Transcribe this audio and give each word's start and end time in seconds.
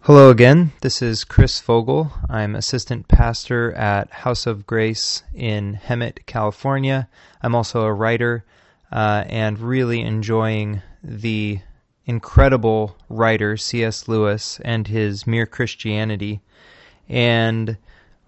Hello 0.00 0.30
again. 0.30 0.72
This 0.82 1.00
is 1.00 1.24
Chris 1.24 1.60
Fogle. 1.60 2.12
I'm 2.28 2.54
assistant 2.54 3.08
pastor 3.08 3.72
at 3.72 4.10
House 4.10 4.46
of 4.46 4.66
Grace 4.66 5.22
in 5.34 5.80
Hemet, 5.82 6.26
California. 6.26 7.08
I'm 7.42 7.54
also 7.54 7.84
a 7.84 7.92
writer 7.92 8.44
uh, 8.92 9.24
and 9.26 9.58
really 9.58 10.02
enjoying 10.02 10.82
the 11.02 11.60
incredible 12.04 12.96
writer 13.08 13.56
C.S. 13.56 14.08
Lewis 14.08 14.60
and 14.62 14.86
his 14.86 15.26
Mere 15.26 15.46
Christianity. 15.46 16.40
And 17.08 17.78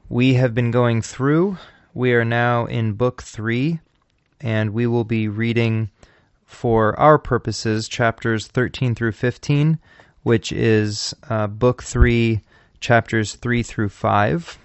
we 0.09 0.35
have 0.35 0.55
been 0.55 0.71
going 0.71 1.03
through, 1.03 1.59
we 1.93 2.15
are 2.15 2.25
now 2.25 2.65
in 2.67 2.95
book 2.95 3.23
three, 3.23 3.81
and 4.41 4.71
we 4.71 4.87
will 4.87 5.05
be 5.05 5.29
reading 5.29 5.91
for 6.47 6.99
our 6.99 7.19
purposes 7.19 7.89
chapters 7.89 8.47
13 8.47 8.95
through 8.95 9.13
15 9.13 9.79
which 10.27 10.51
is 10.51 11.15
uh, 11.31 11.47
book 11.47 11.85
three, 11.85 12.41
chapters 12.81 13.37
three 13.37 13.63
through 13.63 13.89
five. 13.89 14.59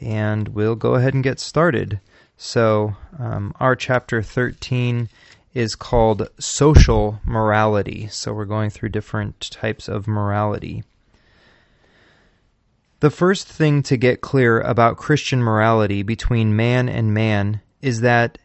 And 0.00 0.46
we'll 0.50 0.76
go 0.76 0.94
ahead 0.94 1.14
and 1.14 1.24
get 1.24 1.40
started. 1.40 1.98
So, 2.36 2.94
um, 3.18 3.52
our 3.58 3.74
chapter 3.74 4.22
13 4.22 5.08
is 5.52 5.74
called 5.74 6.28
Social 6.38 7.18
Morality. 7.24 8.06
So, 8.06 8.32
we're 8.32 8.44
going 8.44 8.70
through 8.70 8.90
different 8.90 9.50
types 9.50 9.88
of 9.88 10.06
morality. 10.06 10.84
The 13.00 13.10
first 13.10 13.48
thing 13.48 13.82
to 13.82 13.96
get 13.96 14.20
clear 14.20 14.60
about 14.60 14.96
Christian 14.96 15.42
morality 15.42 16.04
between 16.04 16.54
man 16.54 16.88
and 16.88 17.12
man 17.12 17.62
is 17.82 18.02
that 18.02 18.38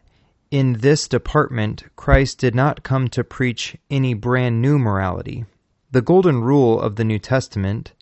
in 0.50 0.74
this 0.74 1.08
department, 1.08 1.84
Christ 1.96 2.38
did 2.38 2.54
not 2.54 2.82
come 2.82 3.08
to 3.08 3.24
preach 3.24 3.76
any 3.90 4.14
brand 4.14 4.62
new 4.62 4.78
morality. 4.78 5.44
The 5.90 6.02
golden 6.02 6.40
rule 6.42 6.80
of 6.80 6.96
the 6.96 7.04
New 7.04 7.18
Testament, 7.18 7.92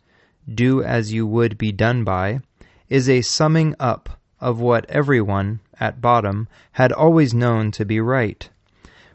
do 0.53 0.83
as 0.83 1.13
you 1.13 1.27
would 1.27 1.57
be 1.57 1.73
done 1.73 2.05
by, 2.05 2.41
is 2.89 3.09
a 3.09 3.23
summing 3.23 3.75
up 3.79 4.21
of 4.41 4.61
what 4.61 4.85
everyone, 4.91 5.61
at 5.79 6.01
bottom, 6.01 6.49
had 6.73 6.93
always 6.93 7.33
known 7.33 7.71
to 7.71 7.85
be 7.85 8.01
right. 8.01 8.49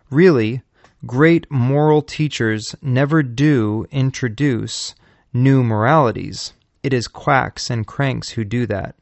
Really, 0.09 0.61
great 1.05 1.49
moral 1.51 2.01
teachers 2.01 2.75
never 2.81 3.21
do 3.21 3.85
introduce 3.91 4.95
new 5.33 5.63
moralities. 5.63 6.53
It 6.81 6.93
is 6.93 7.07
quacks 7.07 7.69
and 7.69 7.85
cranks 7.85 8.29
who 8.29 8.43
do 8.43 8.65
that. 8.67 8.95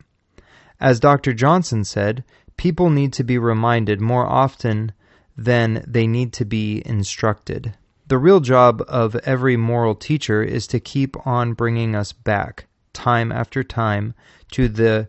As 0.79 0.99
Dr. 0.99 1.33
Johnson 1.33 1.83
said, 1.83 2.23
people 2.57 2.89
need 2.89 3.13
to 3.13 3.23
be 3.23 3.37
reminded 3.37 3.99
more 3.99 4.25
often 4.25 4.91
than 5.37 5.83
they 5.87 6.07
need 6.07 6.33
to 6.33 6.45
be 6.45 6.81
instructed. 6.85 7.73
The 8.07 8.17
real 8.17 8.39
job 8.39 8.83
of 8.87 9.15
every 9.17 9.57
moral 9.57 9.95
teacher 9.95 10.43
is 10.43 10.67
to 10.67 10.79
keep 10.79 11.15
on 11.25 11.53
bringing 11.53 11.95
us 11.95 12.11
back, 12.11 12.67
time 12.93 13.31
after 13.31 13.63
time, 13.63 14.13
to 14.51 14.67
the 14.67 15.07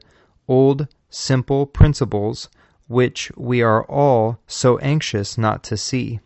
old, 0.48 0.88
simple 1.10 1.66
principles 1.66 2.48
which 2.88 3.30
we 3.36 3.62
are 3.62 3.84
all 3.84 4.38
so 4.46 4.78
anxious 4.78 5.36
not 5.36 5.62
to 5.64 5.76
see. 5.76 6.20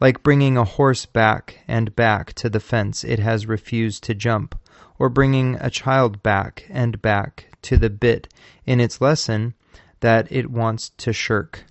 Like 0.00 0.22
bringing 0.22 0.56
a 0.56 0.64
horse 0.64 1.06
back 1.06 1.60
and 1.66 1.94
back 1.96 2.32
to 2.34 2.48
the 2.48 2.60
fence 2.60 3.02
it 3.04 3.18
has 3.18 3.46
refused 3.46 4.04
to 4.04 4.14
jump, 4.14 4.54
or 4.98 5.08
bringing 5.08 5.56
a 5.60 5.70
child 5.70 6.22
back 6.22 6.64
and 6.70 7.00
back 7.02 7.50
to 7.62 7.76
the 7.76 7.90
bit 7.90 8.32
in 8.64 8.80
its 8.80 9.00
lesson 9.00 9.54
that 10.00 10.30
it 10.30 10.50
wants 10.50 10.90
to 10.98 11.12
shirk. 11.12 11.64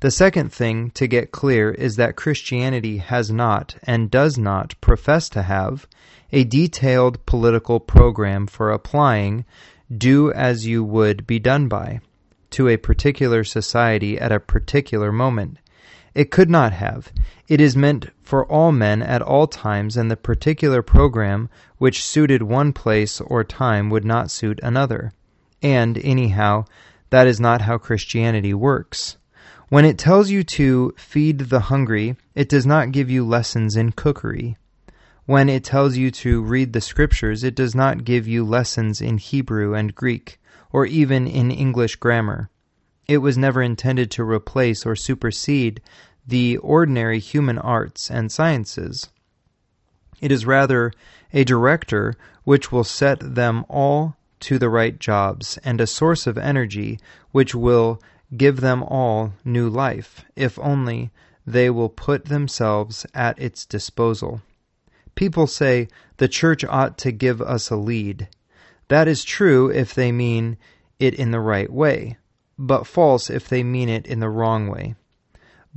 The 0.00 0.10
second 0.10 0.52
thing 0.52 0.90
to 0.92 1.08
get 1.08 1.32
clear 1.32 1.70
is 1.70 1.96
that 1.96 2.16
Christianity 2.16 2.98
has 2.98 3.30
not, 3.32 3.76
and 3.82 4.10
does 4.10 4.38
not 4.38 4.80
profess 4.80 5.28
to 5.30 5.42
have, 5.42 5.86
a 6.30 6.44
detailed 6.44 7.24
political 7.26 7.80
program 7.80 8.46
for 8.46 8.70
applying 8.70 9.44
do 9.96 10.30
as 10.32 10.66
you 10.66 10.84
would 10.84 11.26
be 11.26 11.38
done 11.38 11.66
by 11.66 12.00
to 12.50 12.68
a 12.68 12.76
particular 12.76 13.42
society 13.44 14.18
at 14.18 14.32
a 14.32 14.40
particular 14.40 15.10
moment. 15.10 15.58
It 16.14 16.30
could 16.30 16.50
not 16.50 16.72
have. 16.72 17.12
It 17.48 17.60
is 17.60 17.76
meant 17.76 18.10
for 18.22 18.46
all 18.46 18.72
men 18.72 19.02
at 19.02 19.22
all 19.22 19.46
times, 19.46 19.96
and 19.96 20.10
the 20.10 20.16
particular 20.16 20.82
program 20.82 21.48
which 21.78 22.04
suited 22.04 22.42
one 22.42 22.72
place 22.72 23.20
or 23.20 23.44
time 23.44 23.90
would 23.90 24.04
not 24.04 24.30
suit 24.30 24.60
another. 24.62 25.12
And, 25.62 25.98
anyhow, 25.98 26.64
that 27.10 27.26
is 27.26 27.40
not 27.40 27.62
how 27.62 27.78
Christianity 27.78 28.54
works. 28.54 29.16
When 29.68 29.84
it 29.84 29.98
tells 29.98 30.30
you 30.30 30.44
to 30.44 30.94
feed 30.96 31.38
the 31.38 31.60
hungry, 31.60 32.16
it 32.34 32.48
does 32.48 32.66
not 32.66 32.92
give 32.92 33.10
you 33.10 33.24
lessons 33.26 33.76
in 33.76 33.92
cookery. 33.92 34.56
When 35.26 35.48
it 35.48 35.62
tells 35.62 35.96
you 35.96 36.10
to 36.10 36.42
read 36.42 36.72
the 36.72 36.80
scriptures, 36.80 37.44
it 37.44 37.54
does 37.54 37.74
not 37.74 38.04
give 38.04 38.26
you 38.26 38.44
lessons 38.44 39.02
in 39.02 39.18
Hebrew 39.18 39.74
and 39.74 39.94
Greek, 39.94 40.40
or 40.72 40.86
even 40.86 41.26
in 41.26 41.50
English 41.50 41.96
grammar. 41.96 42.48
It 43.06 43.18
was 43.18 43.36
never 43.36 43.62
intended 43.62 44.10
to 44.12 44.24
replace 44.24 44.86
or 44.86 44.96
supersede 44.96 45.82
the 46.26 46.58
ordinary 46.58 47.18
human 47.18 47.58
arts 47.58 48.10
and 48.10 48.30
sciences. 48.30 49.08
It 50.20 50.32
is 50.32 50.46
rather 50.46 50.92
a 51.32 51.44
director 51.44 52.14
which 52.44 52.72
will 52.72 52.84
set 52.84 53.34
them 53.34 53.64
all 53.68 54.16
to 54.40 54.58
the 54.58 54.68
right 54.68 54.98
jobs, 54.98 55.58
and 55.64 55.80
a 55.80 55.86
source 55.86 56.26
of 56.26 56.38
energy 56.38 56.98
which 57.32 57.54
will 57.54 58.00
give 58.36 58.60
them 58.60 58.82
all 58.82 59.32
new 59.44 59.68
life, 59.68 60.24
if 60.36 60.58
only 60.58 61.10
they 61.46 61.70
will 61.70 61.88
put 61.88 62.26
themselves 62.26 63.06
at 63.14 63.38
its 63.38 63.64
disposal. 63.64 64.42
People 65.14 65.46
say 65.46 65.88
the 66.18 66.28
church 66.28 66.64
ought 66.64 66.98
to 66.98 67.10
give 67.10 67.40
us 67.40 67.70
a 67.70 67.76
lead. 67.76 68.28
That 68.88 69.08
is 69.08 69.24
true 69.24 69.70
if 69.70 69.94
they 69.94 70.12
mean 70.12 70.58
it 70.98 71.14
in 71.14 71.30
the 71.30 71.40
right 71.40 71.72
way, 71.72 72.18
but 72.58 72.86
false 72.86 73.30
if 73.30 73.48
they 73.48 73.62
mean 73.62 73.88
it 73.88 74.06
in 74.06 74.20
the 74.20 74.28
wrong 74.28 74.68
way. 74.68 74.94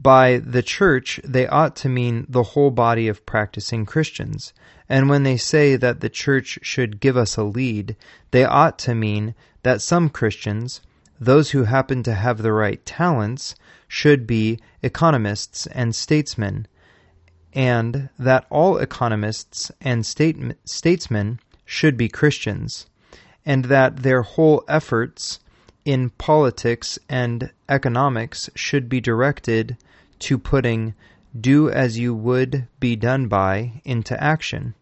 By 0.03 0.39
the 0.39 0.63
church, 0.63 1.19
they 1.23 1.45
ought 1.45 1.75
to 1.75 1.89
mean 1.89 2.25
the 2.27 2.41
whole 2.41 2.71
body 2.71 3.07
of 3.07 3.23
practicing 3.23 3.85
Christians. 3.85 4.51
And 4.89 5.09
when 5.09 5.21
they 5.21 5.37
say 5.37 5.75
that 5.75 5.99
the 5.99 6.09
church 6.09 6.57
should 6.63 6.99
give 6.99 7.15
us 7.15 7.37
a 7.37 7.43
lead, 7.43 7.95
they 8.31 8.43
ought 8.43 8.79
to 8.79 8.95
mean 8.95 9.35
that 9.61 9.79
some 9.79 10.09
Christians, 10.09 10.81
those 11.19 11.51
who 11.51 11.65
happen 11.65 12.01
to 12.01 12.15
have 12.15 12.39
the 12.39 12.51
right 12.51 12.83
talents 12.83 13.53
should 13.87 14.25
be 14.25 14.57
economists 14.81 15.67
and 15.67 15.93
statesmen, 15.93 16.67
and 17.53 18.09
that 18.17 18.47
all 18.49 18.77
economists 18.77 19.71
and 19.81 20.03
state, 20.03 20.35
statesmen 20.65 21.39
should 21.63 21.95
be 21.95 22.09
Christians, 22.09 22.87
and 23.45 23.65
that 23.65 23.97
their 23.97 24.23
whole 24.23 24.63
efforts 24.67 25.39
in 25.85 26.09
politics 26.09 26.97
and 27.07 27.51
economics 27.69 28.49
should 28.55 28.89
be 28.89 28.99
directed 28.99 29.77
to 30.21 30.37
putting 30.37 30.93
do 31.39 31.69
as 31.69 31.99
you 31.99 32.13
would 32.13 32.67
be 32.79 32.95
done 32.95 33.27
by 33.27 33.81
into 33.83 34.21
action. 34.21 34.73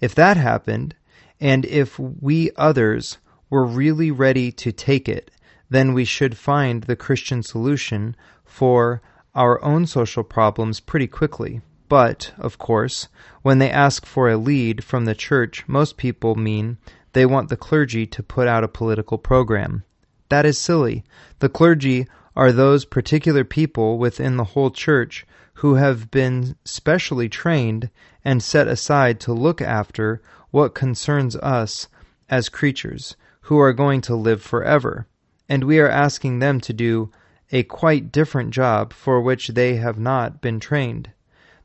If 0.00 0.14
that 0.14 0.36
happened, 0.36 0.94
and 1.40 1.64
if 1.64 1.98
we 1.98 2.50
others 2.56 3.18
were 3.50 3.64
really 3.64 4.10
ready 4.10 4.52
to 4.52 4.72
take 4.72 5.08
it 5.08 5.30
then 5.70 5.92
we 5.92 6.04
should 6.04 6.36
find 6.36 6.84
the 6.84 6.96
Christian 6.96 7.42
solution 7.42 8.16
for 8.44 9.02
our 9.34 9.62
own 9.62 9.86
social 9.86 10.24
problems 10.24 10.80
pretty 10.80 11.06
quickly. 11.06 11.60
But, 11.88 12.32
of 12.38 12.58
course, 12.58 13.08
when 13.42 13.58
they 13.58 13.70
ask 13.70 14.04
for 14.04 14.30
a 14.30 14.36
lead 14.36 14.84
from 14.84 15.04
the 15.04 15.14
church, 15.14 15.64
most 15.66 15.96
people 15.96 16.34
mean 16.34 16.78
they 17.12 17.26
want 17.26 17.48
the 17.48 17.56
clergy 17.56 18.06
to 18.06 18.22
put 18.22 18.46
out 18.46 18.64
a 18.64 18.68
political 18.68 19.18
program. 19.18 19.84
That 20.28 20.44
is 20.44 20.58
silly. 20.58 21.04
The 21.38 21.48
clergy 21.48 22.06
are 22.38 22.52
those 22.52 22.86
particular 22.86 23.44
people 23.44 23.98
within 23.98 24.38
the 24.38 24.50
whole 24.54 24.70
church 24.70 25.26
who 25.54 25.74
have 25.74 26.10
been 26.10 26.56
specially 26.64 27.28
trained 27.28 27.90
and 28.24 28.42
set 28.42 28.66
aside 28.66 29.20
to 29.20 29.32
look 29.34 29.60
after 29.60 30.22
what 30.50 30.74
concerns 30.74 31.36
us 31.36 31.88
as 32.30 32.48
creatures 32.48 33.14
who 33.42 33.58
are 33.58 33.74
going 33.74 34.00
to 34.00 34.14
live 34.14 34.40
forever 34.40 35.06
and 35.48 35.64
we 35.64 35.78
are 35.78 35.88
asking 35.88 36.38
them 36.38 36.60
to 36.60 36.72
do 36.72 37.10
a 37.50 37.62
quite 37.62 38.12
different 38.12 38.50
job 38.50 38.92
for 38.92 39.20
which 39.20 39.48
they 39.48 39.76
have 39.76 39.98
not 39.98 40.40
been 40.40 40.60
trained. 40.60 41.10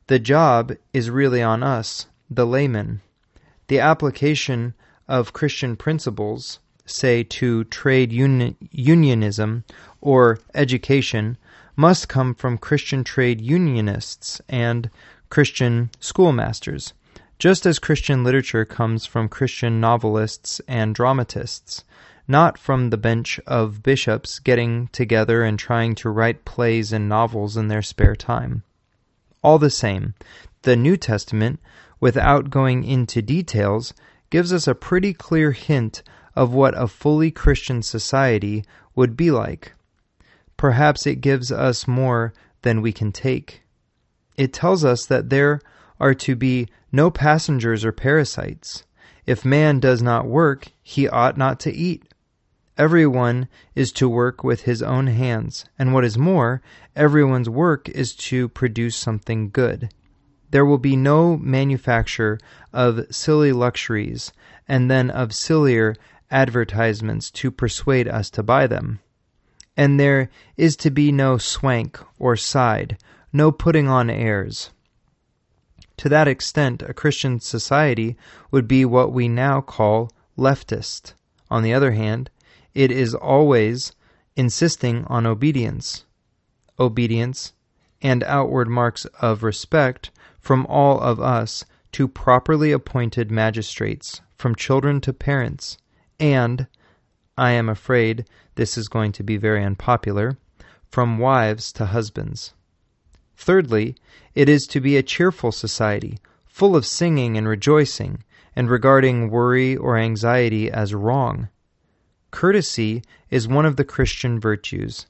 The 0.06 0.18
job 0.18 0.72
is 0.92 1.10
really 1.10 1.42
on 1.42 1.62
us, 1.62 2.06
the 2.30 2.46
laymen. 2.46 3.02
The 3.68 3.80
application 3.80 4.74
of 5.06 5.32
Christian 5.34 5.76
principles, 5.76 6.60
say 6.86 7.22
to 7.24 7.64
trade 7.64 8.12
uni- 8.12 8.56
unionism 8.70 9.64
or 10.00 10.38
education, 10.54 11.36
must 11.76 12.08
come 12.08 12.34
from 12.34 12.58
Christian 12.58 13.04
trade 13.04 13.40
unionists 13.40 14.40
and 14.48 14.90
Christian 15.30 15.90
schoolmasters, 16.00 16.92
just 17.38 17.66
as 17.66 17.78
Christian 17.78 18.22
literature 18.22 18.64
comes 18.64 19.06
from 19.06 19.28
Christian 19.28 19.80
novelists 19.80 20.60
and 20.68 20.94
dramatists 20.94 21.84
not 22.26 22.56
from 22.56 22.88
the 22.90 22.96
bench 22.96 23.38
of 23.46 23.82
bishops 23.82 24.38
getting 24.38 24.88
together 24.88 25.42
and 25.42 25.58
trying 25.58 25.94
to 25.94 26.08
write 26.08 26.44
plays 26.44 26.92
and 26.92 27.08
novels 27.08 27.56
in 27.56 27.68
their 27.68 27.82
spare 27.82 28.16
time. 28.16 28.62
All 29.42 29.58
the 29.58 29.70
same, 29.70 30.14
The 30.62 30.76
New 30.76 30.96
Testament, 30.96 31.60
without 32.00 32.48
going 32.48 32.84
into 32.84 33.20
details, 33.20 33.92
gives 34.30 34.52
us 34.52 34.66
a 34.66 34.74
pretty 34.74 35.12
clear 35.12 35.52
hint 35.52 36.02
of 36.36 36.52
what 36.52 36.76
a 36.76 36.88
fully 36.88 37.30
Christian 37.30 37.82
society 37.82 38.64
would 38.94 39.16
be 39.16 39.30
like. 39.30 39.72
Perhaps 40.56 41.06
it 41.06 41.20
gives 41.20 41.50
us 41.52 41.88
more 41.88 42.32
than 42.62 42.80
we 42.80 42.92
can 42.92 43.12
take. 43.12 43.62
It 44.36 44.52
tells 44.52 44.84
us 44.84 45.06
that 45.06 45.30
there 45.30 45.60
are 46.00 46.14
to 46.14 46.34
be 46.34 46.68
no 46.90 47.10
passengers 47.10 47.84
or 47.84 47.92
parasites. 47.92 48.84
If 49.26 49.44
man 49.44 49.80
does 49.80 50.02
not 50.02 50.26
work, 50.26 50.68
he 50.82 51.08
ought 51.08 51.36
not 51.36 51.60
to 51.60 51.72
eat. 51.72 52.04
Everyone 52.76 53.48
is 53.76 53.92
to 53.92 54.08
work 54.08 54.42
with 54.42 54.62
his 54.62 54.82
own 54.82 55.06
hands, 55.06 55.64
and 55.78 55.94
what 55.94 56.04
is 56.04 56.18
more, 56.18 56.60
everyone's 56.96 57.48
work 57.48 57.88
is 57.88 58.14
to 58.16 58.48
produce 58.48 58.96
something 58.96 59.50
good. 59.50 59.90
There 60.50 60.64
will 60.64 60.78
be 60.78 60.96
no 60.96 61.36
manufacture 61.36 62.38
of 62.72 63.06
silly 63.10 63.52
luxuries 63.52 64.32
and 64.68 64.90
then 64.90 65.10
of 65.10 65.32
sillier 65.34 65.94
advertisements 66.34 67.30
to 67.30 67.50
persuade 67.50 68.08
us 68.08 68.28
to 68.28 68.42
buy 68.42 68.66
them. 68.66 68.98
And 69.76 69.98
there 69.98 70.28
is 70.56 70.76
to 70.78 70.90
be 70.90 71.12
no 71.12 71.38
swank 71.38 71.98
or 72.18 72.36
side, 72.36 72.98
no 73.32 73.52
putting 73.52 73.88
on 73.88 74.10
airs. 74.10 74.70
To 75.98 76.08
that 76.08 76.26
extent, 76.26 76.82
a 76.82 76.92
Christian 76.92 77.38
society 77.38 78.16
would 78.50 78.66
be 78.66 78.84
what 78.84 79.12
we 79.12 79.28
now 79.28 79.60
call 79.60 80.10
leftist. 80.36 81.14
On 81.50 81.62
the 81.62 81.72
other 81.72 81.92
hand, 81.92 82.30
it 82.74 82.90
is 82.90 83.14
always 83.14 83.92
insisting 84.34 85.04
on 85.04 85.26
obedience. 85.26 86.04
Obedience 86.80 87.52
and 88.02 88.24
outward 88.24 88.68
marks 88.68 89.04
of 89.22 89.44
respect 89.44 90.10
from 90.40 90.66
all 90.66 90.98
of 90.98 91.20
us 91.20 91.64
to 91.92 92.08
properly 92.08 92.72
appointed 92.72 93.30
magistrates, 93.30 94.20
from 94.36 94.56
children 94.56 95.00
to 95.00 95.12
parents, 95.12 95.78
and, 96.20 96.66
I 97.36 97.50
am 97.50 97.68
afraid 97.68 98.26
this 98.54 98.78
is 98.78 98.88
going 98.88 99.12
to 99.12 99.22
be 99.22 99.36
very 99.36 99.64
unpopular, 99.64 100.38
from 100.88 101.18
wives 101.18 101.72
to 101.72 101.86
husbands. 101.86 102.54
Thirdly, 103.36 103.96
it 104.34 104.48
is 104.48 104.66
to 104.68 104.80
be 104.80 104.96
a 104.96 105.02
cheerful 105.02 105.50
society, 105.50 106.20
full 106.46 106.76
of 106.76 106.86
singing 106.86 107.36
and 107.36 107.48
rejoicing, 107.48 108.22
and 108.54 108.70
regarding 108.70 109.30
worry 109.30 109.76
or 109.76 109.96
anxiety 109.96 110.70
as 110.70 110.94
wrong. 110.94 111.48
Courtesy 112.30 113.02
is 113.30 113.48
one 113.48 113.66
of 113.66 113.76
the 113.76 113.84
Christian 113.84 114.38
virtues, 114.38 115.06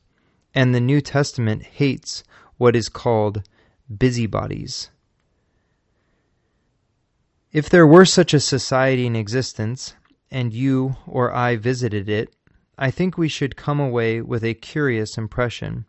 and 0.55 0.75
the 0.75 0.81
New 0.81 1.01
Testament 1.01 1.63
hates 1.63 2.25
what 2.57 2.75
is 2.75 2.89
called 2.89 3.43
busybodies. 3.95 4.91
If 7.53 7.69
there 7.69 7.87
were 7.87 8.05
such 8.05 8.35
a 8.35 8.41
society 8.41 9.07
in 9.07 9.17
existence, 9.17 9.95
and 10.35 10.53
you 10.53 10.97
or 11.07 11.33
I 11.33 11.55
visited 11.55 12.09
it, 12.09 12.35
I 12.77 12.91
think 12.91 13.17
we 13.17 13.29
should 13.29 13.55
come 13.55 13.79
away 13.79 14.21
with 14.21 14.43
a 14.43 14.53
curious 14.53 15.17
impression. 15.17 15.87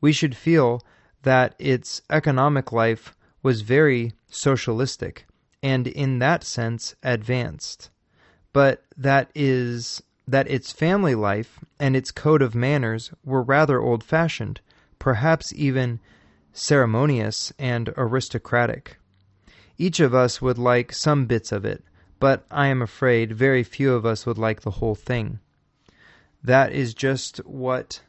We 0.00 0.12
should 0.12 0.36
feel 0.36 0.80
that 1.24 1.56
its 1.58 2.00
economic 2.08 2.70
life 2.70 3.16
was 3.42 3.62
very 3.62 4.12
socialistic, 4.28 5.26
and 5.64 5.88
in 5.88 6.20
that 6.20 6.44
sense 6.44 6.94
advanced, 7.02 7.90
but 8.52 8.84
that 8.96 9.32
is 9.34 10.00
that 10.28 10.48
its 10.48 10.70
family 10.70 11.16
life 11.16 11.58
and 11.80 11.96
its 11.96 12.12
code 12.12 12.40
of 12.40 12.54
manners 12.54 13.10
were 13.24 13.42
rather 13.42 13.80
old 13.80 14.04
fashioned, 14.04 14.60
perhaps 15.00 15.52
even 15.56 15.98
ceremonious 16.52 17.52
and 17.58 17.92
aristocratic. 17.96 18.96
Each 19.76 19.98
of 19.98 20.14
us 20.14 20.40
would 20.40 20.58
like 20.58 20.92
some 20.92 21.26
bits 21.26 21.50
of 21.50 21.64
it, 21.64 21.82
but 22.20 22.44
I 22.50 22.66
am 22.68 22.82
afraid 22.82 23.32
very 23.32 23.62
few 23.62 23.94
of 23.94 24.04
us 24.04 24.26
would 24.26 24.38
like 24.38 24.62
the 24.62 24.72
whole 24.72 24.94
thing. 24.94 25.40
That 26.42 26.72
is 26.72 26.94
just 26.94 27.38
what 27.38 28.00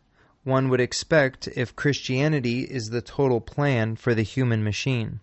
one 0.44 0.70
would 0.70 0.82
expect 0.82 1.48
if 1.50 1.76
Christianity 1.76 2.62
is 2.62 2.90
the 2.90 3.02
total 3.02 3.42
plan 3.42 3.96
for 3.96 4.16
the 4.16 4.24
human 4.24 4.64
machine. 4.64 5.20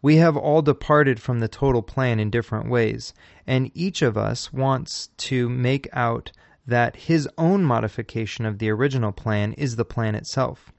We 0.00 0.16
have 0.16 0.36
all 0.36 0.62
departed 0.62 1.20
from 1.20 1.40
the 1.40 1.48
total 1.48 1.82
plan 1.82 2.20
in 2.20 2.30
different 2.30 2.70
ways, 2.70 3.12
and 3.46 3.70
each 3.74 4.00
of 4.00 4.16
us 4.16 4.52
wants 4.52 5.08
to 5.18 5.48
make 5.48 5.88
out 5.92 6.30
that 6.66 6.96
his 6.96 7.28
own 7.36 7.64
modification 7.64 8.46
of 8.46 8.58
the 8.58 8.70
original 8.70 9.10
plan 9.10 9.54
is 9.54 9.76
the 9.76 9.84
plan 9.84 10.14
itself. 10.14 10.72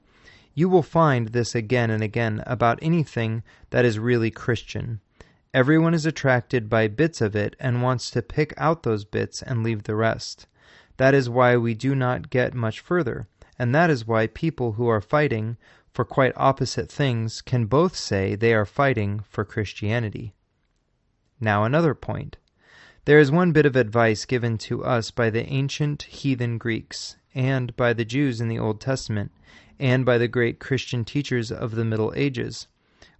You 0.54 0.68
will 0.68 0.82
find 0.82 1.28
this 1.28 1.54
again 1.54 1.90
and 1.90 2.02
again 2.02 2.42
about 2.46 2.78
anything 2.80 3.42
that 3.70 3.84
is 3.84 3.98
really 3.98 4.30
Christian. 4.30 5.00
Everyone 5.52 5.94
is 5.94 6.06
attracted 6.06 6.70
by 6.70 6.86
bits 6.86 7.20
of 7.20 7.34
it 7.34 7.56
and 7.58 7.82
wants 7.82 8.08
to 8.12 8.22
pick 8.22 8.54
out 8.56 8.84
those 8.84 9.04
bits 9.04 9.42
and 9.42 9.64
leave 9.64 9.82
the 9.82 9.96
rest. 9.96 10.46
That 10.96 11.12
is 11.12 11.28
why 11.28 11.56
we 11.56 11.74
do 11.74 11.96
not 11.96 12.30
get 12.30 12.54
much 12.54 12.78
further, 12.78 13.26
and 13.58 13.74
that 13.74 13.90
is 13.90 14.06
why 14.06 14.28
people 14.28 14.72
who 14.72 14.86
are 14.86 15.00
fighting 15.00 15.56
for 15.92 16.04
quite 16.04 16.32
opposite 16.36 16.88
things 16.88 17.42
can 17.42 17.66
both 17.66 17.96
say 17.96 18.36
they 18.36 18.54
are 18.54 18.64
fighting 18.64 19.24
for 19.28 19.44
Christianity. 19.44 20.34
Now, 21.40 21.64
another 21.64 21.94
point. 21.94 22.36
There 23.04 23.18
is 23.18 23.32
one 23.32 23.50
bit 23.50 23.66
of 23.66 23.74
advice 23.74 24.26
given 24.26 24.56
to 24.58 24.84
us 24.84 25.10
by 25.10 25.30
the 25.30 25.46
ancient 25.46 26.02
heathen 26.02 26.58
Greeks, 26.58 27.16
and 27.34 27.74
by 27.76 27.92
the 27.92 28.04
Jews 28.04 28.40
in 28.40 28.46
the 28.46 28.58
Old 28.60 28.80
Testament, 28.80 29.32
and 29.80 30.06
by 30.06 30.16
the 30.16 30.28
great 30.28 30.60
Christian 30.60 31.04
teachers 31.04 31.50
of 31.50 31.72
the 31.72 31.84
Middle 31.84 32.12
Ages, 32.14 32.68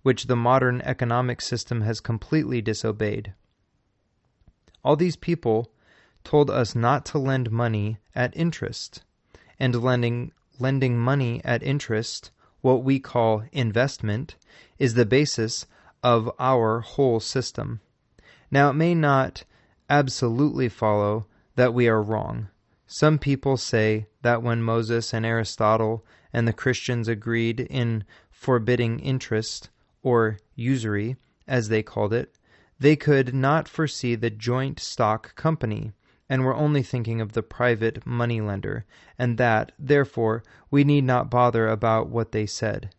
which 0.02 0.26
the 0.26 0.36
modern 0.36 0.80
economic 0.82 1.40
system 1.40 1.82
has 1.82 2.00
completely 2.00 2.60
disobeyed. 2.62 3.34
All 4.82 4.96
these 4.96 5.16
people 5.16 5.70
told 6.24 6.50
us 6.50 6.74
not 6.74 7.04
to 7.06 7.18
lend 7.18 7.50
money 7.50 7.98
at 8.14 8.36
interest, 8.36 9.02
and 9.58 9.82
lending 9.82 10.32
lending 10.58 10.98
money 10.98 11.40
at 11.44 11.62
interest 11.62 12.30
what 12.60 12.84
we 12.84 13.00
call 13.00 13.42
investment, 13.52 14.36
is 14.78 14.94
the 14.94 15.06
basis 15.06 15.66
of 16.02 16.30
our 16.38 16.80
whole 16.80 17.20
system. 17.20 17.80
Now, 18.50 18.70
it 18.70 18.74
may 18.74 18.94
not 18.94 19.44
absolutely 19.88 20.68
follow 20.68 21.26
that 21.56 21.74
we 21.74 21.88
are 21.88 22.02
wrong. 22.02 22.48
Some 22.86 23.18
people 23.18 23.56
say 23.56 24.06
that 24.22 24.42
when 24.42 24.62
Moses 24.62 25.14
and 25.14 25.24
Aristotle 25.24 26.04
and 26.32 26.46
the 26.46 26.52
Christians 26.52 27.08
agreed 27.08 27.60
in 27.60 28.04
forbidding 28.30 28.98
interest, 29.00 29.70
or 30.02 30.38
usury, 30.54 31.16
as 31.46 31.68
they 31.68 31.82
called 31.82 32.12
it, 32.12 32.34
they 32.78 32.96
could 32.96 33.34
not 33.34 33.68
foresee 33.68 34.14
the 34.14 34.30
joint 34.30 34.80
stock 34.80 35.34
company, 35.34 35.92
and 36.28 36.44
were 36.44 36.54
only 36.54 36.82
thinking 36.82 37.20
of 37.20 37.32
the 37.32 37.42
private 37.42 38.06
money 38.06 38.40
lender, 38.40 38.86
and 39.18 39.36
that, 39.36 39.72
therefore, 39.78 40.42
we 40.70 40.84
need 40.84 41.04
not 41.04 41.30
bother 41.30 41.68
about 41.68 42.08
what 42.08 42.32
they 42.32 42.46
said. 42.46 42.94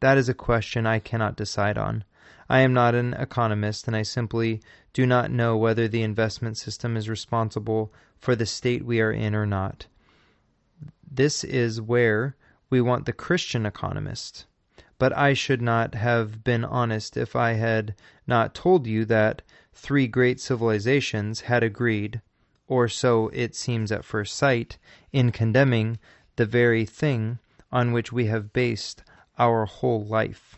That 0.00 0.18
is 0.18 0.28
a 0.28 0.34
question 0.34 0.86
I 0.86 0.98
cannot 0.98 1.36
decide 1.36 1.78
on. 1.78 2.04
I 2.48 2.60
am 2.60 2.72
not 2.72 2.94
an 2.94 3.14
economist, 3.14 3.86
and 3.86 3.96
I 3.96 4.02
simply 4.02 4.60
do 4.92 5.06
not 5.06 5.30
know 5.30 5.56
whether 5.56 5.88
the 5.88 6.02
investment 6.02 6.56
system 6.56 6.96
is 6.96 7.08
responsible 7.08 7.92
for 8.18 8.36
the 8.36 8.46
state 8.46 8.84
we 8.84 9.00
are 9.00 9.12
in 9.12 9.34
or 9.34 9.46
not. 9.46 9.86
This 11.10 11.42
is 11.42 11.80
where 11.80 12.36
we 12.70 12.80
want 12.80 13.06
the 13.06 13.12
Christian 13.12 13.66
economist. 13.66 14.46
But 14.98 15.16
I 15.16 15.32
should 15.32 15.62
not 15.62 15.94
have 15.94 16.42
been 16.42 16.64
honest 16.64 17.16
if 17.16 17.36
I 17.36 17.52
had 17.52 17.94
not 18.26 18.52
told 18.52 18.88
you 18.88 19.04
that 19.04 19.42
three 19.72 20.08
great 20.08 20.40
civilizations 20.40 21.42
had 21.42 21.62
agreed 21.62 22.20
or 22.68 22.88
so 22.88 23.28
it 23.28 23.54
seems 23.54 23.90
at 23.90 24.04
first 24.04 24.36
sight, 24.36 24.76
in 25.12 25.32
condemning 25.32 25.98
the 26.36 26.44
very 26.44 26.84
thing 26.84 27.38
on 27.72 27.92
which 27.92 28.12
we 28.12 28.26
have 28.26 28.52
based 28.52 29.02
our 29.38 29.64
whole 29.64 30.04
life. 30.04 30.56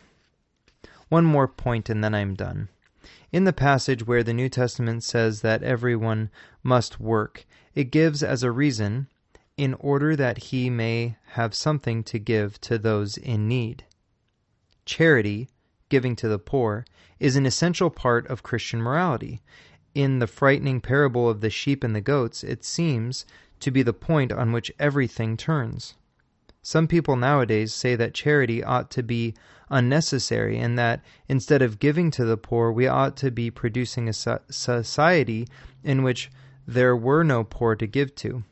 One 1.09 1.25
more 1.25 1.47
point 1.47 1.89
and 1.89 2.03
then 2.03 2.15
I 2.15 2.21
am 2.21 2.35
done. 2.35 2.69
In 3.33 3.45
the 3.45 3.53
passage 3.53 4.07
where 4.07 4.23
the 4.25 4.35
New 4.35 4.49
Testament 4.49 5.05
says 5.05 5.43
that 5.43 5.63
everyone 5.63 6.31
must 6.63 6.99
work, 6.99 7.47
it 7.75 7.93
gives 7.93 8.23
as 8.23 8.43
a 8.43 8.51
reason, 8.51 9.07
in 9.57 9.75
order 9.75 10.17
that 10.17 10.39
he 10.45 10.69
may 10.71 11.17
have 11.33 11.55
something 11.55 12.03
to 12.05 12.19
give 12.19 12.61
to 12.63 12.79
those 12.79 13.17
in 13.17 13.47
need. 13.47 13.85
Charity, 14.91 15.49
giving 15.89 16.17
to 16.17 16.27
the 16.27 16.41
poor, 16.41 16.85
is 17.21 17.37
an 17.37 17.47
essential 17.47 17.91
part 17.91 18.27
of 18.27 18.43
Christian 18.43 18.83
morality 18.83 19.41
in 19.95 20.19
the 20.19 20.27
frightening 20.27 20.81
parable 20.81 21.31
of 21.31 21.41
the 21.41 21.49
sheep 21.49 21.85
and 21.85 21.95
the 21.95 22.01
goats, 22.01 22.43
it 22.43 22.65
seems 22.65 23.25
to 23.61 23.71
be 23.71 23.85
the 23.85 23.93
point 23.93 24.33
on 24.33 24.51
which 24.51 24.73
everything 24.81 25.37
turns. 25.37 25.95
Some 26.61 26.89
people 26.89 27.15
nowadays 27.15 27.73
say 27.73 27.95
that 27.95 28.15
charity 28.15 28.65
ought 28.65 28.91
to 28.91 29.05
be 29.05 29.35
unnecessary 29.71 30.59
and 30.59 30.77
that 30.77 31.05
instead 31.29 31.63
of 31.63 31.79
giving 31.79 32.11
to 32.11 32.25
the 32.25 32.37
poor, 32.37 32.73
we 32.73 32.89
ought 32.89 33.17
to 33.19 33.31
be 33.31 33.49
producing 33.49 34.09
a 34.09 34.13
society 34.13 35.47
in 35.85 36.03
which 36.03 36.33
there 36.67 36.97
were 36.97 37.23
no 37.23 37.45
poor 37.45 37.77
to 37.77 37.87
give 37.87 38.17
to. 38.17 38.43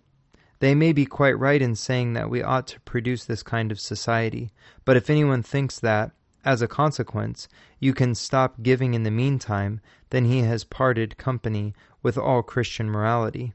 They 0.61 0.77
may 0.77 0.93
be 0.93 1.05
quite 1.05 1.37
right 1.37 1.61
in 1.61 1.75
saying 1.75 2.13
that 2.13 2.31
we 2.31 2.45
ought 2.45 2.69
to 2.69 2.81
produce 2.83 3.25
this 3.25 3.43
kind 3.43 3.73
of 3.73 3.81
society, 3.81 4.53
but 4.85 4.97
if 4.97 5.11
anyone 5.11 5.43
thinks 5.43 5.81
that, 5.81 6.13
as 6.49 6.63
a 6.63 6.67
consequence, 6.67 7.47
you 7.79 7.93
can 7.93 8.15
stop 8.15 8.63
giving 8.63 8.95
in 8.95 9.03
the 9.03 9.11
meantime, 9.11 9.83
then 10.09 10.25
he 10.25 10.39
has 10.41 10.65
parted 10.65 11.19
company 11.19 11.75
with 12.03 12.17
all 12.17 12.43
Christian 12.43 12.89
morality. 12.89 13.53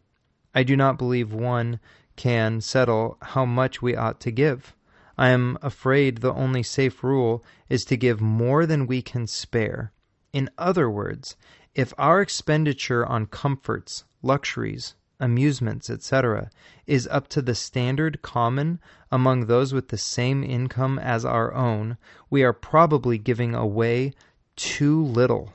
I 0.53 0.61
do 0.61 0.77
not 0.77 0.99
believe 0.99 1.33
one 1.33 1.79
can 2.17 2.61
settle 2.61 3.17
how 3.19 3.45
much 3.45 3.81
we 3.81 3.95
ought 3.95 4.19
to 4.19 4.31
give. 4.31 4.75
I 5.17 5.29
am 5.29 5.57
afraid 5.63 6.19
the 6.19 6.35
only 6.35 6.61
safe 6.61 7.03
rule 7.03 7.43
is 7.67 7.83
to 7.85 7.97
give 7.97 8.21
more 8.21 8.67
than 8.67 8.85
we 8.85 9.01
can 9.01 9.25
spare. 9.25 9.91
In 10.31 10.47
other 10.59 10.87
words, 10.87 11.35
if 11.73 11.95
our 11.97 12.21
expenditure 12.21 13.03
on 13.07 13.25
comforts, 13.25 14.03
luxuries, 14.21 14.93
amusements, 15.23 15.89
etc., 15.89 16.51
is 16.85 17.07
up 17.07 17.29
to 17.29 17.41
the 17.41 17.55
standard 17.55 18.21
common 18.21 18.77
among 19.09 19.45
those 19.45 19.73
with 19.73 19.87
the 19.87 19.97
same 19.97 20.43
income 20.43 20.99
as 20.99 21.23
our 21.23 21.53
own, 21.53 21.97
we 22.29 22.43
are 22.43 22.51
probably 22.51 23.17
giving 23.17 23.55
away 23.55 24.11
too 24.57 25.01
little. 25.01 25.53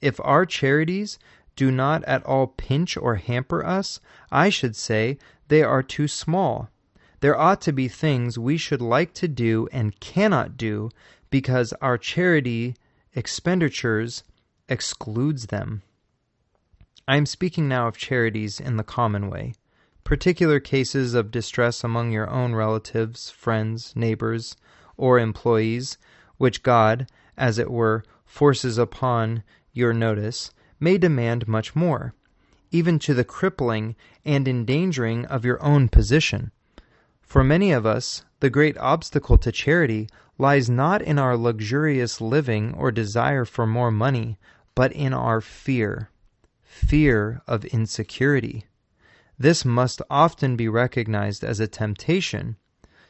If 0.00 0.18
our 0.24 0.46
charities 0.46 1.18
do 1.56 1.70
not 1.70 2.04
at 2.04 2.24
all 2.24 2.46
pinch 2.46 2.96
or 2.96 3.16
hamper 3.16 3.64
us, 3.64 4.00
I 4.30 4.48
should 4.48 4.74
say 4.74 5.18
they 5.48 5.62
are 5.62 5.82
too 5.82 6.08
small. 6.08 6.70
There 7.20 7.38
ought 7.38 7.60
to 7.62 7.72
be 7.72 7.88
things 7.88 8.38
we 8.38 8.56
should 8.56 8.80
like 8.80 9.12
to 9.14 9.28
do 9.28 9.68
and 9.72 9.98
cannot 10.00 10.56
do 10.56 10.90
because 11.28 11.72
our 11.82 11.98
charity 11.98 12.76
expenditures 13.14 14.22
excludes 14.68 15.46
them. 15.46 15.82
I 17.08 17.14
am 17.14 17.26
speaking 17.26 17.68
now 17.68 17.86
of 17.86 17.96
charities 17.96 18.58
in 18.58 18.78
the 18.78 18.82
common 18.82 19.30
way. 19.30 19.54
Particular 20.02 20.58
cases 20.58 21.14
of 21.14 21.30
distress 21.30 21.84
among 21.84 22.10
your 22.10 22.28
own 22.28 22.52
relatives, 22.52 23.30
friends, 23.30 23.92
neighbors, 23.94 24.56
or 24.96 25.20
employees, 25.20 25.98
which 26.36 26.64
God, 26.64 27.08
as 27.36 27.60
it 27.60 27.70
were, 27.70 28.02
forces 28.24 28.76
upon 28.76 29.44
your 29.72 29.92
notice, 29.92 30.50
may 30.80 30.98
demand 30.98 31.46
much 31.46 31.76
more, 31.76 32.12
even 32.72 32.98
to 32.98 33.14
the 33.14 33.22
crippling 33.22 33.94
and 34.24 34.48
endangering 34.48 35.26
of 35.26 35.44
your 35.44 35.62
own 35.62 35.88
position. 35.88 36.50
For 37.22 37.44
many 37.44 37.70
of 37.70 37.86
us, 37.86 38.24
the 38.40 38.50
great 38.50 38.76
obstacle 38.78 39.38
to 39.38 39.52
charity 39.52 40.08
lies 40.38 40.68
not 40.68 41.02
in 41.02 41.20
our 41.20 41.36
luxurious 41.36 42.20
living 42.20 42.74
or 42.74 42.90
desire 42.90 43.44
for 43.44 43.64
more 43.64 43.92
money, 43.92 44.40
but 44.74 44.90
in 44.90 45.12
our 45.14 45.40
fear 45.40 46.10
fear 46.66 47.40
of 47.46 47.64
insecurity. 47.66 48.66
This 49.38 49.64
must 49.64 50.02
often 50.10 50.56
be 50.56 50.68
recognized 50.68 51.42
as 51.42 51.60
a 51.60 51.66
temptation. 51.66 52.56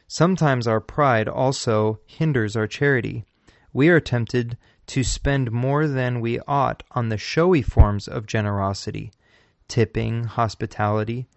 Sometimes 0.07 0.67
our 0.67 0.79
pride 0.79 1.27
also 1.27 1.99
hinders 2.05 2.55
our 2.55 2.67
charity. 2.67 3.25
We 3.73 3.89
are 3.89 3.99
tempted 3.99 4.57
to 4.87 5.03
spend 5.03 5.51
more 5.51 5.87
than 5.87 6.21
we 6.21 6.39
ought 6.47 6.83
on 6.91 7.09
the 7.09 7.17
showy 7.17 7.61
forms 7.61 8.07
of 8.07 8.25
generosity, 8.25 9.11
tipping, 9.67 10.23
hospitality, 10.23 11.27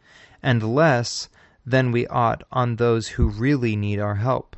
and 0.43 0.75
less 0.75 1.29
than 1.67 1.91
we 1.91 2.07
ought 2.07 2.43
on 2.53 2.77
those 2.77 3.09
who 3.09 3.29
really 3.29 3.77
need 3.77 3.99
our 3.99 4.17
help. 4.17 4.57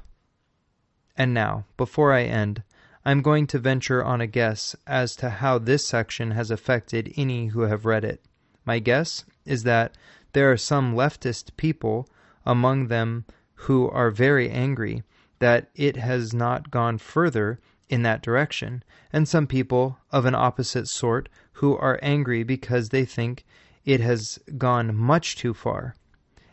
And 1.17 1.35
now, 1.35 1.65
before 1.77 2.13
I 2.13 2.25
end, 2.25 2.63
I 3.05 3.11
am 3.11 3.21
going 3.21 3.49
to 3.49 3.59
venture 3.59 4.05
on 4.05 4.21
a 4.21 4.29
guess 4.29 4.77
as 4.87 5.17
to 5.17 5.29
how 5.29 5.59
this 5.59 5.85
section 5.85 6.31
has 6.31 6.51
affected 6.51 7.13
any 7.17 7.49
who 7.49 7.63
have 7.63 7.85
read 7.85 8.05
it. 8.05 8.25
My 8.65 8.79
guess 8.79 9.25
is 9.45 9.65
that 9.65 9.97
there 10.35 10.53
are 10.53 10.57
some 10.57 10.95
leftist 10.95 11.57
people 11.57 12.09
among 12.47 12.87
them 12.87 13.25
who 13.55 13.89
are 13.91 14.11
very 14.11 14.49
angry 14.51 15.03
that 15.41 15.69
it 15.75 15.97
has 15.97 16.33
not 16.33 16.71
gone 16.71 16.99
further 16.99 17.59
in 17.89 18.03
that 18.03 18.23
direction, 18.23 18.85
and 19.13 19.27
some 19.29 19.47
people 19.49 19.99
of 20.13 20.25
an 20.25 20.35
opposite 20.37 20.87
sort 20.87 21.29
who 21.55 21.77
are 21.77 21.99
angry 22.03 22.45
because 22.45 22.89
they 22.91 23.05
think 23.05 23.45
it 23.85 24.01
has 24.01 24.39
gone 24.57 24.95
much 24.95 25.37
too 25.37 25.53
far. 25.53 25.97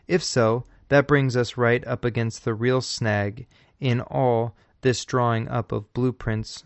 If 0.08 0.22
so, 0.22 0.64
that 0.88 1.06
brings 1.06 1.36
us 1.36 1.56
right 1.56 1.86
up 1.86 2.04
against 2.04 2.44
the 2.44 2.54
real 2.54 2.80
snag 2.80 3.46
in 3.78 4.00
all 4.00 4.56
this 4.82 5.04
drawing 5.04 5.48
up 5.48 5.72
of 5.72 5.92
blueprints 5.92 6.64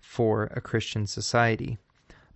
for 0.00 0.44
a 0.54 0.60
Christian 0.60 1.06
society. 1.06 1.78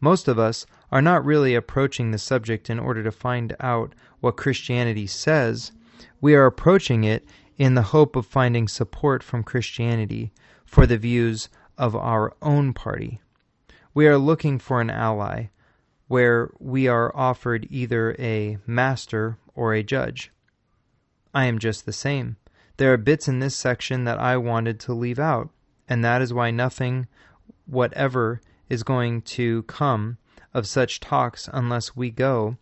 Most 0.00 0.28
of 0.28 0.38
us 0.38 0.66
are 0.92 1.02
not 1.02 1.24
really 1.24 1.54
approaching 1.54 2.10
the 2.10 2.18
subject 2.18 2.68
in 2.68 2.78
order 2.78 3.02
to 3.02 3.10
find 3.10 3.56
out 3.60 3.94
what 4.20 4.36
Christianity 4.36 5.06
says. 5.06 5.72
We 6.20 6.34
are 6.34 6.46
approaching 6.46 7.04
it 7.04 7.26
in 7.56 7.74
the 7.74 7.82
hope 7.82 8.16
of 8.16 8.26
finding 8.26 8.68
support 8.68 9.22
from 9.22 9.42
Christianity 9.42 10.32
for 10.64 10.86
the 10.86 10.98
views 10.98 11.48
of 11.78 11.96
our 11.96 12.34
own 12.42 12.72
party. 12.72 13.20
We 13.94 14.06
are 14.06 14.18
looking 14.18 14.58
for 14.58 14.80
an 14.80 14.90
ally 14.90 15.46
where 16.08 16.50
we 16.58 16.86
are 16.86 17.14
offered 17.16 17.66
either 17.70 18.14
a 18.18 18.58
master 18.66 19.38
or 19.54 19.72
a 19.74 19.82
judge. 19.82 20.30
I 21.34 21.46
am 21.46 21.58
just 21.58 21.86
the 21.86 21.92
same. 21.92 22.36
There 22.78 22.92
are 22.92 22.98
bits 22.98 23.26
in 23.26 23.38
this 23.38 23.56
section 23.56 24.04
that 24.04 24.18
I 24.18 24.36
wanted 24.36 24.78
to 24.80 24.92
leave 24.92 25.18
out, 25.18 25.50
and 25.88 26.04
that 26.04 26.20
is 26.20 26.34
why 26.34 26.50
nothing 26.50 27.06
whatever 27.64 28.40
is 28.68 28.82
going 28.82 29.22
to 29.22 29.62
come 29.62 30.18
of 30.52 30.66
such 30.66 31.00
talks 31.00 31.48
unless 31.52 31.96
we 31.96 32.10
go 32.10 32.58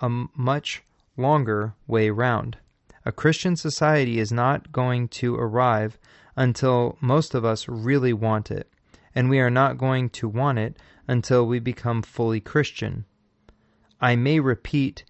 a 0.00 0.08
much 0.08 0.82
longer 1.16 1.74
way 1.86 2.10
round. 2.10 2.58
A 3.04 3.12
Christian 3.12 3.56
society 3.56 4.18
is 4.18 4.32
not 4.32 4.72
going 4.72 5.08
to 5.08 5.34
arrive 5.34 5.98
until 6.36 6.96
most 7.00 7.34
of 7.34 7.44
us 7.44 7.68
really 7.68 8.12
want 8.12 8.50
it, 8.50 8.70
and 9.14 9.30
we 9.30 9.40
are 9.40 9.50
not 9.50 9.78
going 9.78 10.10
to 10.10 10.28
want 10.28 10.58
it 10.58 10.76
until 11.08 11.46
we 11.46 11.58
become 11.58 12.02
fully 12.02 12.40
Christian. 12.40 13.04
I 14.00 14.14
may 14.16 14.38
repeat, 14.38 15.04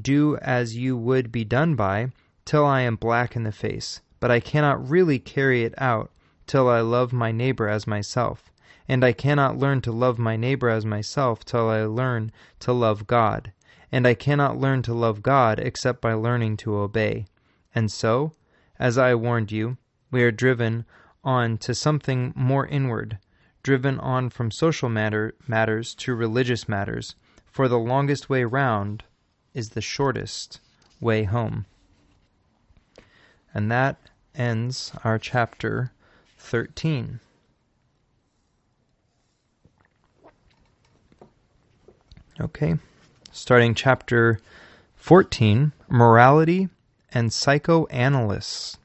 do 0.00 0.36
as 0.38 0.76
you 0.76 0.96
would 0.96 1.30
be 1.30 1.44
done 1.44 1.74
by, 1.76 2.12
till 2.50 2.66
I 2.66 2.80
am 2.80 2.96
black 2.96 3.36
in 3.36 3.44
the 3.44 3.52
face, 3.52 4.00
but 4.18 4.28
I 4.28 4.40
cannot 4.40 4.90
really 4.90 5.20
carry 5.20 5.62
it 5.62 5.72
out 5.78 6.10
till 6.48 6.68
I 6.68 6.80
love 6.80 7.12
my 7.12 7.30
neighbor 7.30 7.68
as 7.68 7.86
myself, 7.86 8.50
and 8.88 9.04
I 9.04 9.12
cannot 9.12 9.56
learn 9.56 9.80
to 9.82 9.92
love 9.92 10.18
my 10.18 10.34
neighbor 10.34 10.68
as 10.68 10.84
myself 10.84 11.44
till 11.44 11.68
I 11.68 11.84
learn 11.84 12.32
to 12.58 12.72
love 12.72 13.06
God, 13.06 13.52
and 13.92 14.04
I 14.04 14.14
cannot 14.14 14.58
learn 14.58 14.82
to 14.82 14.92
love 14.92 15.22
God 15.22 15.60
except 15.60 16.00
by 16.00 16.14
learning 16.14 16.56
to 16.56 16.74
obey. 16.74 17.26
And 17.72 17.88
so, 17.88 18.32
as 18.80 18.98
I 18.98 19.14
warned 19.14 19.52
you, 19.52 19.76
we 20.10 20.24
are 20.24 20.32
driven 20.32 20.86
on 21.22 21.56
to 21.58 21.72
something 21.72 22.32
more 22.34 22.66
inward, 22.66 23.18
driven 23.62 24.00
on 24.00 24.28
from 24.28 24.50
social 24.50 24.88
matter, 24.88 25.36
matters 25.46 25.94
to 26.02 26.16
religious 26.16 26.68
matters, 26.68 27.14
for 27.46 27.68
the 27.68 27.78
longest 27.78 28.28
way 28.28 28.42
round 28.42 29.04
is 29.54 29.68
the 29.68 29.80
shortest 29.80 30.58
way 31.00 31.22
home. 31.22 31.64
And 33.52 33.70
that 33.70 33.96
ends 34.34 34.92
our 35.04 35.18
chapter 35.18 35.92
13. 36.38 37.20
Okay, 42.40 42.76
starting 43.32 43.74
chapter 43.74 44.40
14 44.96 45.72
Morality 45.88 46.68
and 47.12 47.32
Psychoanalysis. 47.32 48.78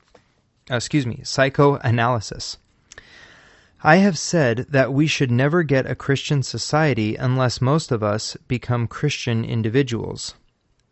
Uh, 0.70 0.76
excuse 0.76 1.06
me, 1.06 1.22
Psychoanalysis. 1.24 2.58
I 3.84 3.98
have 3.98 4.18
said 4.18 4.66
that 4.70 4.94
we 4.94 5.06
should 5.06 5.30
never 5.30 5.62
get 5.62 5.90
a 5.90 5.96
Christian 5.96 6.42
society 6.42 7.16
unless 7.16 7.62
most 7.62 7.92
of 7.92 8.02
us 8.02 8.36
become 8.48 8.88
Christian 8.88 9.46
individuals. 9.46 10.34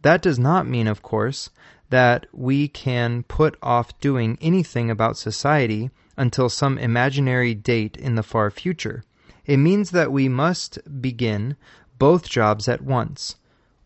That 0.03 0.21
does 0.21 0.37
not 0.37 0.67
mean, 0.67 0.87
of 0.87 1.01
course, 1.01 1.49
that 1.93 2.25
we 2.33 2.67
can 2.67 3.21
put 3.21 3.55
off 3.61 3.99
doing 3.99 4.35
anything 4.41 4.89
about 4.89 5.15
society 5.15 5.91
until 6.17 6.49
some 6.49 6.75
imaginary 6.79 7.53
date 7.53 7.95
in 7.97 8.15
the 8.15 8.23
far 8.23 8.49
future. 8.49 9.03
It 9.45 9.57
means 9.57 9.91
that 9.91 10.11
we 10.11 10.27
must 10.27 10.79
begin 10.99 11.55
both 11.99 12.27
jobs 12.27 12.67
at 12.67 12.81
once. 12.81 13.35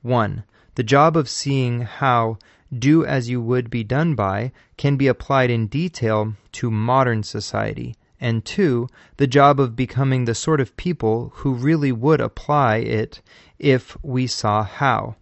1. 0.04 0.46
The 0.76 0.84
job 0.84 1.18
of 1.18 1.28
seeing 1.28 1.82
how 1.82 2.38
do 2.72 3.04
as 3.04 3.28
you 3.28 3.42
would 3.42 3.70
be 3.70 3.84
done 3.84 4.16
by 4.16 4.54
can 4.78 4.96
be 4.96 5.08
applied 5.08 5.50
in 5.50 5.68
detail 5.68 6.34
to 6.54 6.72
modern 6.72 7.24
society. 7.24 7.94
And 8.22 8.46
2. 8.46 8.88
The 9.18 9.28
job 9.28 9.60
of 9.60 9.76
becoming 9.76 10.24
the 10.24 10.34
sort 10.34 10.62
of 10.62 10.78
people 10.78 11.34
who 11.36 11.54
really 11.54 11.92
would 11.92 12.22
apply 12.22 12.78
it 12.78 13.22
if 13.60 13.98
we 14.02 14.28
saw 14.28 14.64
how. 14.64 15.18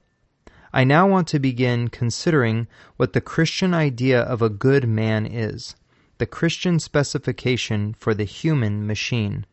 I 0.77 0.83
now 0.83 1.07
want 1.07 1.29
to 1.29 1.39
begin 1.39 1.87
considering 1.87 2.67
what 2.97 3.13
the 3.13 3.21
Christian 3.21 3.73
idea 3.73 4.21
of 4.21 4.41
a 4.41 4.49
good 4.49 4.85
man 4.85 5.25
is, 5.25 5.73
the 6.17 6.25
Christian 6.25 6.81
specification 6.81 7.95
for 7.97 8.13
the 8.13 8.25
human 8.25 8.85
machine. 8.85 9.45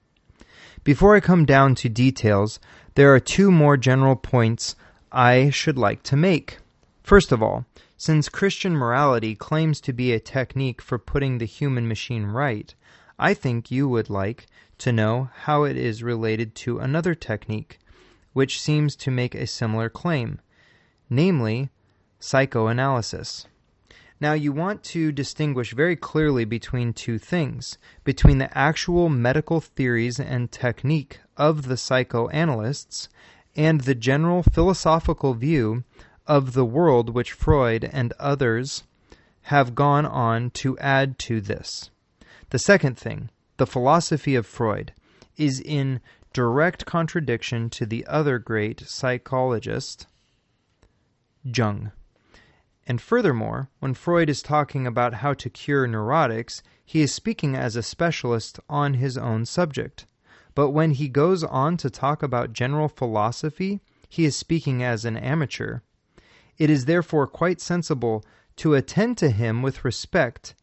Before 0.82 1.14
I 1.14 1.20
come 1.20 1.44
down 1.44 1.76
to 1.76 1.88
details, 1.88 2.58
there 2.96 3.14
are 3.14 3.20
two 3.20 3.52
more 3.52 3.76
general 3.76 4.16
points 4.16 4.74
I 5.12 5.50
should 5.50 5.78
like 5.78 6.02
to 6.10 6.16
make. 6.16 6.58
First 7.04 7.30
of 7.30 7.40
all, 7.40 7.66
since 7.96 8.28
Christian 8.28 8.76
morality 8.76 9.36
claims 9.36 9.80
to 9.82 9.92
be 9.92 10.12
a 10.12 10.18
technique 10.18 10.82
for 10.82 10.98
putting 10.98 11.38
the 11.38 11.44
human 11.44 11.86
machine 11.86 12.26
right, 12.26 12.74
I 13.16 13.34
think 13.34 13.70
you 13.70 13.88
would 13.88 14.10
like 14.10 14.48
to 14.78 14.90
know 14.90 15.30
how 15.42 15.62
it 15.62 15.76
is 15.76 16.02
related 16.02 16.56
to 16.56 16.80
another 16.80 17.14
technique, 17.14 17.78
which 18.32 18.60
seems 18.60 18.96
to 18.96 19.12
make 19.12 19.36
a 19.36 19.46
similar 19.46 19.88
claim, 19.88 20.40
namely 21.14 21.70
psychoanalysis. 22.18 23.46
Now, 24.20 24.32
you 24.32 24.52
want 24.52 24.82
to 24.84 25.10
distinguish 25.10 25.72
very 25.74 25.96
clearly 25.96 26.44
between 26.44 26.92
two 26.92 27.18
things 27.18 27.76
between 28.04 28.38
the 28.38 28.56
actual 28.56 29.08
medical 29.08 29.60
theories 29.60 30.20
and 30.20 30.50
technique 30.50 31.20
of 31.36 31.66
the 31.66 31.76
psychoanalysts 31.76 33.08
and 33.56 33.80
the 33.80 33.94
general 33.94 34.42
philosophical 34.42 35.34
view 35.34 35.84
of 36.26 36.52
the 36.52 36.64
world 36.64 37.10
which 37.10 37.32
Freud 37.32 37.84
and 37.92 38.12
others 38.18 38.84
have 39.46 39.74
gone 39.74 40.06
on 40.06 40.50
to 40.50 40.78
add 40.78 41.18
to 41.18 41.40
this. 41.40 41.90
The 42.50 42.58
second 42.58 42.96
thing, 42.96 43.28
the 43.56 43.66
philosophy 43.66 44.34
of 44.34 44.46
Freud, 44.46 44.92
is 45.36 45.60
in 45.60 46.00
direct 46.32 46.86
contradiction 46.86 47.68
to 47.70 47.84
the 47.86 48.06
other 48.06 48.38
great 48.38 48.80
psychologist, 48.86 50.06
Jung. 51.44 51.92
And 52.86 53.00
furthermore, 53.00 53.68
when 53.78 53.94
Freud 53.94 54.28
is 54.28 54.42
talking 54.42 54.86
about 54.86 55.14
how 55.14 55.34
to 55.34 55.50
cure 55.50 55.86
neurotics, 55.86 56.62
he 56.84 57.00
is 57.00 57.14
speaking 57.14 57.54
as 57.54 57.76
a 57.76 57.82
specialist 57.82 58.58
on 58.68 58.94
his 58.94 59.16
own 59.16 59.46
subject. 59.46 60.06
But 60.54 60.70
when 60.70 60.92
he 60.92 61.08
goes 61.08 61.44
on 61.44 61.76
to 61.78 61.90
talk 61.90 62.22
about 62.22 62.52
general 62.52 62.88
philosophy, 62.88 63.80
he 64.08 64.24
is 64.24 64.36
speaking 64.36 64.82
as 64.82 65.04
an 65.04 65.16
amateur. 65.16 65.80
It 66.58 66.68
is 66.68 66.84
therefore 66.84 67.26
quite 67.26 67.60
sensible 67.60 68.24
to 68.56 68.74
attend 68.74 69.16
to 69.18 69.30
him 69.30 69.62
with 69.62 69.84
respect 69.84 70.54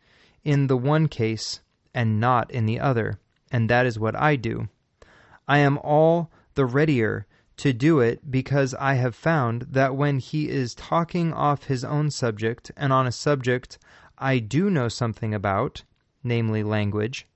in 0.43 0.67
the 0.67 0.77
one 0.77 1.07
case 1.07 1.62
and 1.93 2.19
not 2.19 2.51
in 2.51 2.65
the 2.65 2.79
other, 2.79 3.19
and 3.51 3.69
that 3.69 3.86
is 3.86 3.98
what 3.98 4.15
I 4.15 4.36
do. 4.36 4.69
I 5.48 5.57
am 5.59 5.79
all 5.79 6.29
the 6.53 6.65
readier 6.65 7.25
to 7.59 7.73
do 7.73 7.99
it 7.99 8.31
because 8.31 8.73
I 8.75 8.93
have 8.93 9.13
found 9.13 9.63
that 9.71 9.93
when 9.93 10.19
he 10.19 10.47
is 10.47 10.73
talking 10.73 11.33
off 11.33 11.65
his 11.65 11.83
own 11.83 12.09
subject 12.09 12.71
and 12.77 12.93
on 12.93 13.05
a 13.05 13.11
subject 13.11 13.77
I 14.17 14.39
do 14.39 14.69
know 14.69 14.87
something 14.87 15.33
about, 15.33 15.83
namely 16.23 16.63
language, 16.63 17.27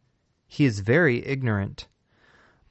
he 0.48 0.64
is 0.64 0.80
very 0.80 1.26
ignorant. 1.26 1.88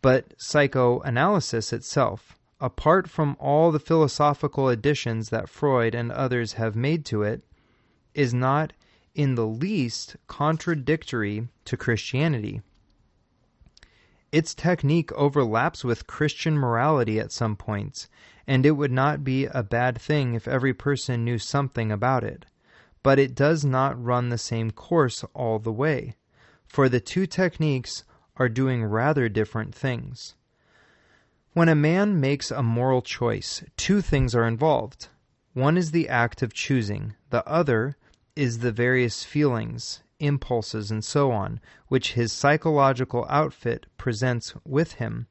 But 0.00 0.32
psychoanalysis 0.38 1.74
itself, 1.74 2.38
apart 2.58 3.10
from 3.10 3.36
all 3.38 3.70
the 3.70 3.78
philosophical 3.78 4.70
additions 4.70 5.28
that 5.28 5.50
Freud 5.50 5.94
and 5.94 6.10
others 6.10 6.54
have 6.54 6.74
made 6.74 7.04
to 7.06 7.22
it, 7.22 7.42
is 8.14 8.32
not 8.32 8.72
in 9.14 9.34
the 9.34 9.46
least 9.46 10.16
contradictory 10.26 11.48
to 11.66 11.76
Christianity. 11.76 12.62
Its 14.32 14.54
technique 14.54 15.12
overlaps 15.12 15.84
with 15.84 16.06
Christian 16.06 16.56
morality 16.56 17.20
at 17.20 17.30
some 17.30 17.54
points, 17.54 18.08
and 18.46 18.64
it 18.64 18.72
would 18.72 18.90
not 18.90 19.22
be 19.22 19.44
a 19.44 19.62
bad 19.62 20.00
thing 20.00 20.34
if 20.34 20.48
every 20.48 20.72
person 20.72 21.22
knew 21.22 21.38
something 21.38 21.92
about 21.92 22.24
it. 22.24 22.46
But 23.02 23.18
it 23.18 23.34
does 23.34 23.62
not 23.62 24.02
run 24.02 24.30
the 24.30 24.38
same 24.38 24.70
course 24.70 25.22
all 25.34 25.58
the 25.58 25.70
way, 25.70 26.16
for 26.66 26.88
the 26.88 26.98
two 27.00 27.26
techniques 27.26 28.04
are 28.36 28.48
doing 28.48 28.82
rather 28.82 29.28
different 29.28 29.74
things. 29.74 30.34
When 31.52 31.68
a 31.68 31.74
man 31.74 32.18
makes 32.18 32.50
a 32.50 32.62
moral 32.62 33.02
choice, 33.02 33.62
two 33.76 34.00
things 34.00 34.34
are 34.34 34.46
involved. 34.48 35.08
One 35.52 35.76
is 35.76 35.90
the 35.90 36.08
act 36.08 36.40
of 36.40 36.54
choosing, 36.54 37.14
the 37.28 37.46
other 37.46 37.98
is 38.34 38.60
the 38.60 38.72
various 38.72 39.24
feelings, 39.24 40.02
impulses, 40.22 40.90
and 40.90 41.04
so 41.04 41.32
on, 41.32 41.60
which 41.88 42.12
his 42.12 42.32
psychological 42.32 43.26
outfit 43.28 43.86
presents 43.98 44.54
with 44.64 44.92
him, 44.92 45.26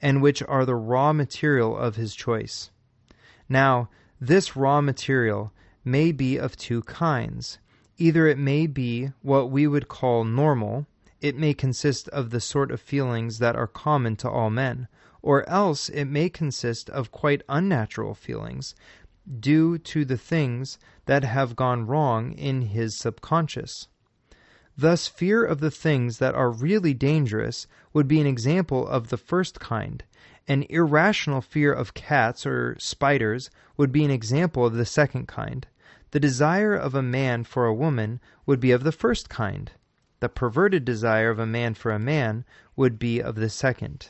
and 0.00 0.22
which 0.22 0.42
are 0.44 0.64
the 0.64 0.74
raw 0.74 1.12
material 1.12 1.76
of 1.76 1.96
his 1.96 2.14
choice. 2.14 2.70
Now, 3.48 3.90
this 4.20 4.56
raw 4.56 4.80
material 4.80 5.52
may 5.84 6.12
be 6.12 6.38
of 6.38 6.56
two 6.56 6.82
kinds. 6.82 7.58
Either 7.98 8.26
it 8.26 8.38
may 8.38 8.66
be 8.66 9.12
what 9.20 9.50
we 9.50 9.66
would 9.66 9.88
call 9.88 10.24
normal, 10.24 10.86
it 11.20 11.36
may 11.36 11.52
consist 11.52 12.08
of 12.08 12.30
the 12.30 12.40
sort 12.40 12.70
of 12.70 12.80
feelings 12.80 13.38
that 13.40 13.56
are 13.56 13.66
common 13.66 14.16
to 14.16 14.30
all 14.30 14.48
men, 14.48 14.88
or 15.20 15.46
else 15.48 15.90
it 15.90 16.06
may 16.06 16.30
consist 16.30 16.88
of 16.90 17.12
quite 17.12 17.42
unnatural 17.48 18.14
feelings, 18.14 18.74
due 19.38 19.76
to 19.76 20.04
the 20.06 20.16
things 20.16 20.78
that 21.04 21.24
have 21.24 21.54
gone 21.54 21.86
wrong 21.86 22.32
in 22.32 22.62
his 22.62 22.96
subconscious. 22.96 23.88
Thus, 24.80 25.06
fear 25.06 25.44
of 25.44 25.60
the 25.60 25.70
things 25.70 26.16
that 26.20 26.34
are 26.34 26.50
really 26.50 26.94
dangerous 26.94 27.66
would 27.92 28.08
be 28.08 28.18
an 28.18 28.26
example 28.26 28.88
of 28.88 29.10
the 29.10 29.18
first 29.18 29.60
kind. 29.60 30.02
An 30.48 30.64
irrational 30.70 31.42
fear 31.42 31.70
of 31.70 31.92
cats 31.92 32.46
or 32.46 32.76
spiders 32.78 33.50
would 33.76 33.92
be 33.92 34.06
an 34.06 34.10
example 34.10 34.64
of 34.64 34.72
the 34.72 34.86
second 34.86 35.28
kind. 35.28 35.66
The 36.12 36.18
desire 36.18 36.74
of 36.74 36.94
a 36.94 37.02
man 37.02 37.44
for 37.44 37.66
a 37.66 37.74
woman 37.74 38.20
would 38.46 38.58
be 38.58 38.70
of 38.70 38.82
the 38.82 38.90
first 38.90 39.28
kind. 39.28 39.70
The 40.20 40.30
perverted 40.30 40.86
desire 40.86 41.28
of 41.28 41.38
a 41.38 41.46
man 41.46 41.74
for 41.74 41.92
a 41.92 41.98
man 41.98 42.46
would 42.74 42.98
be 42.98 43.20
of 43.20 43.34
the 43.34 43.50
second. 43.50 44.08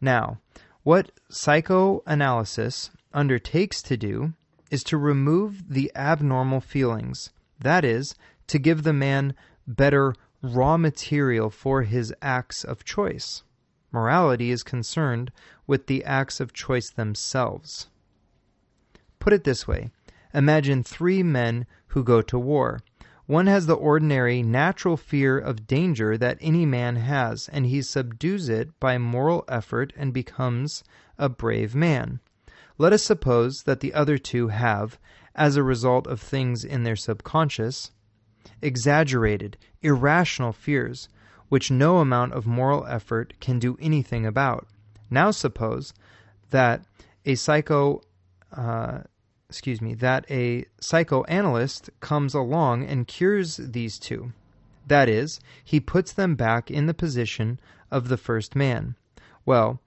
Now, 0.00 0.38
what 0.82 1.12
psychoanalysis 1.28 2.90
undertakes 3.12 3.82
to 3.82 3.98
do 3.98 4.32
is 4.70 4.82
to 4.84 4.96
remove 4.96 5.68
the 5.68 5.92
abnormal 5.94 6.62
feelings, 6.62 7.28
that 7.58 7.84
is, 7.84 8.14
to 8.46 8.58
give 8.58 8.82
the 8.82 8.94
man 8.94 9.34
better 9.76 10.14
raw 10.42 10.76
material 10.76 11.50
for 11.50 11.82
his 11.82 12.14
acts 12.22 12.64
of 12.64 12.84
choice. 12.84 13.44
Morality 13.92 14.50
is 14.50 14.62
concerned 14.62 15.32
with 15.66 15.86
the 15.86 16.04
acts 16.04 16.40
of 16.40 16.52
choice 16.52 16.90
themselves. 16.90 17.88
Put 19.18 19.32
it 19.32 19.44
this 19.44 19.68
way 19.68 19.90
Imagine 20.32 20.82
three 20.82 21.22
men 21.22 21.66
who 21.88 22.04
go 22.04 22.22
to 22.22 22.38
war. 22.38 22.80
One 23.26 23.46
has 23.46 23.66
the 23.66 23.74
ordinary 23.74 24.42
natural 24.42 24.96
fear 24.96 25.38
of 25.38 25.66
danger 25.66 26.16
that 26.18 26.38
any 26.40 26.66
man 26.66 26.96
has, 26.96 27.48
and 27.48 27.66
he 27.66 27.82
subdues 27.82 28.48
it 28.48 28.78
by 28.80 28.98
moral 28.98 29.44
effort 29.48 29.92
and 29.96 30.12
becomes 30.12 30.82
a 31.18 31.28
brave 31.28 31.74
man. 31.74 32.20
Let 32.78 32.92
us 32.92 33.02
suppose 33.02 33.64
that 33.64 33.80
the 33.80 33.92
other 33.94 34.18
two 34.18 34.48
have, 34.48 34.98
as 35.34 35.56
a 35.56 35.62
result 35.62 36.06
of 36.06 36.20
things 36.20 36.64
in 36.64 36.82
their 36.84 36.96
subconscious, 36.96 37.92
exaggerated, 38.62 39.56
irrational 39.82 40.52
fears, 40.52 41.08
which 41.48 41.70
no 41.70 41.98
amount 41.98 42.32
of 42.32 42.46
moral 42.46 42.86
effort 42.86 43.34
can 43.40 43.58
do 43.58 43.76
anything 43.80 44.24
about. 44.24 44.66
Now 45.10 45.30
suppose 45.30 45.92
that 46.50 46.84
a 47.26 47.34
psycho 47.34 48.02
uh, 48.52 49.00
excuse 49.50 49.80
me, 49.80 49.94
that 49.94 50.24
a 50.30 50.64
psychoanalyst 50.80 51.90
comes 51.98 52.34
along 52.34 52.84
and 52.84 53.08
cures 53.08 53.56
these 53.56 53.98
two. 53.98 54.32
That 54.86 55.08
is, 55.08 55.40
he 55.64 55.80
puts 55.80 56.12
them 56.12 56.36
back 56.36 56.70
in 56.70 56.86
the 56.86 56.94
position 56.94 57.58
of 57.90 58.08
the 58.08 58.16
first 58.16 58.54
man. 58.54 58.94
Well, 59.44 59.80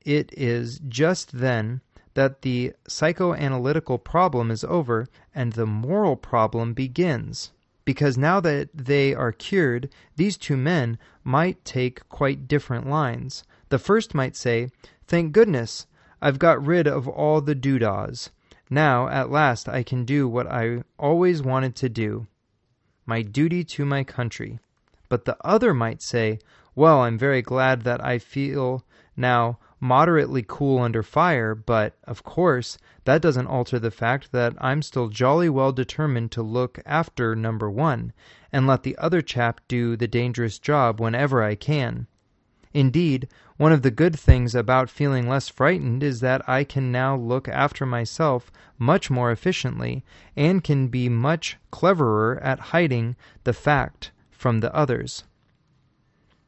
it 0.00 0.32
is 0.34 0.80
just 0.88 1.32
then 1.32 1.82
that 2.14 2.40
the 2.40 2.72
psychoanalytical 2.88 4.02
problem 4.02 4.50
is 4.50 4.64
over 4.64 5.08
and 5.34 5.52
the 5.52 5.66
moral 5.66 6.16
problem 6.16 6.72
begins 6.72 7.52
because 7.84 8.16
now 8.16 8.40
that 8.40 8.70
they 8.74 9.14
are 9.14 9.32
cured, 9.32 9.88
these 10.16 10.36
two 10.36 10.56
men 10.56 10.98
might 11.24 11.64
take 11.64 12.08
quite 12.08 12.46
different 12.46 12.88
lines. 12.88 13.44
The 13.70 13.78
first 13.78 14.14
might 14.14 14.36
say, 14.36 14.70
Thank 15.06 15.32
goodness, 15.32 15.86
I've 16.20 16.38
got 16.38 16.64
rid 16.64 16.86
of 16.86 17.08
all 17.08 17.40
the 17.40 17.54
doodahs. 17.54 18.30
Now, 18.70 19.08
at 19.08 19.30
last, 19.30 19.68
I 19.68 19.82
can 19.82 20.04
do 20.04 20.28
what 20.28 20.46
I 20.46 20.84
always 20.98 21.42
wanted 21.42 21.74
to 21.76 21.88
do 21.88 22.26
my 23.04 23.22
duty 23.22 23.64
to 23.64 23.84
my 23.84 24.04
country. 24.04 24.58
But 25.08 25.24
the 25.24 25.36
other 25.44 25.74
might 25.74 26.00
say, 26.00 26.38
Well, 26.74 27.00
I'm 27.00 27.18
very 27.18 27.42
glad 27.42 27.82
that 27.82 28.02
I 28.04 28.18
feel 28.18 28.84
now 29.16 29.58
moderately 29.82 30.44
cool 30.46 30.78
under 30.78 31.02
fire, 31.02 31.56
but, 31.56 31.96
of 32.04 32.22
course, 32.22 32.78
that 33.04 33.20
doesn't 33.20 33.48
alter 33.48 33.80
the 33.80 33.90
fact 33.90 34.30
that 34.30 34.54
I'm 34.60 34.80
still 34.80 35.08
jolly 35.08 35.48
well 35.48 35.72
determined 35.72 36.30
to 36.32 36.42
look 36.42 36.78
after 36.86 37.34
number 37.34 37.68
one, 37.68 38.12
and 38.52 38.64
let 38.64 38.84
the 38.84 38.96
other 38.98 39.20
chap 39.20 39.60
do 39.66 39.96
the 39.96 40.06
dangerous 40.06 40.60
job 40.60 41.00
whenever 41.00 41.42
I 41.42 41.56
can. 41.56 42.06
Indeed, 42.72 43.26
one 43.56 43.72
of 43.72 43.82
the 43.82 43.90
good 43.90 44.16
things 44.16 44.54
about 44.54 44.88
feeling 44.88 45.28
less 45.28 45.48
frightened 45.48 46.04
is 46.04 46.20
that 46.20 46.48
I 46.48 46.62
can 46.62 46.92
now 46.92 47.16
look 47.16 47.48
after 47.48 47.84
myself 47.84 48.52
much 48.78 49.10
more 49.10 49.32
efficiently, 49.32 50.04
and 50.36 50.62
can 50.62 50.86
be 50.86 51.08
much 51.08 51.56
cleverer 51.72 52.38
at 52.40 52.70
hiding 52.70 53.16
the 53.42 53.52
fact 53.52 54.12
from 54.30 54.60
the 54.60 54.72
others. 54.72 55.24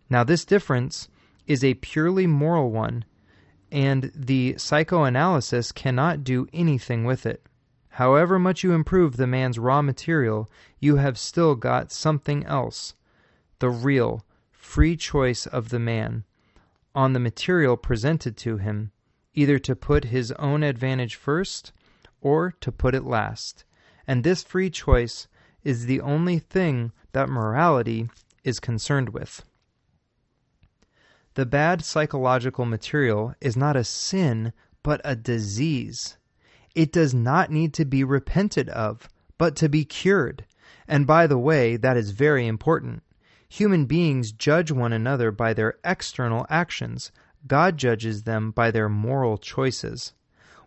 Now, 0.08 0.22
this 0.22 0.44
difference 0.44 1.08
is 1.48 1.64
a 1.64 1.74
purely 1.74 2.28
moral 2.28 2.70
one 2.70 3.04
and 3.74 4.12
the 4.14 4.54
psychoanalysis 4.56 5.72
cannot 5.72 6.22
do 6.22 6.46
anything 6.52 7.04
with 7.04 7.26
it. 7.26 7.44
However 7.88 8.38
much 8.38 8.62
you 8.62 8.72
improve 8.72 9.16
the 9.16 9.26
man's 9.26 9.58
raw 9.58 9.82
material, 9.82 10.48
you 10.78 10.96
have 10.96 11.18
still 11.18 11.56
got 11.56 11.90
something 11.90 12.46
else 12.46 12.94
the 13.58 13.70
real, 13.70 14.24
free 14.52 14.96
choice 14.96 15.46
of 15.46 15.70
the 15.70 15.78
man 15.78 16.22
on 16.94 17.14
the 17.14 17.20
material 17.20 17.76
presented 17.76 18.36
to 18.36 18.58
him, 18.58 18.92
either 19.32 19.58
to 19.58 19.74
put 19.74 20.04
his 20.04 20.30
own 20.32 20.62
advantage 20.62 21.16
first 21.16 21.72
or 22.20 22.52
to 22.60 22.70
put 22.70 22.94
it 22.94 23.04
last. 23.04 23.64
And 24.06 24.22
this 24.22 24.44
free 24.44 24.70
choice 24.70 25.26
is 25.64 25.86
the 25.86 26.00
only 26.00 26.38
thing 26.38 26.92
that 27.12 27.28
morality 27.28 28.08
is 28.44 28.60
concerned 28.60 29.08
with. 29.08 29.44
The 31.34 31.46
bad 31.46 31.84
psychological 31.84 32.64
material 32.64 33.34
is 33.40 33.56
not 33.56 33.74
a 33.74 33.82
sin, 33.82 34.52
but 34.84 35.00
a 35.04 35.16
disease. 35.16 36.16
It 36.76 36.92
does 36.92 37.12
not 37.12 37.50
need 37.50 37.74
to 37.74 37.84
be 37.84 38.04
repented 38.04 38.68
of, 38.68 39.08
but 39.36 39.56
to 39.56 39.68
be 39.68 39.84
cured. 39.84 40.44
And 40.86 41.08
by 41.08 41.26
the 41.26 41.38
way, 41.38 41.76
that 41.76 41.96
is 41.96 42.12
very 42.12 42.46
important. 42.46 43.02
Human 43.48 43.84
beings 43.86 44.30
judge 44.30 44.70
one 44.70 44.92
another 44.92 45.32
by 45.32 45.54
their 45.54 45.74
external 45.84 46.46
actions. 46.48 47.10
God 47.48 47.78
judges 47.78 48.22
them 48.22 48.52
by 48.52 48.70
their 48.70 48.88
moral 48.88 49.36
choices. 49.36 50.12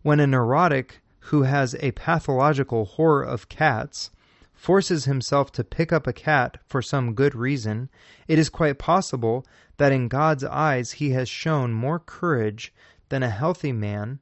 When 0.02 0.20
a 0.20 0.28
neurotic 0.28 1.02
who 1.32 1.44
has 1.44 1.76
a 1.80 1.92
pathological 1.92 2.84
horror 2.84 3.24
of 3.24 3.48
cats 3.48 4.12
forces 4.58 5.06
himself 5.06 5.52
to 5.52 5.64
pick 5.64 5.94
up 5.94 6.08
a 6.08 6.14
cat 6.14 6.58
for 6.66 6.82
some 6.82 7.14
good 7.14 7.36
reason, 7.36 7.90
it 8.28 8.40
is 8.40 8.50
quite 8.50 8.80
possible 8.80 9.46
that 9.78 9.92
in 9.92 10.08
God's 10.08 10.44
eyes 10.44 10.94
he 10.94 11.12
has 11.12 11.30
shown 11.30 11.72
more 11.72 12.00
courage 12.00 12.74
than 13.10 13.24
a 13.24 13.30
healthy 13.30 13.72
man 13.72 14.20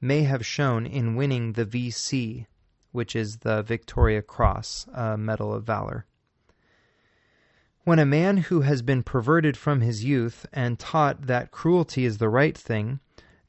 may 0.00 0.22
have 0.22 0.46
shown 0.46 0.86
in 0.86 1.16
winning 1.16 1.52
the 1.52 1.66
VC, 1.66 2.46
which 2.92 3.16
is 3.16 3.38
the 3.38 3.62
Victoria 3.62 4.22
Cross 4.22 4.86
uh, 4.94 5.16
Medal 5.16 5.52
of 5.52 5.64
Valor. 5.64 6.06
When 7.82 7.98
a 7.98 8.06
man 8.06 8.38
who 8.38 8.60
has 8.60 8.80
been 8.80 9.02
perverted 9.02 9.56
from 9.56 9.80
his 9.80 10.04
youth 10.04 10.46
and 10.52 10.78
taught 10.78 11.26
that 11.26 11.50
cruelty 11.50 12.04
is 12.04 12.18
the 12.18 12.30
right 12.30 12.56
thing 12.56 13.00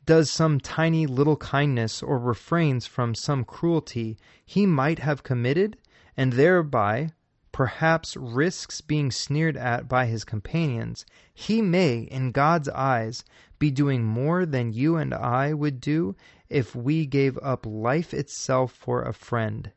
does 0.06 0.30
some 0.30 0.60
tiny 0.60 1.06
little 1.08 1.38
kindness 1.38 2.04
or 2.04 2.20
refrains 2.20 2.86
from 2.86 3.16
some 3.16 3.44
cruelty 3.44 4.18
he 4.46 4.66
might 4.66 5.00
have 5.00 5.24
committed, 5.24 5.78
and 6.18 6.34
thereby 6.34 7.10
perhaps 7.52 8.18
risks 8.18 8.82
being 8.82 9.10
sneered 9.12 9.56
at 9.56 9.88
by 9.88 10.06
his 10.06 10.24
companions, 10.26 11.06
he 11.34 11.62
may, 11.62 12.00
in 12.00 12.32
God's 12.32 12.68
eyes, 12.70 13.24
be 13.60 13.72
doing 13.72 14.04
more 14.04 14.46
than 14.46 14.74
you 14.74 14.98
and 14.98 15.14
I 15.14 15.54
would 15.54 15.80
do 15.80 16.16
if 16.50 16.76
we 16.76 17.06
gave 17.06 17.38
up 17.42 17.66
life 17.66 18.14
itself 18.14 18.74
for 18.74 19.02
a 19.02 19.14
friend. 19.14 19.72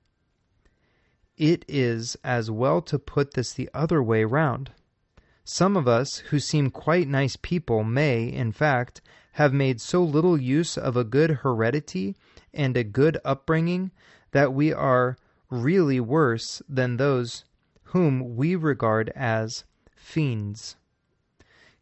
It 1.37 1.65
is 1.69 2.17
as 2.25 2.51
well 2.51 2.83
to 2.83 2.99
put 2.99 3.35
this 3.35 3.53
the 3.53 3.71
other 3.73 4.03
way 4.03 4.25
round. 4.25 4.73
Some 5.45 5.77
of 5.77 5.87
us 5.87 6.19
who 6.31 6.41
seem 6.41 6.71
quite 6.71 7.07
nice 7.07 7.37
people 7.37 7.85
may, 7.85 8.25
in 8.25 8.51
fact, 8.51 9.01
have 9.33 9.53
made 9.53 9.81
so 9.81 10.03
little 10.03 10.37
use 10.37 10.77
of 10.77 10.97
a 10.97 11.05
good 11.05 11.31
heredity 11.31 12.17
and 12.53 12.77
a 12.77 12.83
good 12.83 13.19
upbringing 13.25 13.93
that 14.33 14.53
we 14.53 14.73
are 14.73 15.17
really 15.51 15.99
worse 16.01 16.61
than 16.69 16.97
those 16.97 17.45
whom 17.85 18.37
we 18.37 18.55
regard 18.55 19.09
as 19.17 19.65
fiends. 19.97 20.77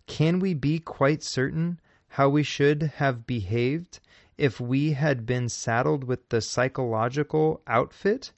Can 0.06 0.38
we 0.38 0.54
be 0.54 0.78
quite 0.78 1.22
certain 1.22 1.80
how 2.08 2.28
we 2.28 2.42
should 2.42 2.82
have 2.82 3.26
behaved 3.26 3.98
if 4.38 4.60
we 4.60 4.92
had 4.92 5.26
been 5.26 5.48
saddled 5.48 6.04
with 6.04 6.28
the 6.28 6.40
psychological 6.40 7.60
outfit, 7.66 8.32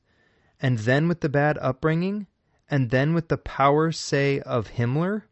and 0.60 0.78
then 0.80 1.08
with 1.08 1.20
the 1.20 1.28
bad 1.28 1.58
upbringing, 1.58 2.26
and 2.70 2.90
then 2.90 3.14
with 3.14 3.28
the 3.28 3.36
power, 3.38 3.92
say, 3.92 4.40
of 4.40 4.68
Himmler? 4.68 5.24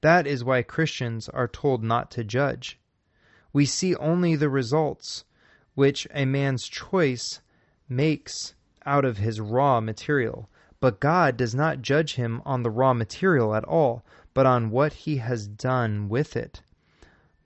That 0.00 0.26
is 0.26 0.44
why 0.44 0.62
Christians 0.62 1.28
are 1.28 1.48
told 1.48 1.82
not 1.82 2.10
to 2.12 2.24
judge. 2.24 2.78
We 3.52 3.64
see 3.64 3.94
only 3.96 4.36
the 4.36 4.50
results 4.50 5.24
which 5.74 6.06
a 6.12 6.24
man's 6.24 6.66
choice 6.66 7.40
makes 7.88 8.54
out 8.86 9.04
of 9.04 9.18
his 9.18 9.40
raw 9.40 9.80
material. 9.80 10.48
But 10.80 11.00
God 11.00 11.36
does 11.36 11.54
not 11.54 11.80
judge 11.80 12.16
him 12.16 12.42
on 12.44 12.62
the 12.62 12.70
raw 12.70 12.92
material 12.92 13.54
at 13.54 13.64
all, 13.64 14.04
but 14.34 14.44
on 14.44 14.70
what 14.70 14.92
he 14.92 15.16
has 15.16 15.46
done 15.46 16.08
with 16.08 16.36
it. 16.36 16.62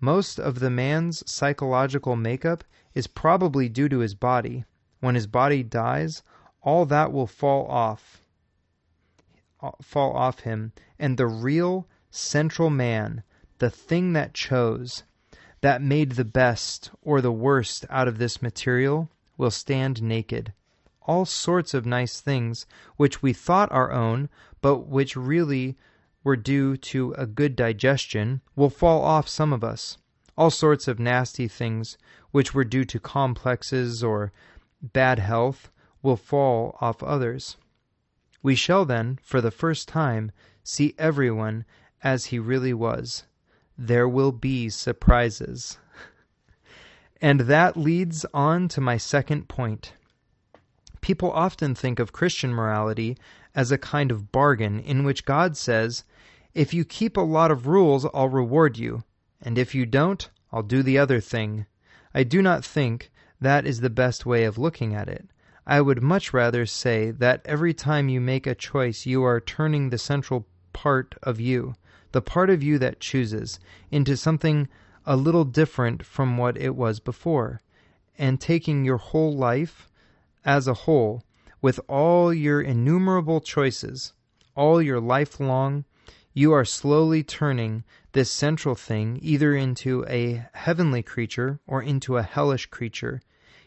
Most 0.01 0.41
of 0.41 0.59
the 0.59 0.71
man's 0.71 1.23
psychological 1.31 2.17
makeup 2.17 2.65
is 2.95 3.07
probably 3.07 3.69
due 3.69 3.89
to 3.89 3.99
his 3.99 4.15
body. 4.15 4.65
When 5.01 5.15
his 5.15 5.27
body 5.27 5.63
dies, 5.63 6.23
all 6.63 6.85
that 6.87 7.13
will 7.13 7.27
fall 7.27 7.67
off 7.69 8.23
uh, 9.61 9.73
fall 9.83 10.17
off 10.17 10.41
him, 10.41 10.73
and 10.99 11.17
the 11.17 11.27
real 11.27 11.87
central 12.11 12.71
man, 12.71 13.23
the 13.59 13.71
thing 13.71 14.13
that 14.13 14.35
chose, 14.35 15.03
that 15.61 15.83
made 15.83 16.13
the 16.13 16.25
best 16.25 16.91
or 17.03 17.21
the 17.21 17.33
worst 17.33 17.85
out 17.91 18.09
of 18.09 18.19
this 18.19 18.41
material, 18.41 19.11
will 19.37 19.51
stand 19.51 20.03
naked 20.03 20.53
all 21.09 21.25
sorts 21.25 21.73
of 21.73 21.87
nice 21.87 22.21
things 22.21 22.67
which 22.97 23.23
we 23.23 23.33
thought 23.33 23.73
our 23.73 23.91
own, 23.91 24.29
but 24.61 24.87
which 24.87 25.17
really 25.17 25.77
were 26.23 26.37
due 26.37 26.77
to 26.77 27.15
a 27.15 27.27
good 27.27 27.57
digestion, 27.57 28.43
will 28.55 28.69
fall 28.69 29.03
off 29.03 29.27
some 29.27 29.53
of 29.53 29.65
us. 29.65 29.97
All 30.37 30.51
sorts 30.51 30.87
of 30.87 31.01
nasty 31.01 31.49
things 31.49 31.97
which 32.31 32.53
were 32.53 32.65
due 32.65 32.85
to 32.85 33.01
complexes 33.01 34.05
or 34.05 34.33
bad 34.83 35.19
health 35.19 35.71
will 36.03 36.17
fall 36.17 36.77
off 36.81 37.03
others. 37.03 37.57
We 38.43 38.55
shall 38.55 38.85
then, 38.85 39.19
for 39.23 39.41
the 39.41 39.51
first 39.51 39.89
time, 39.89 40.31
see 40.63 40.95
everyone 40.99 41.65
as 42.03 42.27
he 42.27 42.39
really 42.39 42.75
was. 42.75 43.25
There 43.77 44.09
will 44.09 44.33
be 44.33 44.69
surprises. 44.69 45.79
and 47.21 47.41
that 47.41 47.77
leads 47.77 48.27
on 48.35 48.69
to 48.69 48.81
my 48.81 48.97
second 48.97 49.49
point. 49.49 49.95
People 51.09 51.33
often 51.33 51.75
think 51.75 51.99
of 51.99 52.13
Christian 52.13 52.53
morality 52.53 53.17
as 53.55 53.73
a 53.73 53.79
kind 53.79 54.11
of 54.11 54.31
bargain 54.31 54.79
in 54.79 55.05
which 55.05 55.25
God 55.25 55.57
says, 55.57 56.05
If 56.53 56.75
you 56.75 56.85
keep 56.85 57.17
a 57.17 57.23
lot 57.23 57.51
of 57.51 57.67
rules, 57.67 58.05
I'll 58.13 58.29
reward 58.29 58.77
you, 58.77 59.05
and 59.41 59.57
if 59.57 59.75
you 59.75 59.87
don't, 59.87 60.29
I'll 60.53 60.63
do 60.63 60.83
the 60.83 60.99
other 60.99 61.19
thing. 61.19 61.65
I 62.13 62.25
do 62.25 62.43
not 62.43 62.63
think 62.63 63.11
that 63.41 63.67
is 63.67 63.81
the 63.81 63.89
best 63.89 64.27
way 64.27 64.45
of 64.45 64.59
looking 64.59 64.95
at 64.95 65.09
it. 65.09 65.31
I 65.67 65.81
would 65.81 66.03
much 66.03 66.35
rather 66.35 66.67
say 66.67 67.11
that 67.13 67.41
every 67.47 67.73
time 67.73 68.11
you 68.11 68.21
make 68.21 68.47
a 68.47 68.55
choice, 68.55 69.07
you 69.07 69.25
are 69.25 69.41
turning 69.41 69.89
the 69.89 69.97
central 69.97 70.47
part 70.75 71.15
of 71.23 71.41
you, 71.41 71.75
the 72.13 72.21
part 72.21 72.51
of 72.51 72.63
you 72.63 72.79
that 72.81 73.01
chooses, 73.01 73.59
into 73.91 74.15
something 74.15 74.69
a 75.07 75.17
little 75.17 75.47
different 75.47 76.05
from 76.05 76.37
what 76.37 76.59
it 76.59 76.77
was 76.77 77.01
before, 77.01 77.63
and 78.19 78.39
taking 78.43 78.85
your 78.85 78.99
whole 78.99 79.35
life 79.35 79.88
as 80.49 80.67
a 80.67 80.73
whole, 80.73 81.23
with 81.61 81.79
all 81.89 82.33
your 82.33 82.59
innumerable 82.59 83.39
choices, 83.39 84.15
all 84.57 84.81
your 84.81 84.99
life 84.99 85.39
long, 85.39 85.85
you 86.33 86.51
are 86.53 86.65
slowly 86.65 87.23
turning 87.23 87.85
this 88.13 88.31
central 88.31 88.75
thing 88.75 89.19
either 89.21 89.55
into 89.55 90.07
a 90.09 90.49
heavenly 90.55 91.03
creature 91.03 91.61
or 91.67 91.83
into 91.83 92.17
a 92.17 92.23
hellish 92.23 92.65
creature, 92.65 93.21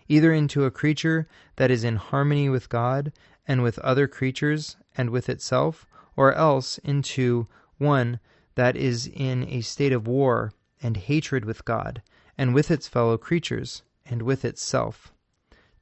either 0.08 0.34
into 0.34 0.65
a 0.65 0.72
creature 0.72 1.28
that 1.58 1.70
is 1.70 1.84
in 1.84 1.98
harmony 1.98 2.50
with 2.50 2.67
God 2.67 3.13
and 3.48 3.62
with 3.62 3.78
other 3.80 4.08
creatures 4.08 4.76
and 4.98 5.12
with 5.12 5.30
itself, 5.30 5.86
or 6.15 6.34
else 6.34 6.80
into 6.80 7.48
one 7.78 8.20
that 8.56 8.76
is 8.76 9.06
in 9.06 9.48
a 9.48 9.62
state 9.62 9.94
of 9.94 10.08
war 10.08 10.52
and 10.82 10.98
hatred 10.98 11.46
with 11.46 11.63
God 11.63 12.02
and 12.39 12.56
with 12.56 12.72
its 12.72 12.88
fellow 12.88 13.20
creatures 13.20 13.84
and 14.04 14.24
with 14.24 14.44
itself. 14.44 15.13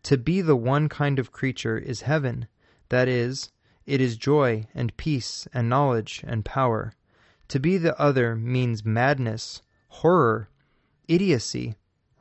To 0.03 0.17
be 0.17 0.41
the 0.41 0.55
one 0.55 0.89
kind 0.89 1.19
of 1.19 1.31
creature 1.31 1.77
is 1.77 2.01
heaven, 2.01 2.47
that 2.89 3.07
is, 3.07 3.51
it 3.85 3.99
is 4.01 4.17
joy 4.17 4.67
and 4.73 4.95
peace 4.97 5.47
and 5.53 5.69
knowledge 5.69 6.23
and 6.25 6.45
power. 6.45 6.93
To 7.49 7.59
be 7.59 7.77
the 7.77 7.99
other 7.99 8.35
means 8.35 8.85
madness, 8.85 9.61
horror, 9.87 10.49
idiocy, 11.07 11.75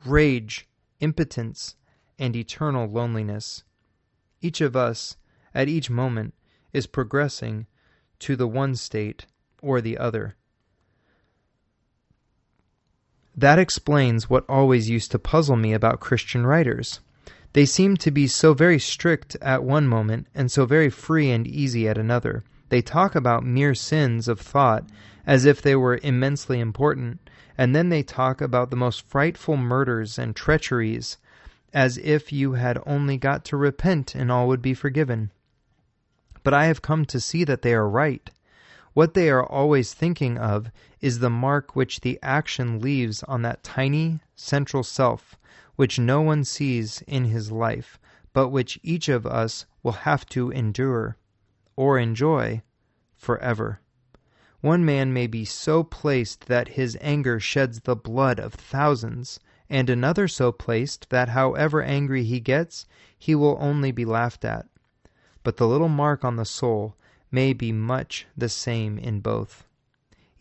rage, 0.05 0.67
impotence, 0.99 1.75
and 2.17 2.35
eternal 2.35 2.87
loneliness. 2.87 3.63
Each 4.41 4.61
of 4.61 4.75
us, 4.75 5.17
at 5.53 5.69
each 5.69 5.89
moment, 5.89 6.33
is 6.73 6.87
progressing 6.87 7.67
to 8.19 8.35
the 8.35 8.47
one 8.47 8.75
state 8.75 9.25
or 9.61 9.81
the 9.81 9.97
other. 9.97 10.35
That 13.35 13.59
explains 13.59 14.29
what 14.29 14.45
always 14.49 14.89
used 14.89 15.11
to 15.11 15.19
puzzle 15.19 15.55
me 15.55 15.73
about 15.73 16.01
Christian 16.01 16.45
writers. 16.45 16.99
They 17.53 17.65
seem 17.65 17.97
to 17.97 18.11
be 18.11 18.27
so 18.27 18.53
very 18.53 18.79
strict 18.79 19.35
at 19.41 19.63
one 19.63 19.87
moment 19.87 20.27
and 20.35 20.51
so 20.51 20.65
very 20.65 20.89
free 20.89 21.31
and 21.31 21.47
easy 21.47 21.87
at 21.87 21.97
another. 21.97 22.43
They 22.69 22.81
talk 22.81 23.15
about 23.15 23.43
mere 23.43 23.73
sins 23.73 24.27
of 24.27 24.39
thought 24.39 24.85
as 25.25 25.45
if 25.45 25.61
they 25.61 25.75
were 25.75 25.99
immensely 26.03 26.59
important, 26.59 27.19
and 27.57 27.75
then 27.75 27.89
they 27.89 28.03
talk 28.03 28.41
about 28.41 28.69
the 28.69 28.75
most 28.75 29.01
frightful 29.07 29.57
murders 29.57 30.19
and 30.19 30.35
treacheries 30.35 31.17
as 31.73 31.97
if 31.97 32.31
you 32.31 32.53
had 32.53 32.81
only 32.85 33.17
got 33.17 33.43
to 33.45 33.57
repent 33.57 34.15
and 34.15 34.31
all 34.31 34.47
would 34.47 34.61
be 34.61 34.73
forgiven. 34.73 35.31
But 36.43 36.53
I 36.53 36.65
have 36.65 36.81
come 36.81 37.05
to 37.05 37.19
see 37.19 37.43
that 37.43 37.63
they 37.63 37.73
are 37.73 37.89
right. 37.89 38.29
What 38.93 39.13
they 39.13 39.29
are 39.29 39.43
always 39.45 39.93
thinking 39.93 40.37
of 40.37 40.71
is 41.01 41.19
the 41.19 41.29
mark 41.29 41.75
which 41.75 42.01
the 42.01 42.19
action 42.21 42.79
leaves 42.79 43.23
on 43.23 43.41
that 43.41 43.63
tiny 43.63 44.19
central 44.35 44.83
self, 44.83 45.35
which 45.79 45.97
no 45.97 46.19
one 46.19 46.43
sees 46.43 47.01
in 47.07 47.23
his 47.23 47.53
life, 47.53 47.97
but 48.33 48.49
which 48.49 48.77
each 48.83 49.07
of 49.07 49.25
us 49.25 49.65
will 49.81 49.93
have 50.03 50.25
to 50.25 50.51
endure 50.51 51.15
or 51.77 51.97
enjoy 51.97 52.61
forever. 53.15 53.79
One 54.59 54.83
man 54.83 55.13
may 55.13 55.25
be 55.25 55.45
so 55.45 55.85
placed 55.85 56.47
that 56.47 56.75
his 56.75 56.97
anger 56.99 57.39
sheds 57.39 57.79
the 57.79 57.95
blood 57.95 58.41
of 58.41 58.53
thousands, 58.55 59.39
and 59.69 59.89
another 59.89 60.27
so 60.27 60.51
placed 60.51 61.09
that 61.11 61.29
however 61.29 61.81
angry 61.81 62.25
he 62.25 62.41
gets, 62.41 62.85
he 63.17 63.33
will 63.33 63.55
only 63.61 63.93
be 63.93 64.03
laughed 64.03 64.43
at. 64.43 64.67
But 65.43 65.55
the 65.55 65.65
little 65.69 65.87
mark 65.87 66.25
on 66.25 66.35
the 66.35 66.43
soul 66.43 66.97
may 67.31 67.53
be 67.53 67.71
much 67.71 68.27
the 68.35 68.49
same 68.49 68.97
in 68.97 69.21
both. 69.21 69.65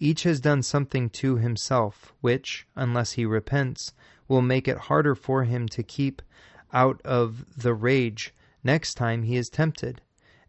Each 0.01 0.25
has 0.25 0.41
done 0.41 0.65
something 0.65 1.09
to 1.11 1.37
himself 1.37 2.13
which, 2.23 2.67
unless 2.75 3.13
he 3.13 3.25
repents, 3.25 3.93
will 4.29 4.43
make 4.43 4.69
it 4.69 4.77
harder 4.77 5.15
for 5.15 5.45
him 5.45 5.67
to 5.67 5.83
keep 5.83 6.23
out 6.73 7.01
of 7.05 7.45
the 7.57 7.75
rage 7.75 8.35
next 8.63 8.95
time 8.95 9.23
he 9.23 9.37
is 9.37 9.49
tempted, 9.49 10.01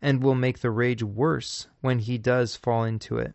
and 0.01 0.21
will 0.21 0.35
make 0.35 0.59
the 0.59 0.69
rage 0.69 1.01
worse 1.01 1.67
when 1.81 1.99
he 1.99 2.17
does 2.17 2.55
fall 2.55 2.83
into 2.83 3.17
it. 3.17 3.33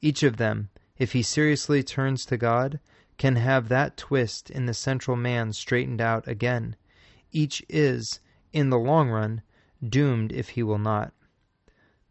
Each 0.00 0.22
of 0.22 0.38
them, 0.38 0.70
if 0.98 1.12
he 1.12 1.22
seriously 1.22 1.82
turns 1.82 2.24
to 2.26 2.36
God, 2.36 2.80
can 3.18 3.36
have 3.36 3.68
that 3.68 3.96
twist 3.96 4.50
in 4.50 4.66
the 4.66 4.74
central 4.74 5.16
man 5.16 5.52
straightened 5.52 6.00
out 6.00 6.26
again. 6.26 6.74
Each 7.30 7.62
is, 7.68 8.20
in 8.52 8.70
the 8.70 8.78
long 8.78 9.10
run, 9.10 9.42
doomed 9.86 10.32
if 10.32 10.50
he 10.50 10.62
will 10.62 10.78
not 10.78 11.12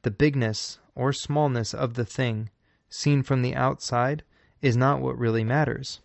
the 0.01 0.11
bigness 0.11 0.79
or 0.95 1.11
smallness 1.11 1.73
of 1.73 1.95
the 1.95 2.05
thing, 2.05 2.49
seen 2.89 3.21
from 3.21 3.41
the 3.41 3.55
outside, 3.55 4.23
is 4.61 4.77
not 4.77 5.01
what 5.01 5.17
really 5.17 5.43
matters. 5.43 5.99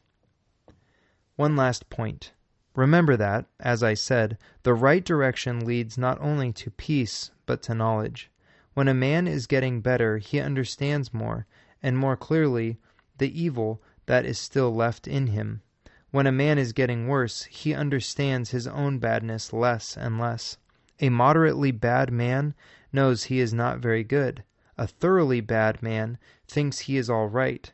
One 1.37 1.57
last 1.57 1.91
point. 1.91 2.33
Remember 2.77 3.17
that, 3.17 3.47
as 3.59 3.83
I 3.83 3.95
said, 3.95 4.39
the 4.63 4.75
right 4.75 5.05
direction 5.05 5.65
leads 5.65 5.99
not 5.99 6.21
only 6.21 6.53
to 6.53 6.71
peace, 6.71 7.31
but 7.45 7.61
to 7.63 7.75
knowledge. 7.75 8.31
When 8.75 8.89
a 8.89 8.95
man 8.95 9.27
is 9.27 9.47
getting 9.47 9.81
better, 9.81 10.19
he 10.19 10.41
understands 10.41 11.15
more, 11.15 11.47
and 11.83 11.99
more 11.99 12.17
clearly, 12.17 12.79
the 13.19 13.41
evil 13.41 13.83
that 14.07 14.25
is 14.25 14.39
still 14.39 14.75
left 14.75 15.09
in 15.09 15.29
him. 15.29 15.63
When 16.11 16.27
a 16.29 16.33
man 16.33 16.59
is 16.59 16.73
getting 16.73 17.09
worse, 17.09 17.45
he 17.45 17.75
understands 17.75 18.51
his 18.51 18.69
own 18.69 18.99
badness 18.99 19.53
less 19.53 19.97
and 19.97 20.19
less. 20.19 20.59
A 21.01 21.09
moderately 21.09 21.73
bad 21.73 22.13
man 22.13 22.55
knows 22.93 23.25
he 23.25 23.41
is 23.41 23.53
not 23.53 23.81
very 23.81 24.05
good. 24.05 24.45
A 24.79 24.87
thoroughly 24.87 25.41
bad 25.41 25.83
man 25.83 26.19
thinks 26.47 26.81
he 26.81 26.97
is 26.97 27.11
all 27.11 27.29
right. 27.29 27.73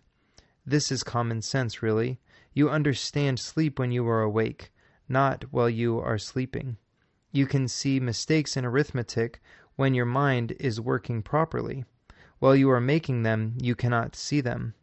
This 0.64 0.90
is 0.90 1.02
common 1.02 1.42
sense, 1.42 1.82
really. 1.82 2.20
You 2.52 2.70
understand 2.70 3.38
sleep 3.38 3.78
when 3.78 3.92
you 3.92 4.06
are 4.08 4.22
awake, 4.22 4.72
not 5.08 5.44
while 5.50 5.68
you 5.70 5.98
are 5.98 6.18
sleeping. 6.18 6.76
You 7.32 7.46
can 7.46 7.68
see 7.68 8.00
mistakes 8.00 8.56
in 8.56 8.64
arithmetic 8.64 9.40
when 9.76 9.94
your 9.94 10.06
mind 10.06 10.52
is 10.58 10.80
working 10.80 11.22
properly. 11.22 11.84
While 12.38 12.56
you 12.56 12.70
are 12.70 12.80
making 12.80 13.22
them, 13.22 13.56
you 13.60 13.74
cannot 13.74 14.16
see 14.16 14.40
them. 14.40 14.74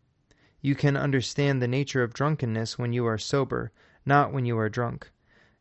You 0.62 0.76
can 0.76 0.96
understand 0.96 1.62
the 1.62 1.68
nature 1.68 2.04
of 2.04 2.14
drunkenness 2.14 2.78
when 2.78 2.94
you 2.94 3.06
are 3.06 3.18
sober, 3.18 3.72
not 4.06 4.32
when 4.32 4.46
you 4.46 4.58
are 4.58 4.70
drunk. 4.70 5.10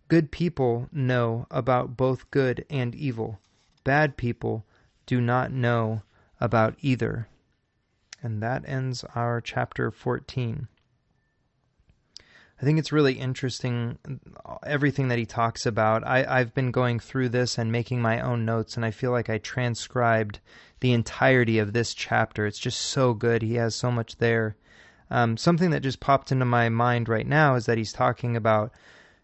Good 0.08 0.30
people 0.30 0.88
know 0.92 1.46
about 1.50 1.96
both 1.96 2.30
good 2.30 2.64
and 2.70 2.94
evil 2.94 3.40
bad 3.86 4.16
people 4.16 4.66
do 5.06 5.20
not 5.20 5.52
know 5.52 6.02
about 6.40 6.74
either. 6.80 7.28
And 8.20 8.42
that 8.42 8.68
ends 8.68 9.04
our 9.14 9.40
chapter 9.40 9.92
14. 9.92 10.66
I 12.60 12.64
think 12.64 12.78
it's 12.78 12.92
really 12.92 13.14
interesting 13.14 13.98
everything 14.64 15.08
that 15.08 15.18
he 15.18 15.26
talks 15.26 15.66
about. 15.66 16.06
I, 16.06 16.38
have 16.38 16.54
been 16.54 16.70
going 16.70 17.00
through 17.00 17.28
this 17.28 17.58
and 17.58 17.70
making 17.70 18.00
my 18.00 18.20
own 18.20 18.46
notes, 18.46 18.76
and 18.76 18.84
I 18.84 18.92
feel 18.92 19.10
like 19.10 19.28
I 19.28 19.38
transcribed 19.38 20.40
the 20.80 20.92
entirety 20.92 21.58
of 21.58 21.74
this 21.74 21.92
chapter. 21.92 22.46
It's 22.46 22.58
just 22.58 22.80
so 22.80 23.12
good. 23.12 23.42
He 23.42 23.56
has 23.56 23.74
so 23.74 23.90
much 23.90 24.16
there. 24.16 24.56
Um, 25.10 25.36
something 25.36 25.70
that 25.70 25.82
just 25.82 26.00
popped 26.00 26.32
into 26.32 26.46
my 26.46 26.68
mind 26.70 27.08
right 27.08 27.26
now 27.26 27.56
is 27.56 27.66
that 27.66 27.78
he's 27.78 27.92
talking 27.92 28.36
about 28.36 28.72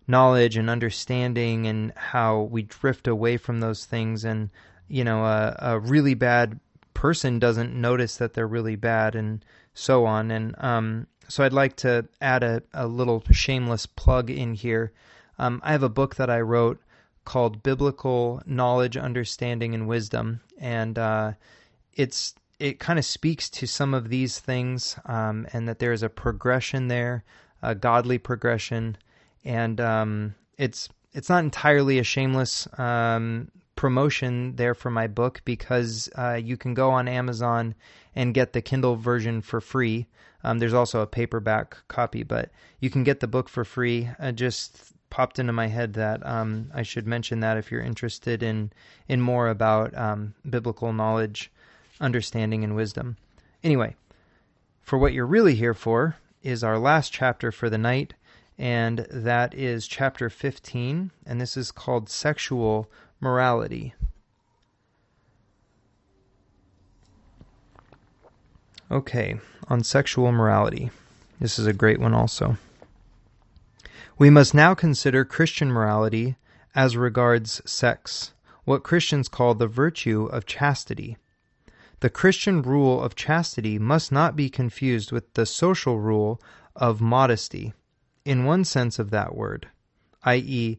knowledge 0.07 0.57
and 0.57 0.69
understanding 0.69 1.67
and 1.67 1.93
how 1.97 2.43
we 2.43 2.63
drift 2.63 3.09
away 3.09 3.39
from 3.39 3.61
those 3.61 3.87
things. 3.87 4.25
And, 4.25 4.51
you 4.89 5.05
know, 5.05 5.25
a, 5.25 5.57
a 5.59 5.81
really 5.81 6.15
bad 6.15 6.61
person 6.95 7.39
doesn't 7.39 7.75
notice 7.75 8.17
that 8.19 8.35
they're 8.35 8.47
really 8.47 8.77
bad 8.77 9.15
and 9.15 9.45
so 9.75 10.05
on. 10.05 10.31
And 10.31 10.55
um, 10.59 11.07
so 11.29 11.45
I'd 11.45 11.53
like 11.53 11.77
to 11.77 12.07
add 12.21 12.43
a, 12.43 12.63
a 12.73 12.87
little 12.87 13.23
shameless 13.31 13.87
plug 13.87 14.31
in 14.31 14.55
here. 14.55 14.93
Um, 15.39 15.61
I 15.65 15.73
have 15.73 15.83
a 15.83 15.89
book 15.89 16.17
that 16.17 16.31
I 16.31 16.41
wrote 16.41 16.81
called 17.25 17.63
Biblical 17.63 18.43
Knowledge, 18.47 18.97
Understanding, 18.97 19.75
and 19.75 19.89
Wisdom. 19.89 20.41
And 20.59 20.99
uh, 20.99 21.33
it's 21.95 22.35
it 22.59 22.79
kind 22.79 22.99
of 22.99 23.05
speaks 23.05 23.51
to 23.51 23.67
some 23.67 23.93
of 23.95 24.09
these 24.09 24.39
things 24.39 24.97
um, 25.07 25.47
and 25.53 25.69
that 25.69 25.79
there 25.79 25.93
is 25.93 26.03
a 26.03 26.09
progression 26.09 26.89
there, 26.89 27.25
a 27.63 27.75
godly 27.75 28.19
progression 28.19 28.97
and 29.45 29.81
um, 29.81 30.35
it's 30.59 30.89
it's 31.13 31.29
not 31.29 31.45
entirely 31.45 31.99
a 31.99 32.05
shameless 32.05 32.67
um, 32.79 33.51
promotion 33.77 34.57
there 34.57 34.75
for 34.75 34.91
my 34.91 35.07
book 35.07 35.43
because 35.45 36.09
uh, 36.17 36.35
you 36.43 36.57
can 36.57 36.75
go 36.75 36.91
on 36.91 37.09
Amazon 37.09 37.75
and 38.15 38.35
get 38.35 38.53
the 38.53 38.63
Kindle 38.63 38.97
version 38.97 39.41
for 39.41 39.61
free. 39.61 40.07
Um, 40.45 40.59
there's 40.59 40.75
also 40.75 41.01
a 41.01 41.07
paperback 41.07 41.77
copy, 41.89 42.23
but 42.23 42.51
you 42.81 42.91
can 42.91 43.05
get 43.05 43.21
the 43.21 43.27
book 43.27 43.49
for 43.49 43.65
free. 43.65 44.11
It 44.19 44.33
just 44.33 44.93
popped 45.11 45.39
into 45.39 45.53
my 45.53 45.69
head 45.69 45.95
that 45.95 46.25
um, 46.27 46.71
I 46.75 46.83
should 46.83 47.07
mention 47.07 47.41
that 47.41 47.57
if 47.57 47.71
you're 47.71 47.83
interested 47.83 48.43
in 48.43 48.73
in 49.09 49.21
more 49.21 49.49
about 49.49 49.97
um, 49.97 50.35
biblical 50.49 50.93
knowledge, 50.93 51.51
understanding, 52.01 52.65
and 52.65 52.75
wisdom. 52.75 53.17
Anyway, 53.63 53.95
for 54.81 54.99
what 54.99 55.13
you're 55.13 55.27
really 55.27 55.55
here 55.55 55.75
for 55.75 56.17
is 56.43 56.65
our 56.65 56.79
last 56.79 57.13
chapter 57.13 57.53
for 57.53 57.71
the 57.71 57.79
night 57.79 58.15
and 58.59 59.07
that 59.11 59.55
is 59.55 59.87
chapter 59.87 60.29
15, 60.29 61.11
and 61.27 61.41
this 61.41 61.57
is 61.57 61.73
called 61.73 62.09
Sexual 62.09 62.91
Morality. 63.21 63.95
Okay, 68.93 69.41
on 69.69 69.83
sexual 69.83 70.33
morality. 70.33 70.91
This 71.41 71.59
is 71.59 71.67
a 71.67 71.73
great 71.73 71.99
one 71.99 72.13
also. 72.13 72.59
We 74.19 74.29
must 74.29 74.53
now 74.53 74.75
consider 74.75 75.25
Christian 75.25 75.73
morality 75.73 76.37
as 76.75 76.95
regards 76.95 77.63
sex, 77.65 78.35
what 78.65 78.83
Christians 78.83 79.29
call 79.29 79.55
the 79.55 79.67
virtue 79.67 80.27
of 80.27 80.45
chastity. 80.45 81.17
The 82.01 82.11
Christian 82.11 82.61
rule 82.61 83.03
of 83.03 83.15
chastity 83.15 83.79
must 83.79 84.13
not 84.13 84.37
be 84.37 84.51
confused 84.51 85.11
with 85.11 85.33
the 85.33 85.47
social 85.47 85.99
rule 85.99 86.39
of 86.77 87.01
modesty 87.01 87.73
in 88.27 88.45
one 88.45 88.63
sense 88.63 88.99
of 88.99 89.09
that 89.09 89.35
word, 89.35 89.69
i.e., 90.25 90.79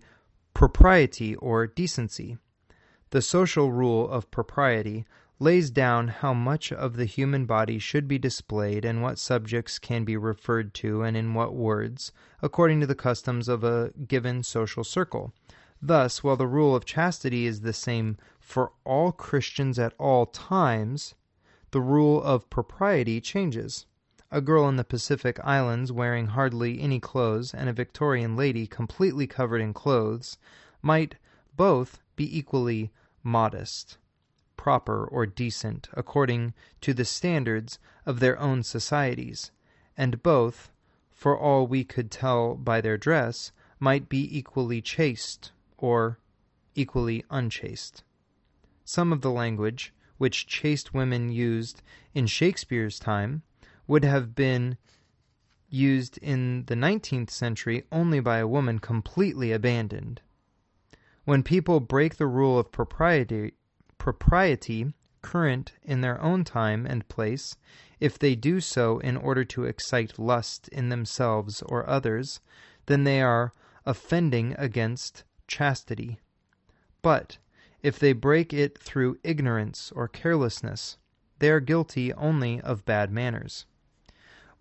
propriety 0.54 1.36
or 1.38 1.66
decency. 1.66 2.38
The 3.10 3.24
social 3.24 3.72
rule 3.72 4.08
of 4.08 4.30
propriety 4.30 5.04
lays 5.40 5.72
down 5.72 6.08
how 6.08 6.34
much 6.34 6.72
of 6.72 6.96
the 6.96 7.06
human 7.06 7.46
body 7.46 7.80
should 7.80 8.08
be 8.08 8.20
displayed 8.20 8.86
and 8.86 9.02
what 9.02 9.18
subjects 9.18 9.80
can 9.80 10.04
be 10.04 10.16
referred 10.16 10.74
to 10.74 11.02
and 11.02 11.18
in 11.18 11.34
what 11.34 11.56
words, 11.56 12.12
according 12.42 12.80
to 12.80 12.86
the 12.86 12.94
customs 12.94 13.48
of 13.48 13.64
a 13.64 13.92
given 14.08 14.44
social 14.44 14.84
circle. 14.84 15.34
Thus, 15.82 16.24
while 16.24 16.38
the 16.38 16.48
rule 16.48 16.76
of 16.76 16.86
chastity 16.86 17.46
is 17.46 17.62
the 17.62 17.74
same 17.74 18.18
for 18.40 18.72
all 18.86 19.12
Christians 19.12 19.80
at 19.80 19.94
all 19.98 20.28
times, 20.28 21.16
the 21.72 21.82
rule 21.82 22.22
of 22.22 22.50
propriety 22.50 23.20
changes 23.20 23.86
a 24.32 24.42
girl 24.42 24.68
in 24.68 24.78
the 24.78 24.84
Pacific 24.84 25.40
Islands 25.44 25.92
wearing 25.92 26.28
hardly 26.28 26.80
any 26.82 27.00
clothes 27.00 27.54
and 27.54 27.70
a 27.70 27.74
Victorian 27.74 28.36
lady 28.36 28.66
completely 28.66 29.28
covered 29.28 29.62
in 29.62 29.74
clothes 29.74 30.38
might 30.82 31.16
both 31.56 32.00
be 32.16 32.38
equally 32.38 32.92
modest, 33.24 33.98
proper, 34.64 35.04
or 35.04 35.26
decent 35.26 35.90
according 35.92 36.54
to 36.80 36.94
the 36.94 37.04
standards 37.04 37.80
of 38.06 38.22
their 38.22 38.40
own 38.40 38.64
societies, 38.64 39.52
and 39.98 40.24
both, 40.24 40.72
for 41.12 41.38
all 41.38 41.68
we 41.68 41.84
could 41.84 42.10
tell 42.10 42.56
by 42.56 42.80
their 42.80 42.98
dress, 42.98 43.52
might 43.78 44.08
be 44.08 44.26
equally 44.38 44.82
chaste 44.82 45.52
or 45.78 46.18
equally 46.76 47.26
unchaste. 47.30 48.06
Some 48.86 49.12
of 49.12 49.20
the 49.20 49.32
language 49.32 49.94
which 50.18 50.48
chaste 50.48 50.94
women 50.94 51.30
used 51.30 51.82
in 52.14 52.26
Shakespeare's 52.26 53.00
time 53.00 53.42
would 53.86 54.06
have 54.06 54.34
been 54.34 54.78
used 55.68 56.18
in 56.20 56.64
the 56.68 56.76
19th 56.76 57.32
century 57.32 57.84
only 57.92 58.22
by 58.22 58.38
a 58.38 58.48
woman 58.48 58.80
completely 58.80 59.52
abandoned. 59.52 60.22
When 61.26 61.44
people 61.44 61.82
break 61.82 62.16
the 62.16 62.28
rule 62.28 62.58
of 62.58 62.72
propriety, 62.72 63.56
propriety 64.04 64.94
current 65.22 65.72
in 65.82 66.02
their 66.02 66.22
own 66.22 66.44
time 66.44 66.86
and 66.86 67.08
place, 67.08 67.56
if 68.02 68.20
they 68.20 68.36
do 68.36 68.60
so 68.60 69.00
in 69.00 69.16
order 69.16 69.46
to 69.46 69.64
excite 69.64 70.20
lust 70.20 70.68
in 70.68 70.90
themselves 70.90 71.62
or 71.62 71.90
others, 71.90 72.42
then 72.88 73.06
they 73.06 73.22
are 73.22 73.54
offending 73.86 74.54
against 74.58 75.24
chastity. 75.48 76.20
But 77.02 77.38
if 77.82 77.98
they 77.98 78.12
break 78.12 78.52
it 78.52 78.78
through 78.78 79.20
ignorance 79.24 79.90
or 79.96 80.10
carelessness, 80.10 80.98
they 81.40 81.50
are 81.50 81.62
guilty 81.62 82.12
only 82.12 82.60
of 82.60 82.84
bad 82.84 83.10
manners. 83.10 83.66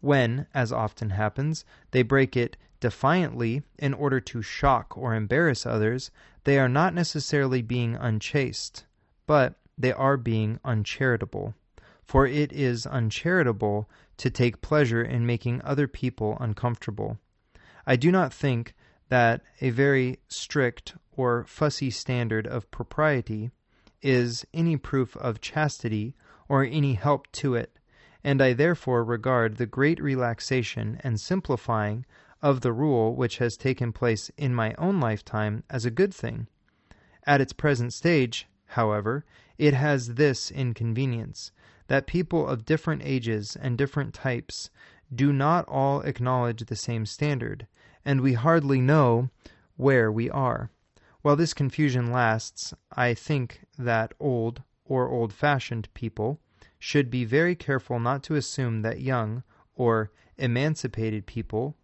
When, 0.00 0.46
as 0.54 0.70
often 0.70 1.10
happens, 1.10 1.64
they 1.90 2.04
break 2.04 2.36
it 2.36 2.56
defiantly 2.78 3.64
in 3.76 3.92
order 3.92 4.20
to 4.20 4.40
shock 4.40 4.96
or 4.96 5.16
embarrass 5.16 5.66
others, 5.66 6.12
they 6.44 6.60
are 6.60 6.68
not 6.68 6.94
necessarily 6.94 7.60
being 7.60 7.96
unchaste, 7.96 8.84
but 9.32 9.54
they 9.78 9.94
are 9.94 10.18
being 10.18 10.60
uncharitable. 10.62 11.54
For 12.04 12.26
it 12.26 12.52
is 12.52 12.86
uncharitable 12.86 13.88
to 14.18 14.28
take 14.28 14.60
pleasure 14.60 15.02
in 15.02 15.24
making 15.24 15.62
other 15.62 15.88
people 15.88 16.36
uncomfortable. 16.38 17.16
I 17.86 17.96
do 17.96 18.12
not 18.12 18.34
think 18.34 18.74
that 19.08 19.40
a 19.62 19.70
very 19.70 20.18
strict 20.28 20.96
or 21.12 21.44
fussy 21.44 21.88
standard 21.88 22.46
of 22.46 22.70
propriety 22.70 23.52
is 24.02 24.44
any 24.52 24.76
proof 24.76 25.16
of 25.16 25.40
chastity 25.40 26.14
or 26.46 26.62
any 26.62 26.92
help 26.92 27.32
to 27.32 27.54
it, 27.54 27.78
and 28.22 28.42
I 28.42 28.52
therefore 28.52 29.02
regard 29.02 29.56
the 29.56 29.64
great 29.64 29.98
relaxation 29.98 31.00
and 31.02 31.18
simplifying 31.18 32.04
of 32.42 32.60
the 32.60 32.74
rule 32.74 33.16
which 33.16 33.38
has 33.38 33.56
taken 33.56 33.92
place 33.94 34.30
in 34.36 34.54
my 34.54 34.74
own 34.76 35.00
lifetime 35.00 35.64
as 35.70 35.86
a 35.86 35.90
good 35.90 36.12
thing. 36.12 36.48
At 37.26 37.40
its 37.40 37.54
present 37.54 37.94
stage, 37.94 38.46
however, 38.72 39.24
it 39.58 39.74
has 39.74 40.14
this 40.14 40.50
inconvenience 40.50 41.52
that 41.88 42.06
people 42.06 42.46
of 42.48 42.64
different 42.64 43.02
ages 43.04 43.56
and 43.56 43.76
different 43.76 44.14
types 44.14 44.70
do 45.14 45.32
not 45.32 45.66
all 45.68 46.00
acknowledge 46.00 46.64
the 46.64 46.76
same 46.76 47.04
standard, 47.04 47.66
and 48.04 48.20
we 48.20 48.32
hardly 48.32 48.80
know 48.80 49.28
where 49.76 50.10
we 50.10 50.30
are. 50.30 50.70
While 51.20 51.36
this 51.36 51.54
confusion 51.54 52.10
lasts, 52.10 52.72
I 52.90 53.14
think 53.14 53.64
that 53.78 54.14
old 54.18 54.62
or 54.84 55.08
old 55.08 55.32
fashioned 55.32 55.92
people 55.94 56.40
should 56.78 57.10
be 57.10 57.24
very 57.24 57.54
careful 57.54 58.00
not 58.00 58.22
to 58.24 58.34
assume 58.34 58.82
that 58.82 59.00
young 59.00 59.42
or 59.74 60.10
emancipated 60.36 61.26
people 61.26 61.76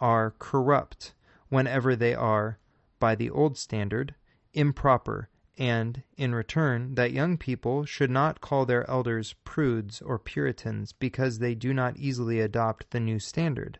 are 0.00 0.34
corrupt 0.38 1.14
whenever 1.48 1.96
they 1.96 2.14
are, 2.14 2.58
by 2.98 3.14
the 3.14 3.30
old 3.30 3.56
standard, 3.56 4.14
improper, 4.52 5.28
and, 5.58 6.02
in 6.16 6.34
return, 6.34 6.94
that 6.94 7.12
young 7.12 7.36
people 7.36 7.84
should 7.84 8.10
not 8.10 8.40
call 8.40 8.64
their 8.64 8.88
elders 8.88 9.34
prudes 9.44 10.00
or 10.00 10.18
Puritans 10.18 10.92
because 10.92 11.38
they 11.38 11.54
do 11.54 11.74
not 11.74 11.96
easily 11.96 12.40
adopt 12.40 12.90
the 12.90 13.00
new 13.00 13.18
standard 13.18 13.78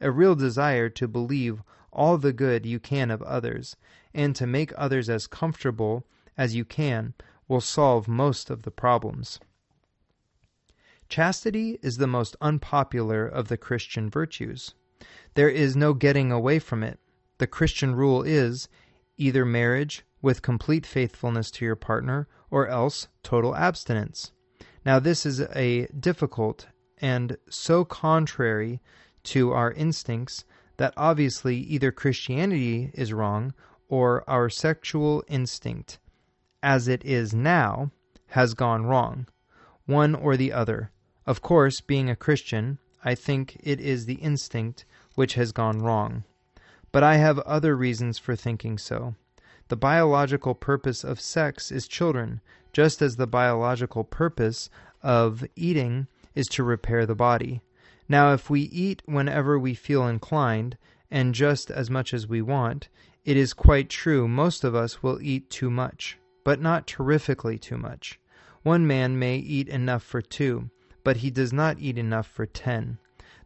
a 0.00 0.10
real 0.10 0.34
desire 0.34 0.88
to 0.88 1.08
believe 1.08 1.62
all 1.92 2.18
the 2.18 2.32
good 2.32 2.64
you 2.64 2.78
can 2.78 3.10
of 3.10 3.22
others, 3.22 3.76
and 4.14 4.36
to 4.36 4.46
make 4.46 4.72
others 4.76 5.08
as 5.08 5.26
comfortable 5.26 6.06
as 6.36 6.54
you 6.54 6.64
can, 6.64 7.14
will 7.48 7.60
solve 7.60 8.06
most 8.06 8.50
of 8.50 8.62
the 8.62 8.70
problems. 8.70 9.40
Chastity 11.08 11.78
is 11.82 11.96
the 11.96 12.06
most 12.06 12.36
unpopular 12.40 13.26
of 13.26 13.48
the 13.48 13.56
Christian 13.56 14.10
virtues. 14.10 14.74
There 15.34 15.48
is 15.48 15.74
no 15.74 15.94
getting 15.94 16.30
away 16.30 16.58
from 16.58 16.82
it. 16.82 17.00
The 17.38 17.46
Christian 17.46 17.94
rule 17.94 18.22
is 18.22 18.68
either 19.18 19.44
marriage 19.44 20.04
with 20.22 20.42
complete 20.42 20.86
faithfulness 20.86 21.50
to 21.50 21.64
your 21.64 21.76
partner, 21.76 22.26
or 22.50 22.68
else 22.68 23.08
total 23.22 23.54
abstinence. 23.54 24.32
Now, 24.84 24.98
this 24.98 25.26
is 25.26 25.40
a 25.54 25.86
difficult 25.88 26.66
and 27.00 27.36
so 27.50 27.84
contrary 27.84 28.80
to 29.24 29.52
our 29.52 29.72
instincts 29.72 30.44
that 30.78 30.94
obviously 30.96 31.56
either 31.56 31.92
Christianity 31.92 32.90
is 32.94 33.12
wrong 33.12 33.52
or 33.88 34.28
our 34.28 34.48
sexual 34.48 35.22
instinct, 35.28 35.98
as 36.62 36.88
it 36.88 37.04
is 37.04 37.34
now, 37.34 37.90
has 38.28 38.54
gone 38.54 38.86
wrong. 38.86 39.26
One 39.86 40.14
or 40.14 40.36
the 40.36 40.52
other. 40.52 40.92
Of 41.26 41.42
course, 41.42 41.80
being 41.80 42.08
a 42.08 42.16
Christian, 42.16 42.78
I 43.04 43.14
think 43.14 43.58
it 43.62 43.80
is 43.80 44.06
the 44.06 44.14
instinct 44.14 44.84
which 45.14 45.34
has 45.34 45.52
gone 45.52 45.78
wrong. 45.78 46.24
But 46.90 47.02
I 47.02 47.16
have 47.16 47.38
other 47.40 47.76
reasons 47.76 48.18
for 48.18 48.34
thinking 48.34 48.78
so. 48.78 49.14
The 49.68 49.76
biological 49.76 50.54
purpose 50.54 51.04
of 51.04 51.20
sex 51.20 51.70
is 51.70 51.86
children, 51.86 52.40
just 52.72 53.02
as 53.02 53.16
the 53.16 53.26
biological 53.26 54.04
purpose 54.04 54.70
of 55.02 55.44
eating 55.54 56.06
is 56.34 56.46
to 56.48 56.62
repair 56.62 57.04
the 57.04 57.14
body. 57.14 57.60
Now, 58.08 58.32
if 58.32 58.48
we 58.48 58.62
eat 58.62 59.02
whenever 59.04 59.58
we 59.58 59.74
feel 59.74 60.06
inclined, 60.06 60.78
and 61.10 61.34
just 61.34 61.70
as 61.70 61.90
much 61.90 62.14
as 62.14 62.26
we 62.26 62.40
want, 62.40 62.88
it 63.24 63.36
is 63.36 63.52
quite 63.52 63.90
true 63.90 64.26
most 64.26 64.64
of 64.64 64.74
us 64.74 65.02
will 65.02 65.20
eat 65.20 65.50
too 65.50 65.70
much, 65.70 66.18
but 66.44 66.60
not 66.60 66.86
terrifically 66.86 67.58
too 67.58 67.76
much. 67.76 68.18
One 68.62 68.86
man 68.86 69.18
may 69.18 69.36
eat 69.36 69.68
enough 69.68 70.02
for 70.02 70.22
two, 70.22 70.70
but 71.04 71.18
he 71.18 71.30
does 71.30 71.52
not 71.52 71.78
eat 71.78 71.98
enough 71.98 72.26
for 72.26 72.46
ten. 72.46 72.98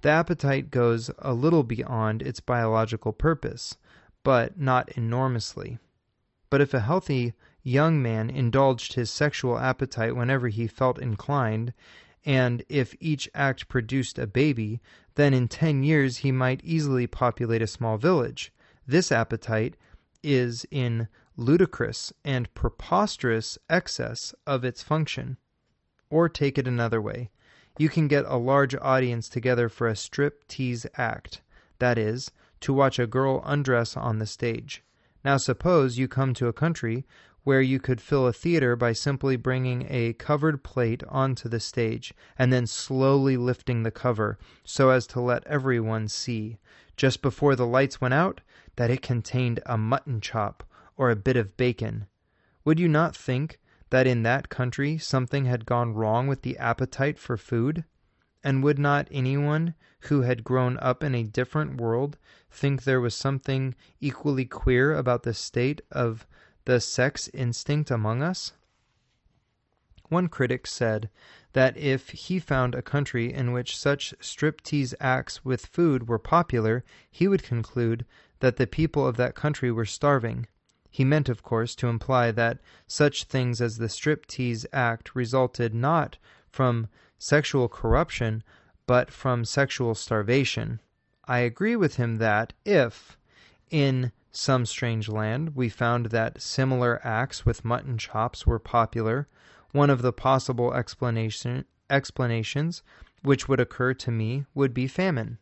The 0.03 0.09
appetite 0.09 0.73
goes 0.73 1.12
a 1.21 1.33
little 1.33 1.62
beyond 1.62 2.23
its 2.23 2.41
biological 2.41 3.12
purpose, 3.12 3.77
but 4.25 4.59
not 4.59 4.88
enormously. 4.99 5.79
But 6.51 6.61
if 6.61 6.75
a 6.75 6.81
healthy 6.81 7.35
young 7.62 8.03
man 8.03 8.29
indulged 8.29 8.95
his 8.95 9.12
sexual 9.12 9.57
appetite 9.61 10.17
whenever 10.17 10.49
he 10.49 10.67
felt 10.67 10.99
inclined, 10.99 11.73
and 12.25 12.65
if 12.69 12.97
each 12.99 13.31
act 13.33 13.69
produced 13.69 14.19
a 14.19 14.27
baby, 14.27 14.81
then 15.15 15.33
in 15.33 15.47
ten 15.47 15.85
years 15.85 16.17
he 16.17 16.33
might 16.33 16.65
easily 16.65 17.07
populate 17.07 17.62
a 17.62 17.69
small 17.69 17.97
village. 17.97 18.53
This 18.85 19.12
appetite 19.12 19.77
is 20.21 20.67
in 20.73 21.07
ludicrous 21.37 22.12
and 22.25 22.53
preposterous 22.55 23.57
excess 23.71 24.35
of 24.49 24.65
its 24.65 24.83
function. 24.83 25.37
Or 26.11 26.29
take 26.29 26.59
it 26.59 26.67
another 26.67 27.01
way. 27.01 27.31
You 27.79 27.89
can 27.89 28.07
get 28.07 28.25
a 28.27 28.37
large 28.37 28.75
audience 28.75 29.29
together 29.29 29.69
for 29.69 29.89
a 29.89 29.97
strip 29.97 30.47
tease 30.47 30.87
act, 30.97 31.41
that 31.79 31.99
is, 31.99 32.31
to 32.61 32.73
watch 32.73 32.99
a 32.99 33.07
girl 33.07 33.43
undress 33.45 33.97
on 33.97 34.19
the 34.19 34.27
stage. 34.27 34.83
Now 35.25 35.37
suppose 35.37 35.99
you 35.99 36.09
come 36.09 36.35
to 36.35 36.49
a 36.49 36.53
country 36.53 37.07
where 37.45 37.61
you 37.61 37.81
could 37.81 38.01
fill 38.01 38.27
a 38.27 38.33
theater 38.33 38.77
by 38.77 38.93
simply 38.93 39.37
bringing 39.37 39.87
a 39.89 40.13
covered 40.13 40.63
plate 40.63 41.03
onto 41.09 41.49
the 41.49 41.59
stage 41.61 42.15
and 42.39 42.53
then 42.53 42.67
slowly 42.67 43.37
lifting 43.37 43.83
the 43.83 43.91
cover 43.91 44.39
so 44.65 44.91
as 44.91 45.07
to 45.09 45.21
let 45.21 45.45
everyone 45.47 46.07
see, 46.09 46.59
just 46.97 47.23
before 47.23 47.57
the 47.57 47.67
lights 47.67 48.01
went 48.01 48.15
out, 48.15 48.41
that 48.77 48.91
it 48.91 49.03
contained 49.03 49.61
a 49.67 49.77
mutton 49.77 50.21
chop 50.21 50.63
or 50.97 51.11
a 51.11 51.17
bit 51.17 51.37
of 51.37 51.57
bacon. 51.57 52.07
Would 52.65 52.79
you 52.79 52.89
not 52.89 53.17
think 53.17 53.59
that 53.92 54.07
in 54.07 54.22
that 54.22 54.48
country 54.48 54.96
something 54.96 55.44
had 55.44 55.66
gone 55.66 55.92
wrong 55.92 56.26
with 56.26 56.40
the 56.40 56.57
appetite 56.57 57.18
for 57.18 57.37
food? 57.37 57.85
And 58.42 58.64
would 58.64 58.78
not 58.78 59.07
anyone 59.11 59.74
who 60.09 60.22
had 60.22 60.42
grown 60.42 60.78
up 60.78 61.05
in 61.05 61.14
a 61.14 61.22
different 61.22 61.78
world 61.78 62.16
think 62.50 62.83
there 62.83 63.02
was 63.02 63.14
something 63.14 63.74
equally 64.00 64.46
queer 64.46 64.94
about 64.94 65.24
the 65.24 65.35
state 65.35 65.83
of 65.90 66.26
the 66.64 66.81
sex 66.81 67.28
instinct 67.35 67.90
among 67.90 68.22
us? 68.22 68.55
One 70.09 70.28
critic 70.28 70.66
said 70.66 71.11
that 71.52 71.76
if 71.76 72.09
he 72.11 72.38
found 72.38 72.74
a 72.74 72.81
country 72.81 73.31
in 73.31 73.52
which 73.52 73.76
such 73.76 74.14
striptease 74.20 74.94
acts 75.00 75.44
with 75.44 75.66
food 75.66 76.09
were 76.09 76.18
popular, 76.18 76.83
he 77.11 77.28
would 77.28 77.42
conclude 77.42 78.07
that 78.40 78.57
the 78.57 78.66
people 78.66 79.07
of 79.07 79.18
that 79.18 79.35
country 79.35 79.70
were 79.70 79.85
starving. 79.85 80.46
He 80.94 81.05
meant, 81.07 81.31
of 81.31 81.42
course, 81.42 81.74
to 81.76 81.88
imply 81.88 82.31
that 82.33 82.59
such 82.87 83.24
things 83.24 83.62
as 83.62 83.78
the 83.78 83.88
striptease 83.88 84.66
act 84.74 85.14
resulted 85.16 85.74
not 85.74 86.18
from 86.51 86.86
sexual 87.18 87.66
corruption, 87.66 88.45
but 88.86 89.11
from 89.11 89.47
sexual 89.47 89.95
starvation. 89.95 90.80
I 91.24 91.38
agree 91.38 91.76
with 91.76 91.97
him 91.97 92.16
that 92.16 92.53
if, 92.66 93.16
in 93.70 94.12
some 94.30 94.66
strange 94.66 95.09
land, 95.09 95.57
we 95.57 95.70
found 95.70 96.07
that 96.07 96.43
similar 96.43 97.01
acts 97.03 97.47
with 97.47 97.64
mutton 97.64 97.97
chops 97.97 98.47
were 98.47 98.59
popular. 98.59 99.28
One 99.70 99.88
of 99.88 100.03
the 100.03 100.12
possible 100.12 100.74
explanation, 100.74 101.64
explanations 101.88 102.82
which 103.22 103.49
would 103.49 103.61
occur 103.61 103.95
to 103.95 104.11
me 104.11 104.45
would 104.53 104.74
be 104.74 104.86
famine. 104.88 105.38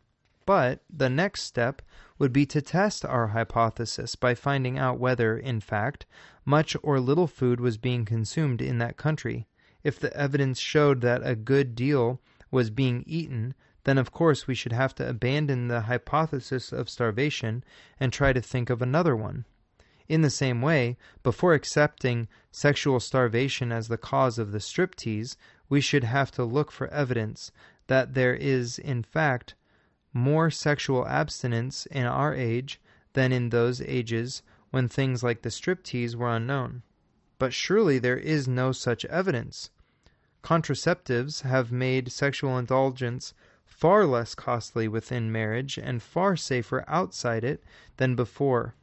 But 0.53 0.83
the 0.89 1.09
next 1.09 1.43
step 1.43 1.81
would 2.19 2.33
be 2.33 2.45
to 2.47 2.61
test 2.61 3.05
our 3.05 3.27
hypothesis 3.27 4.17
by 4.17 4.35
finding 4.35 4.77
out 4.77 4.99
whether, 4.99 5.37
in 5.37 5.61
fact, 5.61 6.05
much 6.43 6.75
or 6.83 6.99
little 6.99 7.27
food 7.27 7.61
was 7.61 7.77
being 7.77 8.03
consumed 8.03 8.61
in 8.61 8.77
that 8.79 8.97
country. 8.97 9.47
If 9.81 9.97
the 9.97 10.13
evidence 10.13 10.59
showed 10.59 10.99
that 10.99 11.21
a 11.25 11.37
good 11.37 11.73
deal 11.73 12.19
was 12.51 12.69
being 12.69 13.05
eaten, 13.07 13.53
then 13.85 13.97
of 13.97 14.11
course 14.11 14.45
we 14.45 14.53
should 14.53 14.73
have 14.73 14.93
to 14.95 15.07
abandon 15.07 15.69
the 15.69 15.83
hypothesis 15.83 16.73
of 16.73 16.89
starvation 16.89 17.63
and 17.97 18.11
try 18.11 18.33
to 18.33 18.41
think 18.41 18.69
of 18.69 18.81
another 18.81 19.15
one. 19.15 19.45
In 20.09 20.21
the 20.21 20.29
same 20.29 20.61
way, 20.61 20.97
before 21.23 21.53
accepting 21.53 22.27
sexual 22.51 22.99
starvation 22.99 23.71
as 23.71 23.87
the 23.87 23.97
cause 23.97 24.37
of 24.37 24.51
the 24.51 24.59
striptease, 24.59 25.37
we 25.69 25.79
should 25.79 26.03
have 26.03 26.29
to 26.31 26.43
look 26.43 26.71
for 26.71 26.89
evidence 26.89 27.53
that 27.87 28.15
there 28.15 28.35
is, 28.35 28.77
in 28.77 29.01
fact, 29.01 29.55
more 30.13 30.49
sexual 30.49 31.07
abstinence 31.07 31.85
in 31.87 32.05
our 32.05 32.33
age 32.33 32.79
than 33.13 33.31
in 33.31 33.49
those 33.49 33.81
ages 33.81 34.43
when 34.69 34.87
things 34.87 35.23
like 35.23 35.41
the 35.41 35.49
striptease 35.49 36.15
were 36.15 36.33
unknown. 36.35 36.81
But 37.39 37.53
surely 37.53 37.99
there 37.99 38.17
is 38.17 38.47
no 38.47 38.71
such 38.71 39.05
evidence. 39.05 39.69
Contraceptives 40.43 41.41
have 41.41 41.71
made 41.71 42.11
sexual 42.11 42.57
indulgence 42.57 43.33
far 43.65 44.05
less 44.05 44.35
costly 44.35 44.87
within 44.87 45.31
marriage 45.31 45.77
and 45.77 46.01
far 46.03 46.35
safer 46.35 46.83
outside 46.87 47.43
it 47.43 47.63
than 47.97 48.15
before. 48.15 48.75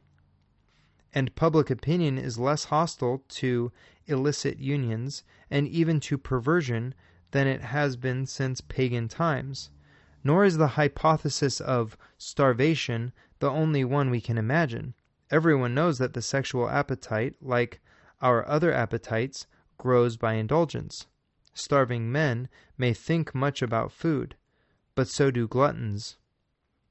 And 1.13 1.35
public 1.35 1.69
opinion 1.69 2.17
is 2.17 2.37
less 2.37 2.65
hostile 2.65 3.23
to 3.29 3.71
illicit 4.07 4.59
unions 4.59 5.23
and 5.49 5.67
even 5.67 5.99
to 6.01 6.17
perversion 6.17 6.93
than 7.31 7.47
it 7.47 7.61
has 7.61 7.95
been 7.95 8.25
since 8.25 8.61
pagan 8.61 9.07
times. 9.07 9.69
Nor 10.23 10.45
is 10.45 10.57
the 10.57 10.69
hypothesis 10.69 11.61
of 11.61 11.97
starvation 12.17 13.13
the 13.39 13.49
only 13.49 13.85
one 13.85 14.09
we 14.09 14.19
can 14.21 14.37
imagine. 14.37 14.93
Everyone 15.31 15.73
knows 15.73 15.97
that 15.97 16.13
the 16.13 16.21
sexual 16.21 16.69
appetite, 16.69 17.35
like 17.41 17.79
our 18.21 18.45
other 18.47 18.73
appetites, 18.73 19.47
grows 19.77 20.17
by 20.17 20.33
indulgence. 20.33 21.07
Starving 21.53 22.11
men 22.11 22.49
may 22.77 22.93
think 22.93 23.33
much 23.33 23.61
about 23.61 23.91
food, 23.91 24.35
but 24.95 25.07
so 25.07 25.31
do 25.31 25.47
gluttons. 25.47 26.17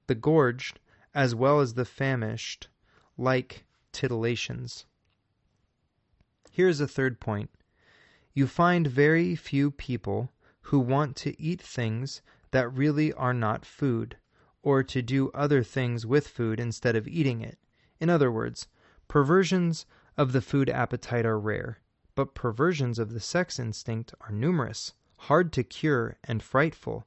The 0.07 0.14
gorged, 0.14 0.81
as 1.14 1.35
well 1.35 1.61
as 1.61 1.74
the 1.74 1.85
famished, 1.85 2.68
like 3.16 3.64
titillations. 3.93 4.87
Here 6.51 6.68
is 6.68 6.81
a 6.81 6.89
third 6.89 7.20
point. 7.20 7.51
You 8.33 8.47
find 8.47 8.87
very 8.87 9.37
few 9.37 9.70
people 9.70 10.33
who 10.62 10.79
want 10.79 11.16
to 11.16 11.41
eat 11.41 11.61
things 11.61 12.22
that 12.51 12.73
really 12.73 13.13
are 13.13 13.35
not 13.35 13.65
food, 13.65 14.17
or 14.63 14.83
to 14.83 15.03
do 15.03 15.31
other 15.33 15.63
things 15.63 16.07
with 16.07 16.29
food 16.29 16.59
instead 16.59 16.97
of 16.97 17.07
eating 17.07 17.41
it. 17.41 17.59
In 18.01 18.11
other 18.11 18.31
words, 18.31 18.69
perversions 19.07 19.87
of 20.17 20.33
the 20.33 20.41
food 20.41 20.69
appetite 20.69 21.27
are 21.27 21.39
rare, 21.39 21.81
but 22.15 22.35
perversions 22.35 22.99
of 22.99 23.13
the 23.13 23.21
sex 23.21 23.59
instinct 23.59 24.15
are 24.21 24.33
numerous, 24.33 24.95
hard 25.17 25.53
to 25.53 25.63
cure, 25.63 26.17
and 26.25 26.43
frightful. 26.43 27.07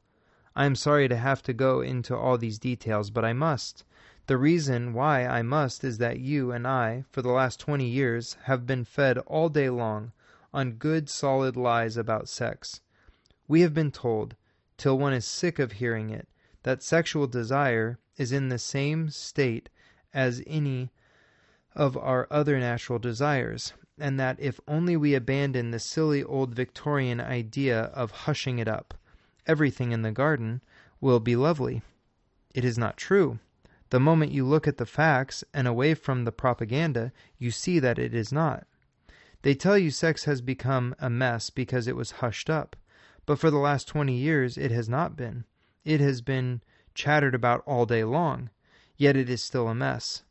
I 0.56 0.66
am 0.66 0.76
sorry 0.76 1.08
to 1.08 1.18
have 1.18 1.42
to 1.44 1.54
go 1.54 1.82
into 1.82 2.16
all 2.16 2.38
these 2.38 2.60
details, 2.60 3.10
but 3.10 3.24
I 3.24 3.34
must. 3.34 3.84
The 4.28 4.38
reason 4.38 4.94
why 4.94 5.26
I 5.26 5.42
must 5.42 5.84
is 5.84 5.98
that 5.98 6.20
you 6.20 6.52
and 6.52 6.68
I, 6.68 7.04
for 7.10 7.22
the 7.22 7.32
last 7.32 7.60
twenty 7.60 7.88
years, 7.88 8.38
have 8.44 8.66
been 8.66 8.86
fed 8.86 9.18
all 9.20 9.50
day 9.50 9.70
long 9.70 10.12
on 10.54 10.74
good 10.74 11.10
solid 11.10 11.56
lies 11.56 11.98
about 11.98 12.30
sex. 12.30 12.82
We 13.48 13.62
have 13.62 13.74
been 13.74 13.92
told, 13.92 14.36
till 14.82 14.98
one 14.98 15.14
is 15.14 15.26
sick 15.26 15.60
of 15.60 15.74
hearing 15.74 16.10
it, 16.10 16.28
that 16.64 16.82
sexual 16.82 17.28
desire 17.28 18.00
is 18.18 18.32
in 18.32 18.50
the 18.50 18.58
same 18.58 19.12
state 19.12 19.70
as 20.12 20.42
any 20.48 20.90
of 21.76 21.96
our 21.96 22.28
other 22.32 22.60
natural 22.60 22.98
desires, 22.98 23.74
and 24.00 24.20
that 24.20 24.40
if 24.40 24.60
only 24.68 24.98
we 24.98 25.14
abandon 25.14 25.70
the 25.70 25.78
silly 25.78 26.24
old 26.24 26.56
Victorian 26.56 27.22
idea 27.22 27.84
of 27.94 28.10
hushing 28.10 28.58
it 28.58 28.68
up, 28.68 28.96
everything 29.46 29.92
in 29.92 30.02
the 30.02 30.12
garden 30.12 30.62
will 31.00 31.20
be 31.20 31.36
lovely. 31.36 31.84
It 32.56 32.66
is 32.66 32.80
not 32.80 32.98
true. 32.98 33.38
The 33.92 34.00
moment 34.00 34.32
you 34.32 34.48
look 34.48 34.68
at 34.68 34.78
the 34.78 34.88
facts 34.88 35.44
and 35.54 35.68
away 35.68 35.94
from 35.94 36.24
the 36.24 36.32
propaganda, 36.32 37.14
you 37.38 37.52
see 37.52 37.78
that 37.78 38.00
it 38.00 38.16
is 38.16 38.34
not. 38.34 38.66
They 39.44 39.54
tell 39.54 39.78
you 39.78 39.92
sex 39.92 40.24
has 40.24 40.42
become 40.42 40.96
a 40.98 41.08
mess 41.08 41.52
because 41.52 41.88
it 41.88 41.96
was 41.96 42.14
hushed 42.14 42.50
up, 42.50 42.76
but 43.32 43.40
for 43.40 43.50
the 43.50 43.58
last 43.58 43.88
20 43.88 44.14
years 44.14 44.58
it 44.58 44.72
has 44.72 44.90
not 44.90 45.16
been. 45.16 45.46
It 45.86 46.02
has 46.02 46.20
been 46.20 46.62
chattered 46.94 47.34
about 47.34 47.64
all 47.66 47.86
day 47.86 48.04
long, 48.04 48.50
yet 48.98 49.16
it 49.16 49.30
is 49.30 49.42
still 49.42 49.70
a 49.70 49.74
mess. 49.74 50.24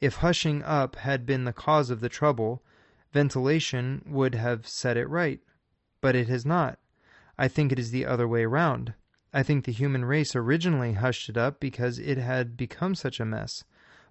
If 0.00 0.18
hushing 0.18 0.62
up 0.62 0.94
had 0.94 1.26
been 1.26 1.42
the 1.42 1.52
cause 1.52 1.90
of 1.90 1.98
the 1.98 2.08
trouble, 2.08 2.62
ventilation 3.12 4.00
would 4.06 4.36
have 4.36 4.68
set 4.68 4.96
it 4.96 5.08
right. 5.08 5.40
But 6.00 6.14
it 6.14 6.28
has 6.28 6.46
not. 6.46 6.78
I 7.36 7.48
think 7.48 7.72
it 7.72 7.80
is 7.80 7.90
the 7.90 8.06
other 8.06 8.28
way 8.28 8.44
round. 8.44 8.94
I 9.34 9.42
think 9.42 9.64
the 9.64 9.72
human 9.72 10.04
race 10.04 10.36
originally 10.36 10.92
hushed 10.92 11.28
it 11.28 11.36
up 11.36 11.58
because 11.58 11.98
it 11.98 12.16
had 12.16 12.56
become 12.56 12.94
such 12.94 13.18
a 13.18 13.24
mess. 13.24 13.64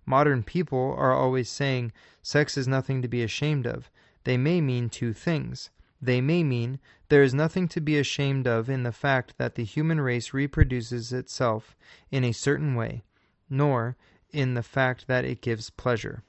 Modern 0.05 0.43
people 0.43 0.93
are 0.97 1.13
always 1.13 1.49
saying 1.49 1.93
sex 2.21 2.57
is 2.57 2.67
nothing 2.67 3.01
to 3.01 3.07
be 3.07 3.23
ashamed 3.23 3.65
of. 3.65 3.89
They 4.25 4.35
may 4.35 4.59
mean 4.59 4.89
two 4.89 5.13
things. 5.13 5.69
They 6.05 6.21
may 6.21 6.43
mean 6.43 6.79
there 7.09 7.23
is 7.23 7.33
nothing 7.33 7.67
to 7.69 7.81
be 7.81 7.97
ashamed 7.97 8.45
of 8.45 8.69
in 8.69 8.83
the 8.83 8.91
fact 8.91 9.39
that 9.39 9.55
the 9.55 9.63
human 9.63 9.99
race 9.99 10.35
reproduces 10.35 11.11
itself 11.11 11.75
in 12.11 12.23
a 12.23 12.31
certain 12.31 12.75
way, 12.75 13.03
nor 13.49 13.97
in 14.29 14.53
the 14.53 14.61
fact 14.61 15.07
that 15.07 15.25
it 15.25 15.41
gives 15.41 15.71
pleasure. 15.71 16.21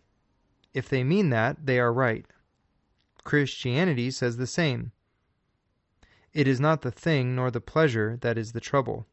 If 0.73 0.89
they 0.89 1.05
mean 1.05 1.29
that, 1.29 1.67
they 1.67 1.79
are 1.79 1.93
right. 1.93 2.25
Christianity 3.23 4.11
says 4.11 4.39
the 4.39 4.47
same. 4.47 4.93
It 6.33 6.49
is 6.49 6.59
not 6.59 6.81
the 6.81 6.91
thing 6.91 7.35
nor 7.35 7.51
the 7.51 7.61
pleasure 7.61 8.17
that 8.23 8.39
is 8.39 8.53
the 8.53 8.61
trouble. 8.61 9.07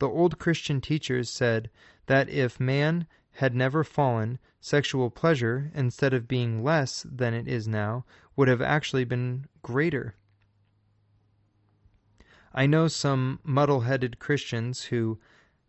The 0.00 0.08
old 0.08 0.38
Christian 0.38 0.82
teachers 0.82 1.30
said 1.30 1.70
that 2.06 2.28
if 2.28 2.60
man 2.60 3.06
had 3.36 3.54
never 3.54 3.84
fallen, 3.84 4.38
sexual 4.60 5.08
pleasure, 5.08 5.70
instead 5.74 6.12
of 6.12 6.28
being 6.28 6.62
less 6.62 7.06
than 7.10 7.32
it 7.32 7.48
is 7.48 7.66
now, 7.66 8.04
would 8.36 8.48
have 8.48 8.60
actually 8.60 9.04
been 9.04 9.46
greater. 9.62 10.14
I 12.52 12.66
know 12.66 12.88
some 12.88 13.40
muddle 13.42 13.80
headed 13.80 14.18
Christians 14.18 14.84
who 14.84 15.18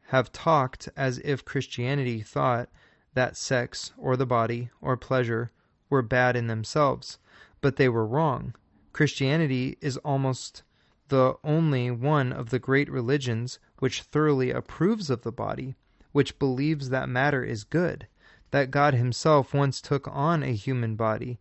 have 0.08 0.32
talked 0.32 0.90
as 0.98 1.20
if 1.20 1.46
Christianity 1.46 2.22
thought 2.22 2.70
that 3.14 3.38
sex, 3.38 3.94
or 3.98 4.18
the 4.18 4.26
body, 4.26 4.70
or 4.82 4.98
pleasure 4.98 5.52
were 5.90 6.02
bad 6.02 6.36
in 6.36 6.48
themselves, 6.48 7.20
but 7.62 7.78
they 7.78 7.88
were 7.88 8.06
wrong. 8.06 8.54
Christianity 8.92 9.78
is 9.82 9.98
almost 9.98 10.64
the 11.08 11.36
only 11.44 11.92
one 11.92 12.34
of 12.34 12.50
the 12.50 12.60
great 12.60 12.90
religions 12.92 13.60
which 13.80 14.02
thoroughly 14.02 14.52
approves 14.52 15.10
of 15.10 15.22
the 15.22 15.32
body, 15.32 15.76
which 16.12 16.40
believes 16.40 16.90
that 16.90 17.08
matter 17.08 17.44
is 17.44 17.64
good, 17.64 18.08
that 18.52 18.72
God 18.72 18.94
Himself 18.94 19.54
once 19.54 19.80
took 19.82 20.08
on 20.08 20.44
a 20.44 20.54
human 20.54 20.96
body, 20.96 21.40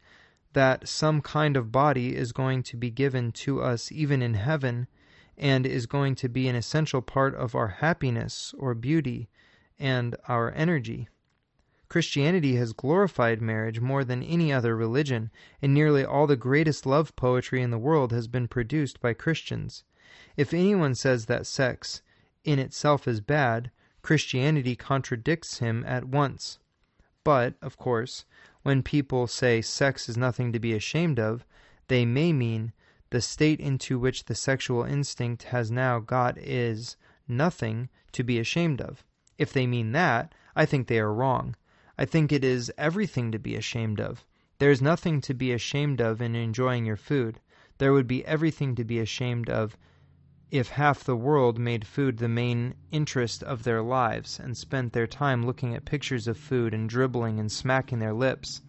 that 0.53 0.89
some 0.89 1.21
kind 1.21 1.57
of 1.57 1.73
body 1.73 2.15
is 2.15 2.33
going 2.33 2.63
to 2.63 2.77
be 2.77 2.91
given 2.91 3.33
to 3.33 3.63
us 3.63 3.91
even 3.91 4.23
in 4.23 4.35
heaven, 4.35 4.87
and 5.39 5.67
is 5.67 5.87
going 5.87 6.15
to 6.15 6.29
be 6.29 6.49
an 6.49 6.55
essential 6.55 7.03
part 7.03 7.35
of 7.35 7.55
our 7.55 7.69
happiness 7.69 8.55
or 8.59 8.75
beauty 8.75 9.29
and 9.79 10.15
our 10.29 10.53
energy. 10.55 11.09
Christianity 11.89 12.57
has 12.57 12.73
glorified 12.73 13.43
marriage 13.43 13.81
more 13.81 14.05
than 14.05 14.23
any 14.23 14.53
other 14.53 14.75
religion, 14.77 15.31
and 15.61 15.75
nearly 15.75 16.05
all 16.05 16.27
the 16.27 16.37
greatest 16.37 16.87
love 16.87 17.15
poetry 17.17 17.61
in 17.61 17.71
the 17.71 17.79
world 17.79 18.13
has 18.13 18.29
been 18.29 18.49
produced 18.49 19.01
by 19.01 19.13
Christians. 19.13 19.85
If 20.37 20.55
anyone 20.55 20.95
says 20.95 21.27
that 21.27 21.47
sex 21.47 22.01
in 22.45 22.59
itself 22.59 23.07
is 23.07 23.21
bad, 23.21 23.71
Christianity 24.01 24.75
contradicts 24.75 25.59
him 25.59 25.85
at 25.87 26.05
once. 26.05 26.59
But, 27.25 27.55
of 27.61 27.77
course, 27.77 28.25
when 28.63 28.83
people 28.83 29.27
say 29.27 29.61
sex 29.61 30.09
is 30.09 30.17
nothing 30.17 30.53
to 30.53 30.59
be 30.61 30.73
ashamed 30.73 31.19
of, 31.19 31.45
they 31.89 32.05
may 32.05 32.33
mean 32.33 32.73
the 33.11 33.21
state 33.21 33.61
into 33.61 33.99
which 33.99 34.25
the 34.25 34.35
sexual 34.35 34.85
instinct 34.85 35.43
has 35.45 35.71
now 35.71 35.99
got 35.99 36.39
is 36.39 36.97
nothing 37.29 37.89
to 38.13 38.23
be 38.23 38.39
ashamed 38.39 38.81
of. 38.81 39.05
If 39.37 39.53
they 39.53 39.67
mean 39.67 39.93
that, 39.93 40.35
I 40.55 40.65
think 40.65 40.87
they 40.87 40.99
are 40.99 41.13
wrong. 41.13 41.57
I 41.99 42.05
think 42.05 42.33
it 42.33 42.45
is 42.45 42.73
everything 42.79 43.33
to 43.33 43.39
be 43.39 43.57
ashamed 43.57 44.01
of. 44.01 44.25
There 44.59 44.71
is 44.71 44.81
nothing 44.81 45.21
to 45.23 45.35
be 45.35 45.53
ashamed 45.53 46.01
of 46.01 46.23
in 46.23 46.35
enjoying 46.37 46.87
your 46.87 46.97
food. 46.97 47.41
There 47.79 47.93
would 47.93 48.07
be 48.07 48.25
everything 48.25 48.75
to 48.77 48.85
be 48.85 48.99
ashamed 49.01 49.51
of 49.51 49.77
if 50.53 50.69
half 50.69 51.03
the 51.03 51.17
world 51.17 51.59
made 51.59 51.87
food 51.87 52.19
the 52.19 52.29
main 52.29 52.75
interest 52.91 53.43
of 53.43 53.63
their 53.63 53.81
lives 53.81 54.39
and 54.39 54.55
spent 54.55 54.93
their 54.93 55.07
time 55.07 55.47
looking 55.47 55.75
at 55.75 55.87
pictures 55.87 56.29
of 56.29 56.37
food 56.37 56.75
and 56.75 56.91
dribbling 56.91 57.41
and 57.41 57.51
smacking 57.51 58.01
their 58.01 58.13
lips. 58.13 58.61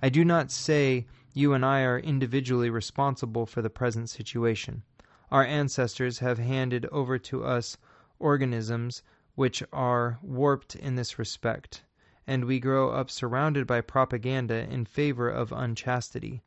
I 0.00 0.08
do 0.08 0.24
not 0.24 0.52
say 0.52 1.04
you 1.34 1.52
and 1.52 1.66
I 1.66 1.82
are 1.82 1.98
individually 1.98 2.70
responsible 2.70 3.44
for 3.44 3.60
the 3.60 3.68
present 3.68 4.08
situation. 4.08 4.84
Our 5.32 5.44
ancestors 5.44 6.20
have 6.20 6.38
handed 6.38 6.86
over 6.86 7.18
to 7.18 7.44
us 7.44 7.76
organisms 8.20 9.02
which 9.34 9.64
are 9.72 10.20
warped 10.22 10.76
in 10.76 10.94
this 10.94 11.18
respect 11.18 11.82
and 12.24 12.44
we 12.44 12.60
grow 12.60 12.90
up 12.90 13.10
surrounded 13.10 13.66
by 13.66 13.80
propaganda 13.80 14.68
in 14.70 14.84
favor 14.84 15.28
of 15.28 15.50
unchastity. 15.50 16.44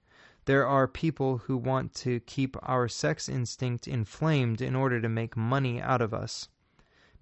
There 0.50 0.66
are 0.66 0.88
people 0.88 1.38
who 1.45 1.58
want 1.58 1.93
to 1.97 2.22
keep 2.22 2.58
our 2.64 2.88
sex 2.88 3.30
instinct 3.30 3.88
inflamed 3.88 4.62
in 4.62 4.76
order 4.76 5.00
to 5.00 5.08
make 5.08 5.38
money 5.38 5.80
out 5.80 6.02
of 6.02 6.12
us. 6.12 6.50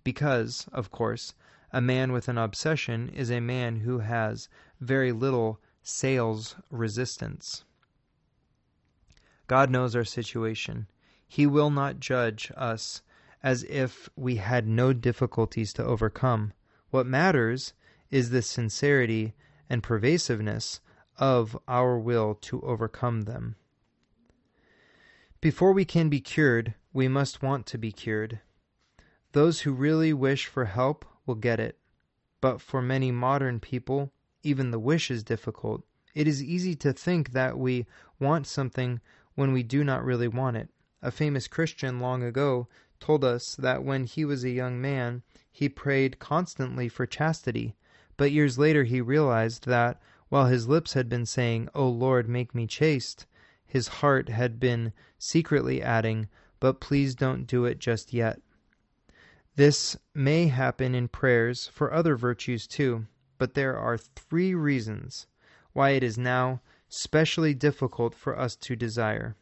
Because, 0.06 0.70
of 0.72 0.92
course, 0.92 1.34
a 1.74 1.82
man 1.82 2.14
with 2.14 2.30
an 2.30 2.38
obsession 2.38 3.10
is 3.10 3.30
a 3.30 3.42
man 3.42 3.82
who 3.82 4.00
has 4.00 4.48
very 4.80 5.12
little 5.12 5.60
sales 5.84 6.56
resistance. 6.72 7.66
God 9.48 9.70
knows 9.70 9.94
our 9.94 10.06
situation. 10.06 10.88
He 11.28 11.46
will 11.46 11.70
not 11.70 12.00
judge 12.00 12.50
us 12.56 13.02
as 13.44 13.64
if 13.64 14.08
we 14.16 14.38
had 14.38 14.70
no 14.70 14.94
difficulties 14.94 15.74
to 15.74 15.84
overcome. 15.84 16.54
What 16.92 17.06
matters 17.06 17.74
is 18.10 18.30
the 18.30 18.42
sincerity 18.42 19.36
and 19.70 19.84
pervasiveness 19.84 20.80
of 21.18 21.58
our 21.68 21.98
will 21.98 22.36
to 22.36 22.62
overcome 22.62 23.22
them. 23.22 23.56
Before 25.40 25.72
we 25.72 25.86
can 25.86 26.10
be 26.10 26.20
cured, 26.20 26.74
we 26.94 27.08
must 27.08 27.42
want 27.42 27.66
to 27.68 27.78
be 27.78 27.92
cured. 27.92 28.40
Those 29.34 29.62
who 29.62 29.72
really 29.72 30.14
wish 30.14 30.48
for 30.48 30.66
help 30.66 31.06
will 31.26 31.36
get 31.36 31.60
it. 31.60 31.78
But 32.42 32.62
for 32.62 32.82
many 32.82 33.12
modern 33.12 33.60
people, 33.60 34.12
even 34.44 34.72
the 34.72 34.80
wish 34.80 35.12
is 35.12 35.24
difficult. 35.24 35.84
It 36.16 36.28
is 36.28 36.44
easy 36.44 36.76
to 36.78 36.94
think 36.94 37.32
that 37.34 37.58
we 37.58 37.86
want 38.20 38.48
something 38.48 39.00
when 39.36 39.54
we 39.54 39.62
do 39.62 39.84
not 39.84 40.04
really 40.04 40.28
want 40.28 40.58
it. 40.58 40.70
A 41.02 41.12
famous 41.12 41.48
Christian 41.48 42.00
long 42.00 42.24
ago 42.24 42.68
told 43.00 43.24
us 43.24 43.56
that 43.56 43.84
when 43.84 44.06
he 44.06 44.26
was 44.26 44.44
a 44.44 44.50
young 44.50 44.82
man, 44.82 45.22
he 45.52 45.70
prayed 45.70 46.18
constantly 46.18 46.90
for 46.90 47.06
chastity, 47.06 47.76
but 48.18 48.32
years 48.32 48.58
later 48.58 48.84
he 48.84 49.02
realized 49.02 49.68
that 49.68 50.02
while 50.30 50.48
his 50.48 50.68
lips 50.68 50.94
had 50.94 51.08
been 51.08 51.26
saying, 51.26 51.70
O 51.74 51.88
Lord, 51.88 52.28
make 52.28 52.54
me 52.54 52.68
chaste, 52.68 53.26
his 53.66 53.88
heart 53.88 54.30
had 54.30 54.60
been 54.60 54.94
secretly 55.18 55.82
adding, 55.82 56.28
But 56.60 56.80
please 56.80 57.16
don't 57.16 57.46
do 57.46 57.66
it 57.66 57.80
just 57.80 58.14
yet. 58.14 58.42
This 59.56 59.98
may 60.14 60.48
happen 60.48 60.94
in 60.94 61.08
prayers 61.08 61.68
for 61.68 61.94
other 61.94 62.16
virtues 62.16 62.68
too, 62.68 63.08
but 63.38 63.54
there 63.56 63.78
are 63.78 63.98
three 63.98 64.54
reasons 64.54 65.28
why 65.74 65.92
it 65.92 66.04
is 66.04 66.18
now 66.18 66.62
specially 66.90 67.54
difficult 67.54 68.16
for 68.16 68.38
us 68.38 68.56
to 68.56 68.76
desire, 68.76 69.36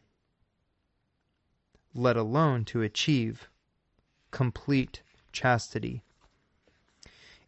let 1.94 2.16
alone 2.16 2.64
to 2.66 2.82
achieve, 2.82 3.48
complete 4.30 5.02
chastity. 5.32 6.02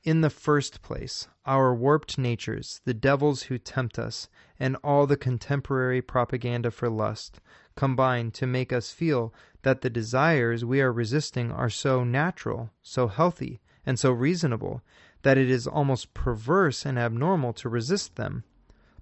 In 0.05 0.21
the 0.21 0.31
first 0.31 0.81
place, 0.81 1.27
our 1.45 1.75
warped 1.75 2.19
natures, 2.19 2.81
the 2.85 2.95
devils 2.95 3.43
who 3.43 3.59
tempt 3.59 3.99
us, 3.99 4.29
and 4.57 4.77
all 4.85 5.09
the 5.09 5.17
contemporary 5.17 6.01
propaganda 6.01 6.71
for 6.71 6.89
lust 6.89 7.41
combine 7.75 8.31
to 8.31 8.47
make 8.47 8.73
us 8.73 8.93
feel 8.93 9.35
that 9.63 9.81
the 9.81 9.91
desires 9.91 10.65
we 10.65 10.81
are 10.81 10.93
resisting 10.93 11.51
are 11.51 11.69
so 11.69 12.05
natural, 12.05 12.71
so 12.81 13.09
healthy, 13.09 13.61
and 13.85 13.99
so 13.99 14.13
reasonable 14.13 14.83
that 15.23 15.37
it 15.37 15.51
is 15.51 15.67
almost 15.67 16.15
perverse 16.15 16.87
and 16.87 16.97
abnormal 16.97 17.53
to 17.55 17.69
resist 17.69 18.15
them. 18.15 18.45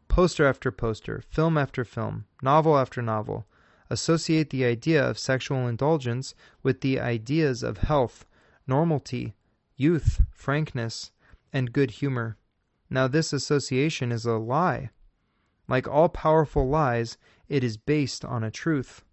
Poster 0.09 0.47
after 0.47 0.73
poster, 0.73 1.23
film 1.29 1.59
after 1.59 1.85
film, 1.85 2.25
novel 2.41 2.79
after 2.79 3.03
novel, 3.03 3.47
associate 3.91 4.49
the 4.49 4.65
idea 4.65 5.07
of 5.07 5.19
sexual 5.19 5.69
indulgence 5.69 6.35
with 6.63 6.81
the 6.81 6.99
ideas 6.99 7.63
of 7.63 7.79
health, 7.79 8.25
normality, 8.67 9.35
youth, 9.77 10.23
frankness, 10.31 11.13
and 11.53 11.73
good 11.73 11.91
humor. 11.93 12.37
Now, 12.89 13.09
this 13.09 13.33
association 13.33 14.13
is 14.13 14.25
a 14.25 14.35
lie. 14.35 14.91
Like 15.69 15.89
all 15.89 16.09
powerful 16.09 16.69
lies, 16.69 17.19
it 17.49 17.65
is 17.65 17.77
based 17.77 18.25
on 18.25 18.45
a 18.45 18.51
truth. 18.51 19.05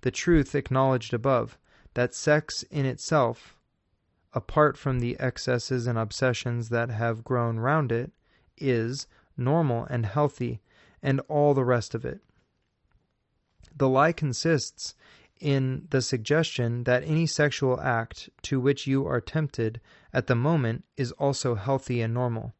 The 0.00 0.10
truth 0.10 0.54
acknowledged 0.54 1.12
above 1.12 1.58
that 1.94 2.14
sex 2.14 2.62
in 2.64 2.86
itself, 2.86 3.56
apart 4.32 4.76
from 4.76 5.00
the 5.00 5.18
excesses 5.18 5.86
and 5.86 5.98
obsessions 5.98 6.68
that 6.68 6.90
have 6.90 7.24
grown 7.24 7.58
round 7.58 7.92
it, 7.92 8.12
is 8.56 9.06
normal 9.36 9.84
and 9.84 10.06
healthy, 10.06 10.60
and 11.02 11.20
all 11.28 11.54
the 11.54 11.64
rest 11.64 11.94
of 11.94 12.04
it. 12.04 12.20
The 13.76 13.88
lie 13.88 14.12
consists 14.12 14.94
in 15.40 15.86
the 15.90 16.02
suggestion 16.02 16.84
that 16.84 17.04
any 17.04 17.26
sexual 17.26 17.80
act 17.80 18.28
to 18.42 18.58
which 18.58 18.86
you 18.86 19.06
are 19.06 19.20
tempted 19.20 19.80
at 20.12 20.26
the 20.26 20.34
moment 20.34 20.84
is 20.96 21.12
also 21.12 21.54
healthy 21.54 22.00
and 22.00 22.14
normal. 22.14 22.54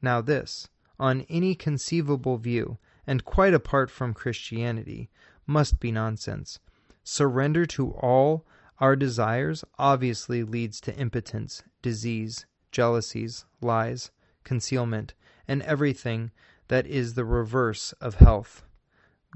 Now, 0.00 0.20
this, 0.20 0.68
on 0.98 1.22
any 1.28 1.54
conceivable 1.54 2.38
view, 2.38 2.78
and 3.06 3.24
quite 3.24 3.54
apart 3.54 3.90
from 3.90 4.14
Christianity, 4.14 5.10
must 5.46 5.80
be 5.80 5.90
nonsense. 5.92 6.58
Surrender 7.02 7.66
to 7.66 7.92
all 7.92 8.46
our 8.80 8.94
desires 8.94 9.64
obviously 9.78 10.42
leads 10.42 10.80
to 10.82 10.96
impotence, 10.96 11.62
disease, 11.82 12.46
jealousies, 12.70 13.44
lies, 13.60 14.10
concealment, 14.44 15.14
and 15.48 15.62
everything 15.62 16.30
that 16.68 16.86
is 16.86 17.14
the 17.14 17.24
reverse 17.24 17.92
of 18.00 18.16
health, 18.16 18.62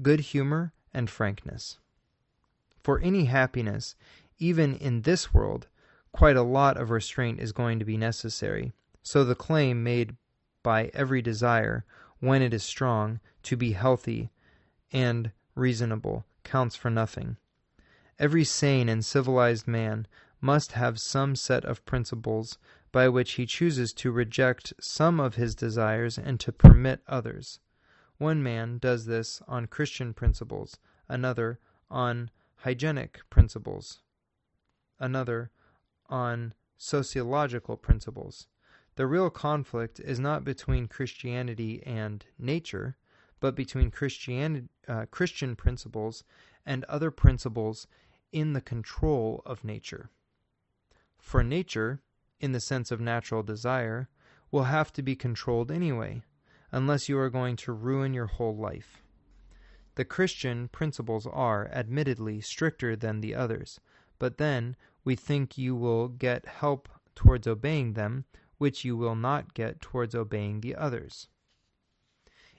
good 0.01 0.19
humor, 0.19 0.71
and 0.93 1.09
frankness. 1.09 1.79
For 2.83 2.99
any 2.99 3.25
happiness, 3.25 3.95
even 4.39 4.75
in 4.75 5.01
this 5.01 5.33
world, 5.33 5.67
quite 6.13 6.37
a 6.37 6.43
lot 6.43 6.77
of 6.77 6.91
restraint 6.91 7.39
is 7.39 7.51
going 7.51 7.79
to 7.79 7.85
be 7.85 7.97
necessary. 7.97 8.71
So 9.01 9.25
the 9.25 9.35
claim 9.35 9.83
made 9.83 10.15
by 10.61 10.91
every 10.93 11.21
desire, 11.21 11.83
when 12.19 12.41
it 12.41 12.53
is 12.53 12.63
strong, 12.63 13.19
to 13.43 13.57
be 13.57 13.73
healthy 13.73 14.31
and 14.93 15.31
reasonable 15.55 16.25
counts 16.43 16.75
for 16.75 16.89
nothing. 16.89 17.35
Every 18.17 18.45
sane 18.45 18.87
and 18.87 19.03
civilized 19.03 19.67
man 19.67 20.07
must 20.39 20.73
have 20.73 20.99
some 20.99 21.35
set 21.35 21.65
of 21.65 21.83
principles 21.85 22.57
by 22.91 23.09
which 23.09 23.33
he 23.33 23.45
chooses 23.45 23.91
to 23.93 24.11
reject 24.11 24.71
some 24.79 25.19
of 25.19 25.35
his 25.35 25.55
desires 25.55 26.17
and 26.17 26.39
to 26.39 26.51
permit 26.51 27.01
others. 27.07 27.59
One 28.17 28.43
man 28.43 28.77
does 28.77 29.05
this 29.05 29.41
on 29.47 29.65
Christian 29.65 30.13
principles, 30.13 30.77
another 31.09 31.59
on 31.89 32.29
hygienic 32.57 33.21
principles, 33.29 34.01
another 34.99 35.49
on 36.09 36.53
sociological 36.77 37.77
principles. 37.77 38.47
The 38.95 39.07
real 39.07 39.29
conflict 39.29 39.99
is 39.99 40.19
not 40.19 40.43
between 40.43 40.87
Christianity 40.87 41.81
and 41.85 42.25
nature, 42.37 42.95
but 43.39 43.55
between 43.55 43.91
Christianity, 43.91 44.67
uh, 44.87 45.05
Christian 45.09 45.55
principles 45.55 46.23
and 46.65 46.83
other 46.85 47.11
principles 47.11 47.87
in 48.31 48.53
the 48.53 48.61
control 48.61 49.41
of 49.45 49.63
nature. 49.63 50.09
For 51.17 51.43
nature, 51.43 52.01
in 52.39 52.51
the 52.51 52.59
sense 52.59 52.91
of 52.91 52.99
natural 52.99 53.43
desire, 53.43 54.09
will 54.51 54.65
have 54.65 54.93
to 54.93 55.01
be 55.01 55.15
controlled 55.15 55.71
anyway, 55.71 56.21
unless 56.71 57.09
you 57.09 57.17
are 57.17 57.29
going 57.29 57.55
to 57.55 57.71
ruin 57.71 58.13
your 58.13 58.27
whole 58.27 58.55
life. 58.55 59.01
The 59.95 60.05
Christian 60.05 60.67
principles 60.67 61.27
are, 61.27 61.67
admittedly, 61.71 62.41
stricter 62.41 62.95
than 62.95 63.21
the 63.21 63.35
others, 63.35 63.79
but 64.19 64.37
then 64.37 64.75
we 65.03 65.15
think 65.15 65.57
you 65.57 65.75
will 65.75 66.07
get 66.07 66.45
help 66.45 66.89
towards 67.15 67.47
obeying 67.47 67.93
them, 67.93 68.25
which 68.57 68.85
you 68.85 68.95
will 68.95 69.15
not 69.15 69.53
get 69.53 69.81
towards 69.81 70.15
obeying 70.15 70.61
the 70.61 70.75
others. 70.75 71.27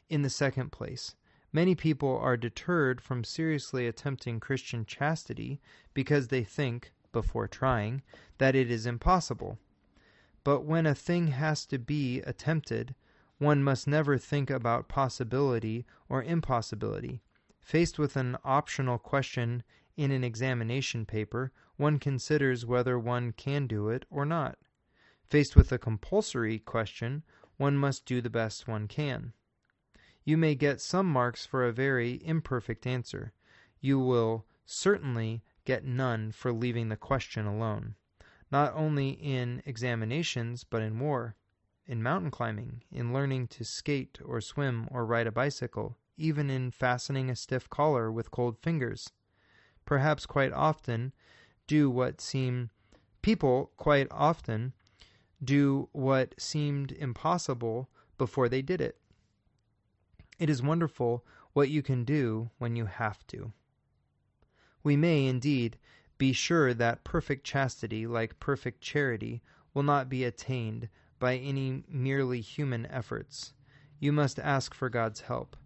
In 0.08 0.22
the 0.22 0.30
second 0.30 0.70
place, 0.70 1.14
many 1.52 1.74
people 1.74 2.18
are 2.18 2.36
deterred 2.36 3.00
from 3.00 3.24
seriously 3.24 3.86
attempting 3.86 4.40
Christian 4.40 4.84
chastity 4.84 5.60
because 5.94 6.28
they 6.28 6.44
think, 6.44 6.92
before 7.12 7.48
trying, 7.48 8.02
that 8.38 8.54
it 8.54 8.70
is 8.70 8.86
impossible. 8.86 9.58
But 10.42 10.64
when 10.64 10.84
a 10.84 10.94
thing 10.94 11.28
has 11.28 11.64
to 11.66 11.78
be 11.78 12.20
attempted, 12.20 12.94
one 13.38 13.64
must 13.64 13.86
never 13.86 14.18
think 14.18 14.50
about 14.50 14.88
possibility 14.88 15.86
or 16.08 16.22
impossibility. 16.22 17.22
Faced 17.62 17.98
with 17.98 18.16
an 18.16 18.36
optional 18.44 18.98
question 18.98 19.62
in 19.96 20.10
an 20.10 20.24
examination 20.24 21.06
paper, 21.06 21.52
one 21.76 21.98
considers 21.98 22.66
whether 22.66 22.98
one 22.98 23.32
can 23.32 23.66
do 23.66 23.88
it 23.88 24.04
or 24.10 24.24
not. 24.24 24.58
Faced 25.24 25.56
with 25.56 25.72
a 25.72 25.78
compulsory 25.78 26.58
question, 26.58 27.22
one 27.56 27.76
must 27.76 28.04
do 28.04 28.20
the 28.20 28.30
best 28.30 28.66
one 28.66 28.88
can. 28.88 29.32
You 30.24 30.36
may 30.36 30.54
get 30.54 30.80
some 30.80 31.06
marks 31.06 31.46
for 31.46 31.64
a 31.64 31.72
very 31.72 32.24
imperfect 32.24 32.86
answer. 32.86 33.32
You 33.80 33.98
will 33.98 34.46
certainly 34.64 35.42
get 35.64 35.84
none 35.84 36.32
for 36.32 36.52
leaving 36.52 36.88
the 36.88 36.96
question 36.96 37.46
alone 37.46 37.96
not 38.54 38.72
only 38.76 39.10
in 39.10 39.60
examinations, 39.66 40.62
but 40.62 40.80
in 40.80 40.96
war, 41.00 41.34
in 41.86 42.00
mountain 42.00 42.30
climbing, 42.30 42.84
in 42.92 43.12
learning 43.12 43.48
to 43.48 43.64
skate 43.64 44.20
or 44.24 44.40
swim 44.40 44.86
or 44.92 45.04
ride 45.04 45.26
a 45.26 45.32
bicycle, 45.32 45.98
even 46.16 46.48
in 46.48 46.70
fastening 46.70 47.28
a 47.28 47.34
stiff 47.34 47.68
collar 47.68 48.12
with 48.12 48.30
cold 48.30 48.56
fingers. 48.56 49.10
Perhaps 49.84 50.26
quite 50.26 50.52
often 50.52 51.12
do 51.66 51.90
what 51.90 52.20
seem 52.20 52.70
people 53.22 53.70
quite 53.76 54.06
often 54.10 54.72
do 55.42 55.88
what 55.92 56.34
seemed 56.38 56.92
impossible 56.92 57.88
before 58.18 58.48
they 58.48 58.62
did 58.62 58.80
it. 58.80 58.98
It 60.38 60.50
is 60.50 60.62
wonderful 60.62 61.24
what 61.52 61.68
you 61.70 61.82
can 61.82 62.04
do 62.04 62.50
when 62.58 62.76
you 62.76 62.86
have 62.86 63.26
to. 63.28 63.52
We 64.82 64.96
may, 64.96 65.26
indeed, 65.26 65.78
be 66.18 66.32
sure 66.32 66.74
that 66.74 67.04
perfect 67.04 67.44
chastity, 67.44 68.06
like 68.06 68.40
perfect 68.40 68.80
charity, 68.80 69.42
will 69.72 69.82
not 69.82 70.08
be 70.08 70.24
attained 70.24 70.88
by 71.18 71.36
any 71.36 71.84
merely 71.88 72.40
human 72.40 72.86
efforts. 72.86 73.54
you 74.04 74.12
must 74.12 74.38
ask 74.38 74.74
for 74.74 74.90
God's 74.90 75.22
help. 75.22 75.56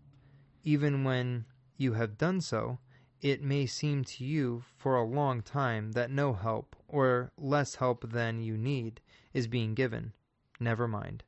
Even 0.63 1.03
when 1.03 1.45
you 1.77 1.95
have 1.95 2.19
done 2.19 2.41
so, 2.41 2.79
it 3.21 3.43
may 3.43 3.67
seem 3.67 4.05
to 4.05 4.25
you 4.25 4.65
for 4.77 4.95
a 4.95 5.05
long 5.05 5.43
time 5.43 5.93
that 5.93 6.11
no 6.11 6.33
help, 6.33 6.77
or 6.87 7.33
less 7.37 7.77
help 7.77 8.11
than 8.11 8.41
you 8.41 8.57
need, 8.57 9.01
is 9.33 9.47
being 9.47 9.75
given. 9.75 10.13
Never 10.61 10.87
mind. 10.87 11.25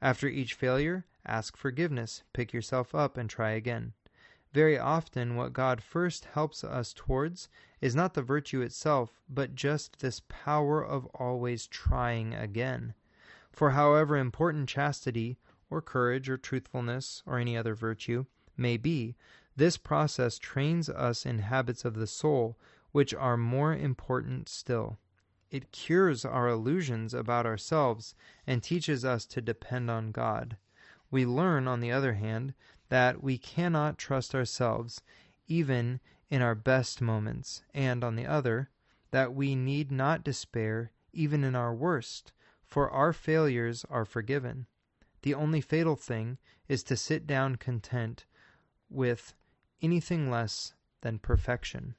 After 0.00 0.28
each 0.28 0.54
failure, 0.54 1.04
ask 1.26 1.56
forgiveness, 1.56 2.22
pick 2.32 2.52
yourself 2.52 2.94
up, 2.94 3.16
and 3.16 3.28
try 3.28 3.50
again. 3.50 3.92
Very 4.52 4.78
often, 4.78 5.36
what 5.36 5.52
God 5.52 5.82
first 5.82 6.26
helps 6.26 6.62
us 6.62 6.92
towards 6.92 7.48
is 7.80 7.94
not 7.94 8.14
the 8.14 8.22
virtue 8.22 8.60
itself, 8.60 9.20
but 9.28 9.54
just 9.54 10.00
this 10.00 10.20
power 10.28 10.84
of 10.84 11.06
always 11.14 11.66
trying 11.66 12.34
again. 12.34 12.94
For 13.50 13.70
however 13.70 14.16
important 14.16 14.68
chastity, 14.68 15.38
or 15.70 15.80
courage, 15.80 16.28
or 16.28 16.36
truthfulness, 16.36 17.22
or 17.26 17.38
any 17.38 17.56
other 17.56 17.74
virtue 17.74 18.26
may 18.56 18.76
be, 18.76 19.16
this 19.56 19.76
process 19.76 20.38
trains 20.38 20.88
us 20.88 21.26
in 21.26 21.40
habits 21.40 21.84
of 21.84 21.94
the 21.94 22.06
soul 22.06 22.56
which 22.92 23.12
are 23.14 23.36
more 23.36 23.74
important 23.74 24.48
still. 24.48 24.98
It 25.50 25.72
cures 25.72 26.24
our 26.24 26.48
illusions 26.48 27.12
about 27.12 27.44
ourselves 27.44 28.14
and 28.46 28.62
teaches 28.62 29.04
us 29.04 29.26
to 29.26 29.42
depend 29.42 29.90
on 29.90 30.12
God. 30.12 30.56
We 31.10 31.26
learn, 31.26 31.68
on 31.68 31.80
the 31.80 31.92
other 31.92 32.14
hand, 32.14 32.54
that 32.88 33.22
we 33.22 33.36
cannot 33.36 33.98
trust 33.98 34.34
ourselves 34.34 35.02
even 35.46 36.00
in 36.30 36.40
our 36.40 36.54
best 36.54 37.02
moments, 37.02 37.62
and, 37.74 38.02
on 38.02 38.16
the 38.16 38.26
other, 38.26 38.70
that 39.10 39.34
we 39.34 39.54
need 39.54 39.92
not 39.92 40.24
despair 40.24 40.92
even 41.12 41.44
in 41.44 41.54
our 41.54 41.74
worst, 41.74 42.32
for 42.64 42.90
our 42.90 43.12
failures 43.12 43.84
are 43.90 44.06
forgiven. 44.06 44.66
The 45.20 45.34
only 45.34 45.60
fatal 45.60 45.96
thing 45.96 46.38
is 46.68 46.82
to 46.84 46.96
sit 46.96 47.26
down 47.26 47.56
content 47.56 48.24
with 48.88 49.34
anything 49.82 50.30
less 50.30 50.74
than 51.00 51.18
perfection. 51.18 51.94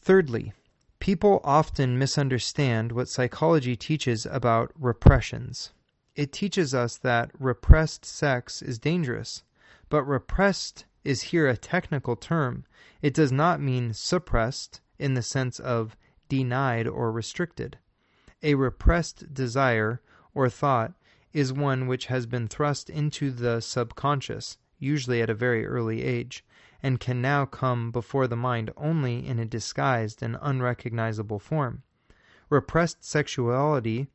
Thirdly, 0.00 0.52
people 1.00 1.40
often 1.42 1.98
misunderstand 1.98 2.92
what 2.92 3.08
psychology 3.08 3.76
teaches 3.76 4.24
about 4.26 4.70
repressions. 4.78 5.72
It 6.14 6.32
teaches 6.32 6.74
us 6.74 6.96
that 6.98 7.30
repressed 7.38 8.04
sex 8.04 8.62
is 8.62 8.78
dangerous, 8.78 9.42
but 9.88 10.04
repressed 10.04 10.84
is 11.04 11.22
here 11.22 11.48
a 11.48 11.56
technical 11.56 12.16
term. 12.16 12.64
It 13.02 13.14
does 13.14 13.30
not 13.30 13.60
mean 13.60 13.92
suppressed 13.92 14.80
in 14.98 15.14
the 15.14 15.22
sense 15.22 15.60
of 15.60 15.96
denied 16.28 16.86
or 16.86 17.12
restricted. 17.12 17.78
A 18.42 18.54
repressed 18.54 19.34
desire 19.34 20.00
or 20.34 20.48
thought 20.48 20.94
is 21.32 21.52
one 21.52 21.86
which 21.86 22.06
has 22.06 22.26
been 22.26 22.48
thrust 22.48 22.88
into 22.88 23.30
the 23.30 23.60
subconscious, 23.60 24.56
usually 24.78 25.22
at 25.22 25.30
a 25.30 25.34
very 25.34 25.66
early 25.66 26.02
age, 26.02 26.44
and 26.82 27.00
can 27.00 27.20
now 27.22 27.46
come 27.46 27.90
before 27.90 28.26
the 28.26 28.36
mind 28.36 28.70
only 28.76 29.26
in 29.26 29.38
a 29.38 29.44
disguised 29.46 30.22
and 30.22 30.36
unrecognizable 30.40 31.38
form. 31.38 31.82
Repressed 32.50 33.04
sexuality 33.04 34.06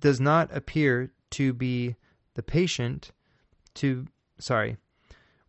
does 0.00 0.20
not 0.20 0.54
appear 0.54 1.12
to 1.30 1.52
be 1.52 1.96
the 2.34 2.42
patient 2.42 3.12
to 3.74 4.06
sorry 4.38 4.76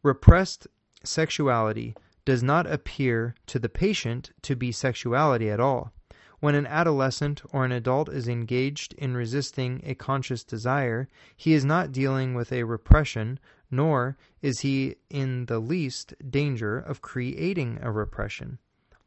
repressed 0.04 0.68
sexuality 1.04 1.96
does 2.26 2.44
not 2.44 2.68
appear 2.68 3.34
to 3.48 3.58
the 3.58 3.70
patient 3.70 4.32
to 4.42 4.56
be 4.56 4.72
sexuality 4.72 5.50
at 5.50 5.60
all 5.60 5.94
when 6.42 6.56
an 6.56 6.66
adolescent 6.66 7.42
or 7.52 7.64
an 7.64 7.72
adult 7.72 8.10
is 8.10 8.28
engaged 8.28 8.94
in 8.94 9.16
resisting 9.16 9.80
a 9.86 9.94
conscious 9.94 10.44
desire, 10.44 11.08
he 11.38 11.54
is 11.54 11.64
not 11.64 11.92
dealing 11.92 12.34
with 12.34 12.52
a 12.52 12.64
repression, 12.64 13.40
nor 13.72 14.18
is 14.42 14.60
he 14.60 14.96
in 15.10 15.46
the 15.46 15.60
least 15.60 16.14
danger 16.30 16.78
of 16.78 17.02
creating 17.02 17.80
a 17.82 17.92
repression. 17.92 18.60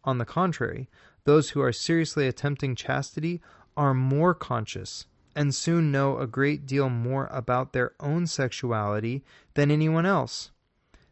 On 0.03 0.19
the 0.19 0.25
contrary, 0.25 0.89
those 1.25 1.51
who 1.51 1.61
are 1.61 1.73
seriously 1.73 2.27
attempting 2.27 2.75
chastity 2.75 3.41
are 3.77 3.95
more 3.95 4.35
conscious 4.35 5.07
and 5.37 5.55
soon 5.55 5.91
know 5.91 6.19
a 6.19 6.27
great 6.27 6.67
deal 6.67 6.89
more 6.89 7.27
about 7.31 7.73
their 7.73 7.93
own 8.01 8.27
sexuality 8.27 9.25
than 9.55 9.71
anyone 9.71 10.07
else. 10.07 10.51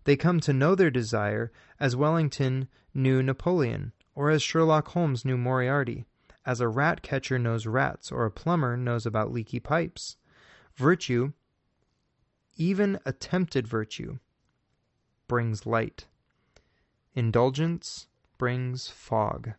They 0.04 0.16
come 0.16 0.40
to 0.40 0.52
know 0.52 0.74
their 0.74 0.90
desire 0.90 1.52
as 1.78 1.96
Wellington 1.96 2.68
knew 2.94 3.22
Napoleon, 3.22 3.92
or 4.14 4.30
as 4.30 4.42
Sherlock 4.42 4.88
Holmes 4.88 5.24
knew 5.24 5.36
Moriarty, 5.36 6.04
as 6.44 6.60
a 6.60 6.68
rat 6.68 7.02
catcher 7.02 7.38
knows 7.38 7.66
rats, 7.66 8.10
or 8.12 8.24
a 8.24 8.30
plumber 8.30 8.76
knows 8.76 9.06
about 9.06 9.32
leaky 9.32 9.60
pipes. 9.60 10.16
Virtue, 10.74 11.32
even 12.56 12.98
attempted 13.04 13.66
virtue, 13.66 14.18
brings 15.28 15.66
light. 15.66 16.06
Indulgence 17.14 18.06
brings 18.38 18.88
fog. 18.88 19.52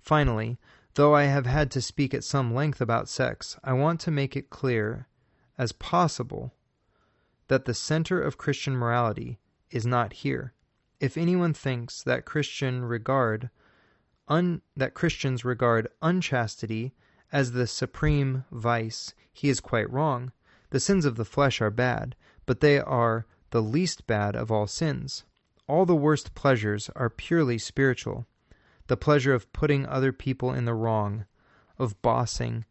Finally, 0.00 0.58
Though 0.94 1.14
I 1.14 1.24
have 1.24 1.46
had 1.46 1.70
to 1.70 1.80
speak 1.80 2.12
at 2.12 2.24
some 2.24 2.54
length 2.54 2.80
about 2.80 3.08
sex, 3.08 3.56
I 3.64 3.72
want 3.72 3.98
to 4.00 4.10
make 4.10 4.36
it 4.36 4.50
clear 4.50 5.08
as 5.56 5.72
possible 5.72 6.52
that 7.48 7.64
the 7.64 7.72
center 7.72 8.20
of 8.20 8.36
Christian 8.36 8.76
morality 8.76 9.38
is 9.70 9.86
not 9.86 10.12
here. 10.12 10.52
If 11.00 11.16
anyone 11.16 11.54
thinks 11.54 12.02
that 12.02 12.26
Christian 12.26 12.84
regard 12.84 13.48
un, 14.28 14.60
that 14.76 14.92
Christians 14.92 15.46
regard 15.46 15.88
unchastity 16.02 16.94
as 17.32 17.52
the 17.52 17.66
supreme 17.66 18.44
vice, 18.52 19.14
he 19.32 19.48
is 19.48 19.60
quite 19.60 19.90
wrong. 19.90 20.32
The 20.72 20.80
sins 20.80 21.04
of 21.04 21.16
the 21.16 21.26
flesh 21.26 21.60
are 21.60 21.70
bad, 21.70 22.16
but 22.46 22.60
they 22.60 22.80
are 22.80 23.26
the 23.50 23.60
least 23.60 24.06
bad 24.06 24.34
of 24.34 24.50
all 24.50 24.66
sins. 24.66 25.24
All 25.66 25.84
the 25.84 25.94
worst 25.94 26.34
pleasures 26.34 26.88
are 26.96 27.10
purely 27.10 27.58
spiritual 27.58 28.26
the 28.86 28.96
pleasure 28.96 29.34
of 29.34 29.52
putting 29.52 29.84
other 29.84 30.14
people 30.14 30.50
in 30.50 30.64
the 30.64 30.72
wrong, 30.72 31.26
of 31.78 32.00
bossing 32.00 32.64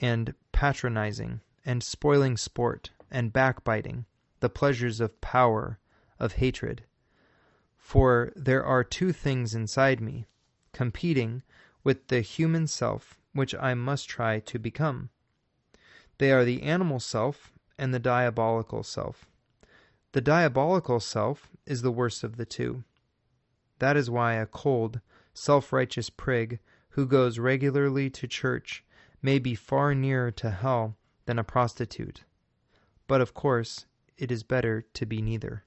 and 0.00 0.32
patronizing 0.52 1.40
and 1.64 1.82
spoiling 1.82 2.36
sport 2.36 2.92
and 3.10 3.32
backbiting, 3.32 4.06
the 4.38 4.48
pleasures 4.48 5.00
of 5.00 5.20
power, 5.20 5.80
of 6.20 6.34
hatred. 6.34 6.84
For 7.76 8.32
there 8.36 8.64
are 8.64 8.84
two 8.84 9.10
things 9.12 9.56
inside 9.56 10.00
me, 10.00 10.28
competing 10.72 11.42
with 11.82 12.06
the 12.06 12.20
human 12.20 12.68
self 12.68 13.18
which 13.32 13.56
I 13.56 13.74
must 13.74 14.08
try 14.08 14.38
to 14.38 14.58
become. 14.60 15.10
They 16.20 16.32
are 16.32 16.44
the 16.44 16.62
animal 16.64 17.00
self 17.00 17.50
and 17.78 17.94
the 17.94 17.98
diabolical 17.98 18.82
self. 18.82 19.24
The 20.12 20.20
diabolical 20.20 21.00
self 21.00 21.48
is 21.64 21.80
the 21.80 21.90
worst 21.90 22.22
of 22.22 22.36
the 22.36 22.44
two. 22.44 22.84
That 23.78 23.96
is 23.96 24.10
why 24.10 24.34
a 24.34 24.44
cold, 24.44 25.00
self 25.32 25.72
righteous 25.72 26.10
prig 26.10 26.60
who 26.90 27.06
goes 27.06 27.38
regularly 27.38 28.10
to 28.10 28.28
church 28.28 28.84
may 29.22 29.38
be 29.38 29.54
far 29.54 29.94
nearer 29.94 30.30
to 30.32 30.50
hell 30.50 30.98
than 31.24 31.38
a 31.38 31.42
prostitute. 31.42 32.24
But 33.06 33.22
of 33.22 33.32
course, 33.32 33.86
it 34.18 34.30
is 34.30 34.42
better 34.42 34.84
to 34.92 35.06
be 35.06 35.22
neither. 35.22 35.64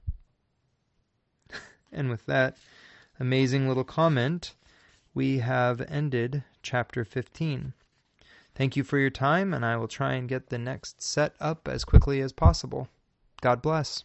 and 1.90 2.08
with 2.08 2.26
that 2.26 2.56
amazing 3.18 3.66
little 3.66 3.82
comment, 3.82 4.54
we 5.14 5.38
have 5.38 5.80
ended 5.80 6.44
chapter 6.62 7.04
15. 7.04 7.72
Thank 8.54 8.76
you 8.76 8.84
for 8.84 8.98
your 8.98 9.10
time, 9.10 9.52
and 9.52 9.64
I 9.64 9.76
will 9.76 9.88
try 9.88 10.12
and 10.14 10.28
get 10.28 10.48
the 10.48 10.58
next 10.58 11.02
set 11.02 11.34
up 11.40 11.66
as 11.68 11.84
quickly 11.84 12.20
as 12.20 12.32
possible. 12.32 12.88
God 13.40 13.60
bless. 13.60 14.04